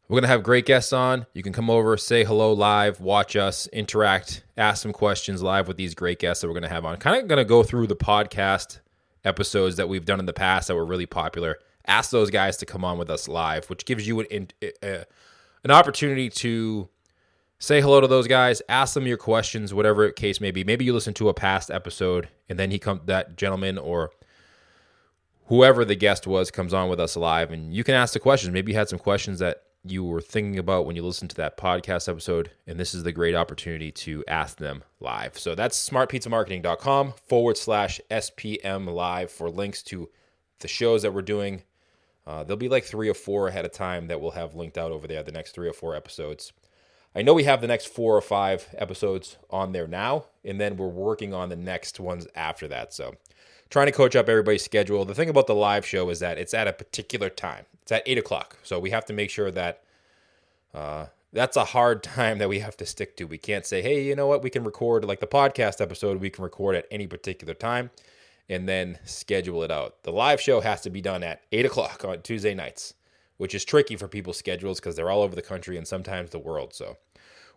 We're 0.09 0.17
going 0.17 0.23
to 0.23 0.29
have 0.29 0.43
great 0.43 0.67
guests 0.67 0.93
on. 0.93 1.27
You 1.33 1.43
can 1.43 1.53
come 1.53 1.71
over, 1.71 1.97
say 1.97 2.23
hello 2.23 2.53
live, 2.53 3.01
watch 3.01 3.35
us, 3.35 3.67
interact, 3.69 4.45
ask 4.57 4.83
some 4.83 4.93
questions 4.93 5.43
live 5.43 5.69
with 5.69 5.79
these 5.79 5.95
great 5.95 6.19
guests 6.19 6.43
that 6.43 6.49
we're 6.49 6.55
going 6.55 6.65
to 6.65 6.69
have 6.69 6.85
on. 6.85 6.99
Kind 6.99 7.21
of 7.21 7.29
going 7.29 7.39
to 7.39 7.45
go 7.45 7.63
through 7.63 7.87
the 7.87 7.97
podcast 7.97 8.81
episodes 9.25 9.77
that 9.77 9.89
we've 9.89 10.05
done 10.05 10.21
in 10.21 10.27
the 10.27 10.33
past 10.33 10.69
that 10.69 10.75
were 10.75 10.85
really 10.85 11.07
popular. 11.07 11.59
Ask 11.87 12.11
those 12.11 12.31
guys 12.31 12.59
to 12.59 12.67
come 12.67 12.85
on 12.85 12.99
with 12.99 13.11
us 13.11 13.27
live, 13.27 13.71
which 13.71 13.87
gives 13.87 14.07
you 14.07 14.21
an, 14.21 14.49
uh, 14.63 15.05
an 15.65 15.71
opportunity 15.71 16.29
to 16.29 16.89
say 17.63 17.81
hello 17.81 18.01
to 18.01 18.09
those 18.09 18.27
guys, 18.27 18.61
ask 18.69 18.95
them 18.95 19.07
your 19.07 19.17
questions, 19.17 19.73
whatever 19.73 20.11
case 20.11 20.41
may 20.41 20.51
be. 20.51 20.65
Maybe 20.65 20.85
you 20.85 20.93
listen 20.93 21.15
to 21.15 21.29
a 21.29 21.35
past 21.35 21.71
episode 21.71 22.29
and 22.49 22.59
then 22.59 22.73
he 22.73 22.79
come 22.81 23.03
that 23.05 23.37
gentleman 23.37 23.79
or 23.79 24.11
whoever 25.47 25.85
the 25.85 25.95
guest 25.95 26.27
was 26.27 26.51
comes 26.51 26.75
on 26.75 26.89
with 26.89 26.99
us 26.99 27.17
live 27.17 27.53
and 27.53 27.73
you 27.73 27.85
can 27.85 27.95
ask 27.95 28.15
the 28.15 28.19
questions. 28.19 28.53
Maybe 28.53 28.73
you 28.73 28.79
had 28.79 28.89
some 28.89 28.99
questions 28.99 29.39
that 29.39 29.63
you 29.85 30.03
were 30.03 30.21
thinking 30.21 30.59
about 30.59 30.87
when 30.87 30.97
you 30.97 31.05
listened 31.05 31.31
to 31.31 31.37
that 31.37 31.57
podcast 31.57 32.09
episode, 32.09 32.51
and 32.67 32.81
this 32.81 32.95
is 32.95 33.05
the 33.05 33.13
great 33.13 33.37
opportunity 33.37 33.93
to 33.93 34.25
ask 34.27 34.59
them 34.59 34.83
live. 34.99 35.39
So 35.39 35.55
that's 35.55 35.89
smartpizzamarketing.com 35.89 37.15
forward 37.29 37.57
slash 37.57 38.01
SPM 38.11 38.93
live 38.93 39.31
for 39.31 39.49
links 39.49 39.85
to 39.85 40.09
the 40.59 40.69
shows 40.69 41.03
that 41.03 41.15
we're 41.15 41.23
doing. 41.23 41.63
Uh, 42.27 42.43
there'll 42.43 42.57
be 42.57 42.69
like 42.69 42.85
three 42.85 43.09
or 43.09 43.15
four 43.15 43.47
ahead 43.47 43.65
of 43.65 43.73
time 43.73 44.09
that 44.09 44.21
we'll 44.21 44.33
have 44.33 44.57
linked 44.57 44.79
out 44.79 44.91
over 44.91 45.07
there, 45.07 45.23
the 45.23 45.31
next 45.31 45.53
three 45.53 45.69
or 45.69 45.73
four 45.73 45.95
episodes. 45.95 46.53
I 47.15 47.23
know 47.23 47.35
we 47.35 47.45
have 47.45 47.61
the 47.61 47.67
next 47.67 47.87
four 47.87 48.17
or 48.17 48.23
five 48.23 48.69
episodes 48.77 49.37
on 49.51 49.73
there 49.73 49.87
now, 49.87 50.27
and 50.45 50.61
then 50.61 50.77
we're 50.77 50.87
working 50.89 51.35
on 51.35 51.49
the 51.49 51.57
next 51.57 52.01
ones 52.01 52.27
after 52.35 52.67
that. 52.69 52.95
So 52.95 53.17
trying 53.69 53.87
to 53.87 53.93
coach 53.93 54.17
up 54.17 54.29
everybody's 54.29 54.65
schedule. 54.65 55.05
The 55.05 55.15
thing 55.15 55.29
about 55.29 55.47
the 55.47 55.55
live 55.55 55.85
show 55.85 56.09
is 56.11 56.21
that 56.21 56.39
it's 56.39 56.55
at 56.55 56.69
a 56.69 56.73
particular 56.73 57.29
time. 57.29 57.65
It's 57.83 57.93
at 57.93 58.03
eight 58.07 58.19
o'clock, 58.19 58.57
so 58.63 58.79
we 58.79 58.91
have 58.91 59.05
to 59.07 59.13
make 59.13 59.31
sure 59.31 59.51
that 59.51 59.83
uh, 60.73 61.07
that's 61.33 61.57
a 61.57 61.65
hard 61.65 62.03
time 62.03 62.39
that 62.39 62.49
we 62.49 62.61
have 62.61 62.77
to 62.79 62.87
stick 62.87 63.17
to. 63.17 63.25
We 63.25 63.39
can't 63.39 63.67
say, 63.67 63.83
hey, 63.83 64.05
you 64.05 64.17
know 64.17 64.27
what, 64.27 64.43
we 64.43 64.51
can 64.51 64.65
record 64.65 65.05
like 65.05 65.21
the 65.21 65.27
podcast 65.27 65.81
episode, 65.81 66.21
we 66.21 66.31
can 66.31 66.45
record 66.45 66.77
at 66.77 66.87
any 66.91 67.07
particular 67.07 67.55
time 67.55 67.91
and 68.49 68.69
then 68.69 68.99
schedule 69.05 69.63
it 69.63 69.71
out. 69.71 70.03
The 70.03 70.13
live 70.13 70.41
show 70.41 70.61
has 70.61 70.83
to 70.83 70.91
be 70.91 71.01
done 71.01 71.23
at 71.23 71.43
eight 71.53 71.65
o'clock 71.65 72.05
on 72.05 72.21
Tuesday 72.23 72.55
nights, 72.55 72.95
which 73.43 73.57
is 73.57 73.65
tricky 73.65 73.97
for 73.97 74.07
people's 74.07 74.37
schedules 74.37 74.79
because 74.79 74.95
they're 74.95 75.11
all 75.11 75.21
over 75.21 75.35
the 75.35 75.43
country 75.43 75.77
and 75.77 75.85
sometimes 75.85 76.31
the 76.31 76.39
world. 76.39 76.73
So 76.73 76.97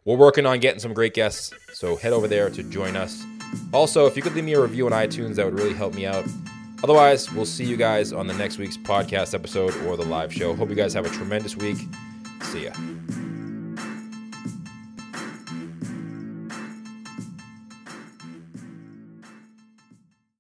we're 0.03 0.17
working 0.17 0.47
on 0.47 0.59
getting 0.59 0.79
some 0.79 0.95
great 0.95 1.13
guests. 1.13 1.53
So 1.73 1.95
head 1.95 2.11
over 2.11 2.27
there 2.27 2.49
to 2.49 2.63
join 2.63 2.95
us. 2.95 3.23
Also, 3.71 4.07
if 4.07 4.17
you 4.17 4.23
could 4.23 4.33
leave 4.33 4.45
me 4.45 4.53
a 4.53 4.59
review 4.59 4.87
on 4.87 4.93
iTunes, 4.93 5.35
that 5.35 5.45
would 5.45 5.53
really 5.53 5.75
help 5.75 5.93
me 5.93 6.07
out. 6.07 6.25
Otherwise, 6.83 7.31
we'll 7.33 7.45
see 7.45 7.65
you 7.65 7.77
guys 7.77 8.13
on 8.13 8.25
the 8.25 8.33
next 8.33 8.57
week's 8.57 8.77
podcast 8.77 9.35
episode 9.35 9.75
or 9.85 9.95
the 9.95 10.05
live 10.05 10.33
show. 10.33 10.55
Hope 10.55 10.69
you 10.69 10.75
guys 10.75 10.91
have 10.95 11.05
a 11.05 11.09
tremendous 11.09 11.55
week. 11.55 11.77
See 12.41 12.63
ya. 12.63 12.71